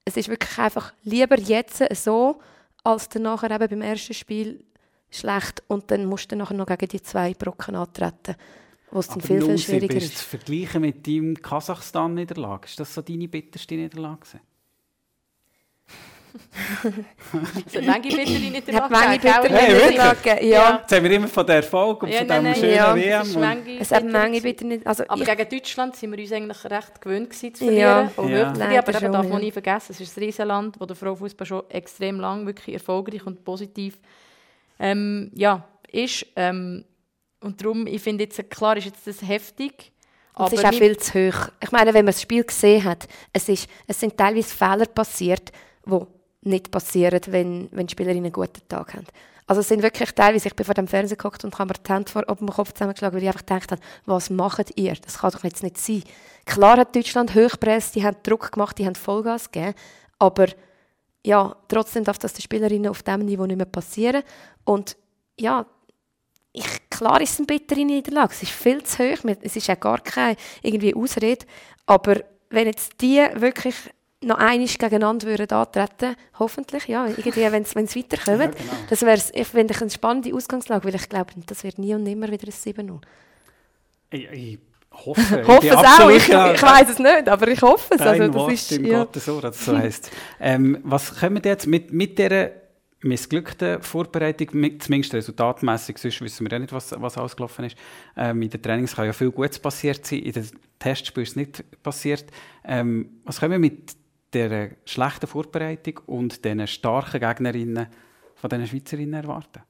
es 0.04 0.16
ist 0.18 0.28
wirklich 0.28 0.58
einfach 0.58 0.92
lieber 1.04 1.38
jetzt 1.38 1.82
so, 1.94 2.38
als 2.82 3.08
dann 3.08 3.22
nachher 3.22 3.50
eben 3.50 3.68
beim 3.68 3.80
ersten 3.80 4.12
Spiel 4.12 4.62
schlecht 5.10 5.62
und 5.68 5.90
dann 5.90 6.04
musst 6.04 6.30
du 6.30 6.36
nachher 6.36 6.54
noch 6.54 6.66
gegen 6.66 6.88
die 6.88 7.00
zwei 7.00 7.32
Brocken 7.32 7.76
antreten 7.76 8.36
wo 8.94 9.00
es 9.00 9.08
dann 9.08 9.20
viel, 9.20 9.42
viel 9.42 9.58
schwieriger 9.58 9.96
ist. 9.96 10.18
zu 10.18 10.24
vergleichen 10.24 10.80
mit 10.80 11.04
deinem 11.04 11.34
Kasachstan-Niederlage, 11.34 12.66
ist 12.66 12.78
das 12.78 12.94
so 12.94 13.02
deine 13.02 13.26
bitterste 13.26 13.74
Niederlage? 13.74 14.40
so 17.66 17.78
eine 17.78 17.86
Menge 17.86 18.08
bittere 18.08 18.38
Niederlage. 18.38 19.32
Hat 19.32 19.42
bittere 19.42 19.88
Niederlage, 19.90 20.46
ja. 20.46 20.78
Jetzt 20.80 20.92
haben 20.92 21.04
wir 21.04 21.10
immer 21.10 21.28
von 21.28 21.46
der 21.46 21.56
Erfolg 21.56 22.02
und 22.04 22.08
ja, 22.08 22.18
von 22.18 22.28
diesem 22.28 22.54
schönen 22.54 22.74
ja. 22.74 22.94
WM. 22.94 23.78
Es 23.80 23.90
hat 23.90 24.04
Menge 24.04 24.40
bittere 24.40 24.80
also 24.84 25.04
Aber 25.08 25.24
gegen 25.24 25.48
Deutschland 25.48 26.00
waren 26.00 26.12
wir 26.12 26.18
uns 26.20 26.32
eigentlich 26.32 26.64
recht 26.64 27.00
gewöhnt 27.00 27.30
gewesen, 27.30 27.54
zu 27.54 27.64
verlieren. 27.64 28.10
Ja. 28.16 28.28
Ja. 28.28 28.52
Nein, 28.52 28.78
aber 28.78 28.94
eben 28.94 29.12
darf 29.12 29.28
man 29.28 29.40
nie 29.40 29.50
vergessen, 29.50 29.92
es 29.92 30.00
ist 30.00 30.16
ein 30.16 30.24
Riesenland, 30.24 30.80
wo 30.80 30.86
der 30.86 30.96
Frauenfußball 30.96 31.46
schon 31.46 31.70
extrem 31.70 32.20
lang 32.20 32.46
wirklich 32.46 32.74
erfolgreich 32.74 33.26
und 33.26 33.44
positiv 33.44 33.98
ähm, 34.78 35.32
ja, 35.34 35.66
ist. 35.90 36.26
Ähm, 36.36 36.84
und 37.44 37.60
darum, 37.60 37.86
ich 37.86 38.02
finde 38.02 38.24
jetzt, 38.24 38.50
klar 38.50 38.76
ist 38.76 38.86
jetzt 38.86 39.06
das 39.06 39.22
heftig. 39.22 39.92
Aber 40.34 40.52
es 40.52 40.58
ist 40.58 40.64
auch 40.64 40.74
viel 40.74 40.96
zu 40.96 41.12
hoch. 41.12 41.48
Ich 41.62 41.70
meine, 41.70 41.94
wenn 41.94 42.04
man 42.04 42.12
das 42.12 42.22
Spiel 42.22 42.42
gesehen 42.42 42.82
hat, 42.82 43.06
es, 43.32 43.48
ist, 43.48 43.68
es 43.86 44.00
sind 44.00 44.16
teilweise 44.16 44.48
Fehler 44.48 44.86
passiert, 44.86 45.52
die 45.86 46.00
nicht 46.42 46.70
passieren, 46.70 47.20
wenn, 47.28 47.68
wenn 47.70 47.88
Spielerinnen 47.88 48.24
einen 48.24 48.32
guten 48.32 48.66
Tag 48.68 48.94
haben. 48.94 49.06
Also 49.46 49.60
es 49.60 49.68
sind 49.68 49.82
wirklich 49.82 50.10
teilweise, 50.12 50.48
ich 50.48 50.56
bin 50.56 50.64
vor 50.64 50.74
dem 50.74 50.88
Fernseher 50.88 51.18
geguckt 51.18 51.44
und 51.44 51.56
habe 51.58 51.74
mir 51.74 51.82
die 51.86 51.92
Hände 51.92 52.10
vor 52.10 52.22
dem 52.22 52.48
Kopf 52.48 52.72
zusammengeschlagen, 52.72 53.14
weil 53.14 53.22
ich 53.22 53.28
einfach 53.28 53.44
gedacht 53.44 53.72
habe, 53.72 53.80
was 54.06 54.30
macht 54.30 54.72
ihr? 54.76 54.94
Das 55.04 55.18
kann 55.18 55.30
doch 55.30 55.44
jetzt 55.44 55.62
nicht 55.62 55.76
sein. 55.76 56.02
Klar 56.46 56.78
hat 56.78 56.96
Deutschland 56.96 57.34
hochgepresst, 57.34 57.94
die 57.94 58.04
haben 58.04 58.16
Druck 58.22 58.52
gemacht, 58.52 58.78
die 58.78 58.86
haben 58.86 58.94
Vollgas 58.94 59.50
gegeben, 59.50 59.74
aber 60.18 60.46
ja, 61.26 61.56
trotzdem 61.68 62.04
darf 62.04 62.18
das 62.18 62.34
den 62.34 62.42
Spielerinnen 62.42 62.90
auf 62.90 63.02
diesem 63.02 63.24
Niveau 63.24 63.46
nicht 63.46 63.56
mehr 63.56 63.66
passieren. 63.66 64.22
Und 64.64 64.96
ja, 65.38 65.66
ich, 66.54 66.88
klar 66.88 67.20
ist 67.20 67.32
es 67.32 67.38
eine 67.40 67.46
bittere 67.46 67.84
Niederlage, 67.84 68.32
es 68.32 68.44
ist 68.44 68.52
viel 68.52 68.82
zu 68.84 68.98
hoch, 68.98 69.18
es 69.42 69.56
ist 69.56 69.66
ja 69.66 69.74
gar 69.74 70.00
keine 70.00 70.36
irgendwie 70.62 70.94
Ausrede, 70.94 71.44
aber 71.84 72.20
wenn 72.48 72.66
jetzt 72.66 73.00
die 73.00 73.20
wirklich 73.34 73.74
noch 74.22 74.38
einig 74.38 74.78
gegeneinander 74.78 75.26
würden 75.26 75.50
antreten, 75.50 76.16
hoffentlich, 76.38 76.86
ja, 76.86 77.06
irgendwie, 77.06 77.50
wenn 77.50 77.62
es 77.64 77.74
weiterkommt, 77.74 78.40
ja, 78.40 78.46
genau. 78.46 78.72
das 78.88 79.02
wäre 79.02 79.20
ich 79.32 79.54
eine 79.54 79.90
spannende 79.90 80.32
Ausgangslage, 80.32 80.84
weil 80.86 80.94
ich 80.94 81.08
glaube, 81.08 81.32
das 81.44 81.64
wird 81.64 81.78
nie 81.78 81.94
und 81.94 82.04
nimmer 82.04 82.30
wieder 82.30 82.46
ein 82.46 82.52
7-0. 82.52 83.00
Ich, 84.10 84.30
ich 84.30 84.58
hoffe, 84.92 85.46
hoffe 85.46 85.68
es 85.68 85.74
auch, 85.74 86.08
ich, 86.08 86.28
ich 86.28 86.62
weiß 86.62 86.90
es 86.90 86.98
nicht, 87.00 87.28
aber 87.28 87.48
ich 87.48 87.60
hoffe 87.60 87.96
es. 87.96 88.00
Also, 88.00 88.28
das 88.28 88.52
ist, 88.52 88.72
im 88.72 88.84
ja. 88.86 88.98
Gottes 89.00 89.28
Ohr, 89.28 89.42
das 89.42 89.64
so 89.64 89.76
heisst. 89.76 90.10
ähm, 90.40 90.78
was 90.84 91.16
können 91.16 91.42
wir 91.42 91.50
jetzt 91.50 91.66
mit, 91.66 91.92
mit 91.92 92.16
dieser 92.16 92.63
missglückten 93.04 93.82
Vorbereitung, 93.82 94.48
zumindest 94.80 95.14
resultatmäßig, 95.14 95.98
sonst 95.98 96.20
wissen 96.20 96.46
wir 96.46 96.52
ja 96.52 96.58
nicht, 96.58 96.72
was, 96.72 96.94
was 96.98 97.18
ausgelaufen 97.18 97.66
ist. 97.66 97.76
Ähm, 98.16 98.42
in 98.42 98.50
den 98.50 98.62
Trainings 98.62 98.96
kann 98.96 99.06
ja 99.06 99.12
viel 99.12 99.30
Gutes 99.30 99.58
passiert 99.58 100.04
sein, 100.04 100.20
in 100.20 100.32
den 100.32 100.48
Testspielen 100.78 101.24
ist 101.24 101.30
es 101.30 101.36
nicht 101.36 101.82
passiert. 101.82 102.24
Ähm, 102.64 103.20
was 103.24 103.40
können 103.40 103.52
wir 103.52 103.58
mit 103.58 103.96
dieser 104.32 104.70
schlechten 104.84 105.26
Vorbereitung 105.26 106.00
und 106.06 106.44
den 106.44 106.66
starken 106.66 107.20
Gegnerinnen 107.20 107.86
von 108.34 108.50
den 108.50 108.66
Schweizerinnen 108.66 109.14
erwarten? 109.14 109.62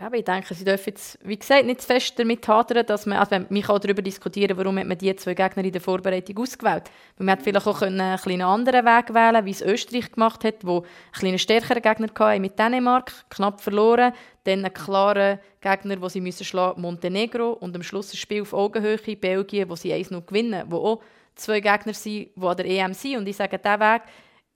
Ja, 0.00 0.06
aber 0.06 0.16
ich 0.16 0.24
denke, 0.24 0.54
sie 0.54 0.64
dürfen 0.64 0.88
jetzt, 0.88 1.18
wie 1.22 1.38
gesagt, 1.38 1.66
nicht 1.66 1.82
zu 1.82 1.86
fest 1.86 2.18
damit 2.18 2.48
hadern, 2.48 2.86
dass 2.86 3.04
man, 3.04 3.18
also 3.18 3.36
man 3.36 3.62
kann 3.62 3.80
darüber 3.82 4.00
diskutieren, 4.00 4.56
warum 4.56 4.78
hat 4.78 4.86
man 4.86 4.96
die 4.96 5.14
zwei 5.14 5.34
Gegner 5.34 5.62
in 5.62 5.72
der 5.72 5.82
Vorbereitung 5.82 6.38
ausgewählt. 6.38 6.84
Weil 7.18 7.26
man 7.26 7.28
hätte 7.34 7.44
vielleicht 7.44 7.66
auch 7.66 7.82
einen 7.82 8.00
einen 8.00 8.40
anderen 8.40 8.86
Weg 8.86 9.12
wählen 9.12 9.44
wie 9.44 9.50
es 9.50 9.60
Österreich 9.60 10.10
gemacht 10.10 10.42
hat, 10.42 10.54
wo 10.62 10.86
einen 11.20 11.38
stärkeren 11.38 11.82
Gegner 11.82 12.08
hatte 12.18 12.40
mit 12.40 12.58
Dänemark, 12.58 13.12
knapp 13.28 13.60
verloren, 13.60 14.14
dann 14.44 14.64
einen 14.64 14.72
klaren 14.72 15.38
Gegner, 15.60 15.96
den 15.96 16.08
sie 16.08 16.22
müssen 16.22 16.46
schlagen, 16.46 16.80
Montenegro 16.80 17.50
und 17.50 17.76
am 17.76 17.82
Schluss 17.82 18.14
ein 18.14 18.16
Spiel 18.16 18.40
auf 18.40 18.54
Augenhöhe, 18.54 18.96
Belgien, 18.96 19.68
wo 19.68 19.76
sie 19.76 19.92
eins 19.92 20.10
noch 20.10 20.24
gewinnen, 20.24 20.64
wo 20.70 20.78
auch 20.78 21.02
zwei 21.34 21.60
Gegner 21.60 21.92
sind, 21.92 22.30
die 22.34 22.42
an 22.42 22.56
der 22.56 22.64
EM 22.64 22.94
sind. 22.94 23.18
Und 23.18 23.28
ich 23.28 23.36
sage, 23.36 23.58
dieser 23.58 23.78
Weg 23.78 24.00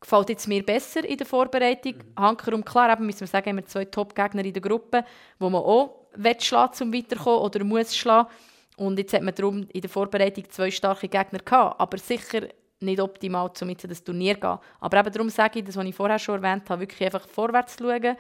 gefällt 0.05 0.29
jetzt 0.29 0.47
mir 0.47 0.65
besser 0.65 1.05
in 1.05 1.17
der 1.17 1.27
Vorbereitung. 1.27 1.95
Mhm. 1.95 2.23
Hankerum, 2.23 2.65
klar, 2.65 2.93
eben 2.93 3.07
müssen 3.07 3.21
wir 3.21 3.27
sagen, 3.27 3.51
haben 3.51 3.57
wir 3.57 3.67
zwei 3.67 3.85
Top-Gegner 3.87 4.45
in 4.45 4.53
der 4.53 4.63
Gruppe, 4.63 5.05
wo 5.39 5.51
man 5.51 5.63
auch 5.63 6.05
schlagen 6.39 6.73
um 6.83 6.93
weiterzukommen 6.93 7.41
oder 7.41 7.65
muss 7.65 7.97
schlagen. 7.97 8.29
Und 8.77 8.99
jetzt 8.99 9.13
hat 9.15 9.23
man 9.23 9.35
darum 9.35 9.67
in 9.73 9.81
der 9.81 9.91
Vorbereitung 9.91 10.45
zwei 10.51 10.71
starke 10.71 11.09
Gegner 11.09 11.39
gehabt, 11.39 11.81
aber 11.81 11.99
sicher 11.99 12.49
nicht 12.81 13.01
optimal, 13.01 13.51
um 13.61 13.69
jetzt 13.69 13.89
das 13.89 14.03
Turnier 14.03 14.35
zu 14.35 14.41
gehen. 14.41 14.59
Aber 14.81 14.99
eben 14.99 15.13
darum 15.13 15.31
sage 15.31 15.61
ich, 15.61 15.65
das, 15.65 15.77
was 15.77 15.85
ich 15.85 15.95
vorher 15.95 16.19
schon 16.19 16.43
erwähnt 16.43 16.69
habe, 16.69 16.83
wirklich 16.83 17.05
einfach 17.05 17.27
vorwärts 17.29 17.77
zu 17.77 17.85
schauen 17.85 18.17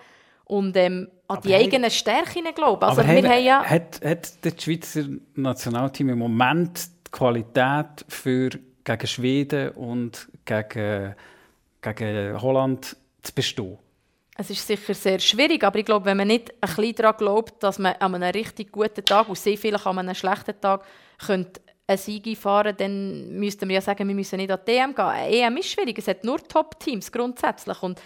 und 0.46 0.76
ähm, 0.76 1.08
an 1.28 1.40
die 1.42 1.54
eigenen 1.54 1.90
Stärken 1.90 2.44
glauben. 2.54 2.84
Also 2.84 3.02
aber 3.02 3.14
wir 3.14 3.28
haben, 3.28 3.44
ja 3.44 3.64
hat, 3.64 4.00
hat 4.04 4.44
das 4.44 4.62
Schweizer 4.62 5.04
Nationalteam 5.34 6.10
im 6.10 6.18
Moment 6.18 6.86
die 7.06 7.10
Qualität 7.10 8.04
für 8.08 8.50
gegen 8.84 9.06
Schweden 9.06 9.70
und 9.70 10.28
gegen 10.44 11.14
gegen 11.92 12.40
Holland 12.40 12.96
zu 13.22 13.34
bestehen? 13.34 13.78
Es 14.36 14.50
ist 14.50 14.66
sicher 14.66 14.94
sehr 14.94 15.20
schwierig, 15.20 15.62
aber 15.62 15.78
ich 15.78 15.84
glaube, 15.84 16.06
wenn 16.06 16.16
man 16.16 16.26
nicht 16.26 16.52
ein 16.60 16.60
bisschen 16.60 16.94
daran 16.96 17.16
glaubt, 17.16 17.62
dass 17.62 17.78
man 17.78 17.94
an 17.94 18.16
einem 18.16 18.30
richtig 18.32 18.72
guten 18.72 19.04
Tag 19.04 19.28
und 19.28 19.38
sehr 19.38 19.56
vielleicht 19.56 19.86
an 19.86 19.98
einem 19.98 20.14
schlechten 20.14 20.60
Tag 20.60 20.84
könnte 21.24 21.60
einen 21.86 21.98
Sieg 21.98 22.26
einfahren 22.26 22.74
dann 22.76 23.38
müssten 23.38 23.68
wir 23.68 23.74
ja 23.74 23.80
sagen, 23.80 24.08
wir 24.08 24.14
müssen 24.14 24.36
nicht 24.36 24.50
an 24.50 24.60
die 24.66 24.72
EM 24.72 24.94
gehen. 24.94 25.14
EM 25.28 25.56
ist 25.58 25.70
schwierig, 25.70 25.98
es 25.98 26.08
hat 26.08 26.24
nur 26.24 26.38
Top-Teams 26.38 27.12
grundsätzlich. 27.12 27.82
Und 27.82 28.00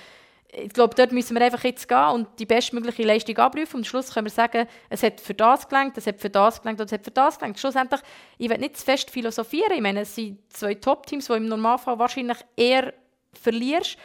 ich 0.50 0.70
glaube, 0.70 0.94
dort 0.94 1.12
müssen 1.12 1.36
wir 1.36 1.44
einfach 1.44 1.62
jetzt 1.64 1.88
gehen 1.88 2.08
und 2.08 2.28
die 2.38 2.46
bestmögliche 2.46 3.04
Leistung 3.04 3.36
abrufen. 3.36 3.76
Und 3.76 3.80
am 3.80 3.84
Schluss 3.84 4.12
können 4.12 4.26
wir 4.26 4.30
sagen, 4.30 4.66
es 4.88 5.02
hat 5.02 5.20
für 5.20 5.34
das 5.34 5.68
gelangt, 5.68 5.96
es 5.96 6.06
hat 6.06 6.20
für 6.20 6.30
das 6.30 6.60
gelangt 6.60 6.80
und 6.80 6.86
es 6.86 6.92
hat 6.92 7.04
für 7.04 7.10
das 7.10 7.38
gelangt. 7.38 7.58
Schlussendlich, 7.58 8.00
ich 8.38 8.48
will 8.48 8.58
nicht 8.58 8.76
zu 8.76 8.84
fest 8.84 9.10
philosophieren. 9.10 9.72
Ich 9.74 9.80
meine, 9.80 10.00
es 10.00 10.14
sind 10.14 10.38
zwei 10.52 10.74
Top-Teams, 10.74 11.26
die 11.26 11.34
im 11.34 11.46
Normalfall 11.46 11.98
wahrscheinlich 11.98 12.38
eher 12.56 12.92
verlierst. 13.32 13.96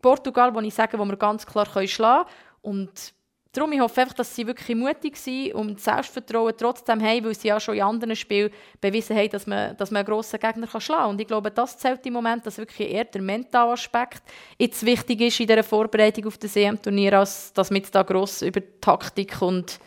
Portugal, 0.00 0.54
wo 0.54 0.60
ich 0.60 0.74
sage, 0.74 0.98
wo 0.98 1.04
wir 1.04 1.16
ganz 1.16 1.46
klar 1.46 1.66
schlagen 1.66 1.88
können. 1.96 2.26
Und 2.62 3.14
Darum, 3.54 3.70
ich 3.72 3.80
hoffe 3.80 4.00
einfach, 4.00 4.14
dass 4.14 4.34
sie 4.34 4.46
wirklich 4.46 4.74
mutig 4.74 5.14
sind 5.14 5.52
und 5.52 5.78
Selbstvertrauen 5.78 6.54
trotzdem 6.56 7.02
haben, 7.02 7.26
weil 7.26 7.34
sie 7.34 7.48
ja 7.48 7.60
schon 7.60 7.74
in 7.74 7.82
anderen 7.82 8.16
Spielen 8.16 8.50
bewiesen 8.80 9.14
haben, 9.14 9.28
dass 9.28 9.46
man, 9.46 9.76
dass 9.76 9.90
man 9.90 9.98
einen 9.98 10.06
grossen 10.06 10.40
Gegner 10.40 10.66
kann 10.66 10.80
schlagen 10.80 11.02
kann. 11.02 11.10
Und 11.10 11.20
ich 11.20 11.26
glaube, 11.26 11.50
das 11.50 11.76
zählt 11.76 12.06
im 12.06 12.14
Moment, 12.14 12.46
dass 12.46 12.56
wirklich 12.56 12.90
eher 12.90 13.04
der 13.04 13.20
mentale 13.20 13.72
Aspekt 13.72 14.22
jetzt 14.58 14.86
wichtig 14.86 15.20
ist 15.20 15.38
in 15.38 15.48
dieser 15.48 15.62
Vorbereitung 15.62 16.28
auf 16.28 16.38
das 16.38 16.56
EM-Turnier, 16.56 17.18
als 17.18 17.52
dass 17.52 17.68
man 17.68 17.82
jetzt 17.82 17.94
da 17.94 18.02
gross 18.02 18.40
über 18.40 18.62
Taktik 18.80 19.42
und 19.42 19.78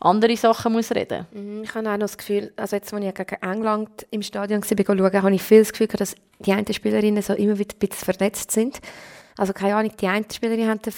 andere 0.00 0.36
Sachen 0.36 0.72
muss 0.72 0.90
reden 0.92 1.26
mhm, 1.32 1.62
Ich 1.62 1.74
habe 1.74 1.88
auch 1.88 1.92
noch 1.92 2.00
das 2.00 2.18
Gefühl, 2.18 2.52
also 2.56 2.76
jetzt, 2.76 2.92
als 2.92 3.04
ich 3.04 3.14
gegen 3.14 3.42
England 3.42 4.06
im 4.10 4.22
Stadion 4.22 4.62
war, 4.62 5.12
habe 5.12 5.34
ich 5.34 5.42
viel 5.42 5.60
das 5.60 5.72
Gefühl, 5.72 5.88
dass 5.88 6.14
die 6.38 6.52
einen 6.52 6.72
Spielerinnen 6.72 7.22
so 7.22 7.34
immer 7.34 7.58
wieder 7.58 7.74
ein 7.74 7.78
bisschen 7.78 8.04
verletzt 8.04 8.50
sind. 8.50 8.80
Also 9.36 9.52
keine 9.52 9.76
Ahnung, 9.76 9.92
die 10.00 10.06
eine 10.06 10.24
Spielerin 10.32 10.68
hatte 10.68 10.92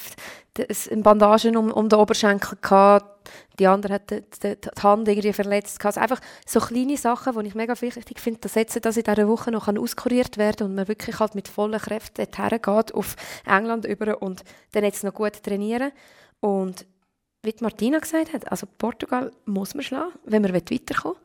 eine 0.58 1.02
Bandage 1.02 1.50
um, 1.58 1.70
um 1.70 1.88
den 1.88 1.98
Oberschenkel 1.98 2.58
gehabt, 2.60 3.16
die 3.58 3.66
andere 3.66 3.94
hat 3.94 4.10
die, 4.10 4.22
die, 4.42 4.56
die 4.60 4.82
Hand 4.82 5.08
irgendwie 5.08 5.32
verletzt. 5.32 5.84
Also 5.84 6.00
einfach 6.00 6.20
so 6.46 6.60
kleine 6.60 6.96
Sachen, 6.96 7.38
die 7.38 7.48
ich 7.48 7.54
mega 7.54 7.80
wichtig 7.80 8.20
finde, 8.20 8.40
dass 8.40 8.54
jetzt 8.54 8.84
das 8.84 8.96
in 8.96 9.04
dieser 9.04 9.28
Woche 9.28 9.50
noch 9.50 9.68
auskuriert 9.68 10.36
werden 10.36 10.56
kann 10.58 10.66
und 10.68 10.74
man 10.74 10.88
wirklich 10.88 11.18
halt 11.18 11.34
mit 11.34 11.48
vollen 11.48 11.80
Kräften 11.80 12.26
dorthin 12.30 12.60
geht 12.62 12.94
auf 12.94 13.16
England 13.46 13.84
über 13.86 14.20
und 14.22 14.44
dann 14.72 14.84
jetzt 14.84 15.04
noch 15.04 15.14
gut 15.14 15.42
trainieren. 15.42 15.92
Und 16.40 16.86
wie 17.46 17.54
Martina 17.60 17.98
gesagt 17.98 18.32
hat, 18.32 18.50
also 18.50 18.66
Portugal 18.78 19.32
muss 19.44 19.74
man 19.74 19.84
schlagen, 19.84 20.12
wenn 20.24 20.42
man 20.42 20.54
weiterkommen 20.54 21.16
will. 21.16 21.22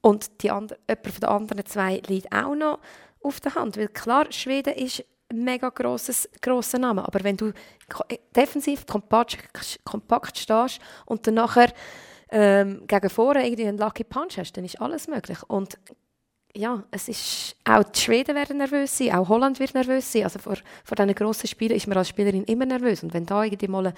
Und 0.00 0.42
die 0.42 0.50
andre, 0.50 0.78
jemand 0.88 1.06
von 1.06 1.20
den 1.20 1.28
anderen 1.28 1.66
zwei 1.66 2.02
liegt 2.08 2.32
auch 2.34 2.54
noch 2.54 2.80
auf 3.22 3.40
der 3.40 3.54
Hand. 3.54 3.76
Weil 3.76 3.88
klar, 3.88 4.26
Schweden 4.30 4.74
ist 4.74 5.04
mega 5.32 5.68
grosses, 5.70 6.28
grosser 6.40 6.78
Name. 6.78 7.04
Aber 7.06 7.22
wenn 7.22 7.36
du 7.36 7.52
defensiv 8.34 8.86
kompakt, 8.86 9.38
kompakt 9.84 10.38
stehst 10.38 10.80
und 11.06 11.26
dann 11.26 11.34
nachher 11.34 11.72
ähm, 12.30 12.86
gegen 12.86 13.10
vorne 13.10 13.46
irgendwie 13.46 13.66
einen 13.66 13.78
Lucky 13.78 14.04
Punch 14.04 14.38
hast, 14.38 14.56
dann 14.56 14.64
ist 14.64 14.80
alles 14.80 15.06
möglich. 15.06 15.38
Und 15.46 15.78
ja, 16.54 16.82
es 16.90 17.08
ist, 17.08 17.56
auch 17.64 17.82
die 17.84 18.00
Schweden 18.00 18.34
werden 18.34 18.58
nervös 18.58 18.98
sein, 18.98 19.14
auch 19.14 19.28
Holland 19.28 19.58
wird 19.58 19.74
nervös 19.74 20.10
sein. 20.10 20.24
Also 20.24 20.38
vor, 20.38 20.56
vor 20.84 20.96
diesen 20.96 21.14
grossen 21.14 21.46
Spielen 21.46 21.76
ist 21.76 21.86
man 21.86 21.96
als 21.96 22.08
Spielerin 22.08 22.44
immer 22.44 22.66
nervös. 22.66 23.02
Und 23.02 23.14
wenn 23.14 23.24
da 23.24 23.44
irgendwie 23.44 23.68
mal 23.68 23.94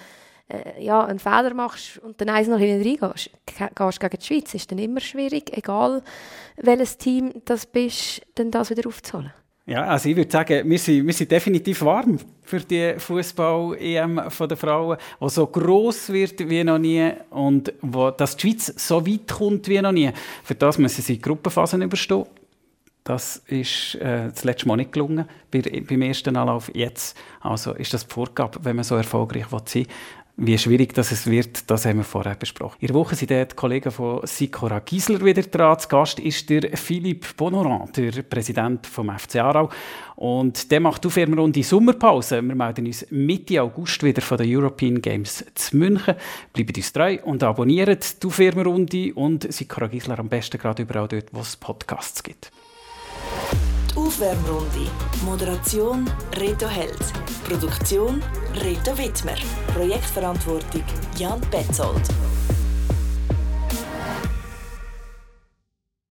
äh, 0.47 0.83
ja, 0.83 1.03
einen 1.03 1.19
Fehler 1.19 1.53
machst 1.53 1.97
und 1.99 2.19
dann 2.21 2.29
eins 2.29 2.47
noch 2.47 2.59
hinten 2.59 2.87
reingehst, 2.87 3.31
gehst 3.45 3.99
gegen 3.99 4.17
die 4.19 4.25
Schweiz, 4.25 4.53
ist 4.53 4.71
dann 4.71 4.77
immer 4.77 4.99
schwierig, 4.99 5.55
egal 5.57 6.03
welches 6.57 6.97
Team 6.97 7.33
das 7.45 7.65
bist, 7.65 8.21
dann 8.35 8.51
das 8.51 8.69
wieder 8.69 8.87
aufzuholen. 8.87 9.33
Ja, 9.67 9.85
also 9.85 10.09
ich 10.09 10.15
würde 10.15 10.31
sagen, 10.31 10.69
wir 10.69 10.77
sind, 10.77 11.07
wir 11.07 11.13
sind 11.13 11.31
definitiv 11.31 11.81
warm 11.81 12.19
für 12.43 12.59
die 12.59 12.93
Fußball-EM 12.99 14.21
der 14.39 14.57
Frauen, 14.57 14.97
die 15.19 15.29
so 15.29 15.47
gross 15.47 16.11
wird 16.13 16.47
wie 16.47 16.63
noch 16.63 16.77
nie 16.77 17.11
und 17.31 17.73
wo 17.81 18.11
dass 18.11 18.37
die 18.37 18.51
Schweiz 18.51 18.87
so 18.87 19.05
weit 19.07 19.27
kommt 19.27 19.67
wie 19.67 19.81
noch 19.81 19.91
nie. 19.91 20.11
Für 20.43 20.53
das 20.53 20.77
müssen 20.77 21.01
sie 21.01 21.15
die 21.15 21.21
Gruppenphasen 21.21 21.81
überstehen. 21.81 22.25
Das 23.03 23.37
ist 23.47 23.95
äh, 23.95 24.29
das 24.29 24.43
letzte 24.43 24.67
Mal 24.67 24.77
nicht 24.77 24.91
gelungen 24.91 25.25
bei, 25.49 25.61
beim 25.61 26.01
ersten 26.03 26.35
Anlauf. 26.37 26.71
Jetzt 26.73 27.17
also 27.39 27.73
ist 27.73 27.93
das 27.93 28.05
die 28.05 28.13
Vorgabe, 28.13 28.59
wenn 28.63 28.75
man 28.75 28.83
so 28.83 28.95
erfolgreich 28.95 29.45
sein 29.49 29.61
will. 29.73 29.87
Wie 30.37 30.57
schwierig 30.57 30.93
das 30.93 31.13
es 31.13 31.27
wird, 31.27 31.71
das 31.71 31.85
haben 31.85 31.99
wir 31.99 32.03
vorher 32.03 32.35
besprochen. 32.35 32.75
In 32.81 32.87
der 32.87 32.95
Woche 32.95 33.15
sind 33.15 33.29
die 33.29 33.45
Kollegen 33.55 33.89
von 33.89 34.19
Sikora 34.27 34.79
Giesler 34.79 35.23
wieder 35.23 35.43
dran. 35.43 35.79
Zu 35.79 35.87
Gast 35.87 36.19
ist 36.19 36.49
der 36.49 36.75
Philippe 36.75 37.27
Bonoran, 37.37 37.89
der 37.95 38.21
Präsident 38.23 38.85
vom 38.85 39.17
FC 39.17 39.37
Aarau. 39.37 39.69
Und 40.17 40.69
der 40.71 40.81
macht 40.81 41.05
die 41.05 41.63
Sommerpause. 41.63 42.41
Wir 42.41 42.55
melden 42.55 42.85
uns 42.85 43.05
Mitte 43.11 43.61
August 43.61 44.03
wieder 44.03 44.21
von 44.21 44.37
den 44.37 44.53
European 44.53 45.01
Games 45.01 45.45
zu 45.55 45.77
München. 45.77 46.15
Bleibt 46.51 46.75
uns 46.75 46.91
treu 46.91 47.17
und 47.23 47.41
abonniert 47.41 48.21
die 48.21 48.29
Firmenrunde 48.29 49.13
und 49.13 49.49
Sikora 49.53 49.87
Giesler 49.87 50.19
am 50.19 50.27
besten 50.27 50.57
gerade 50.57 50.83
überall 50.83 51.07
dort, 51.07 51.27
wo 51.31 51.39
es 51.39 51.55
Podcasts 51.55 52.21
gibt. 52.21 52.51
Aufwärmrunde. 53.95 54.89
Moderation 55.23 56.09
Reto 56.33 56.67
Held. 56.67 56.99
Produktion 57.47 58.21
Reto 58.55 58.97
Wittmer. 58.97 59.37
Projektverantwortung 59.73 60.83
Jan 61.17 61.39
Betzold. 61.49 62.01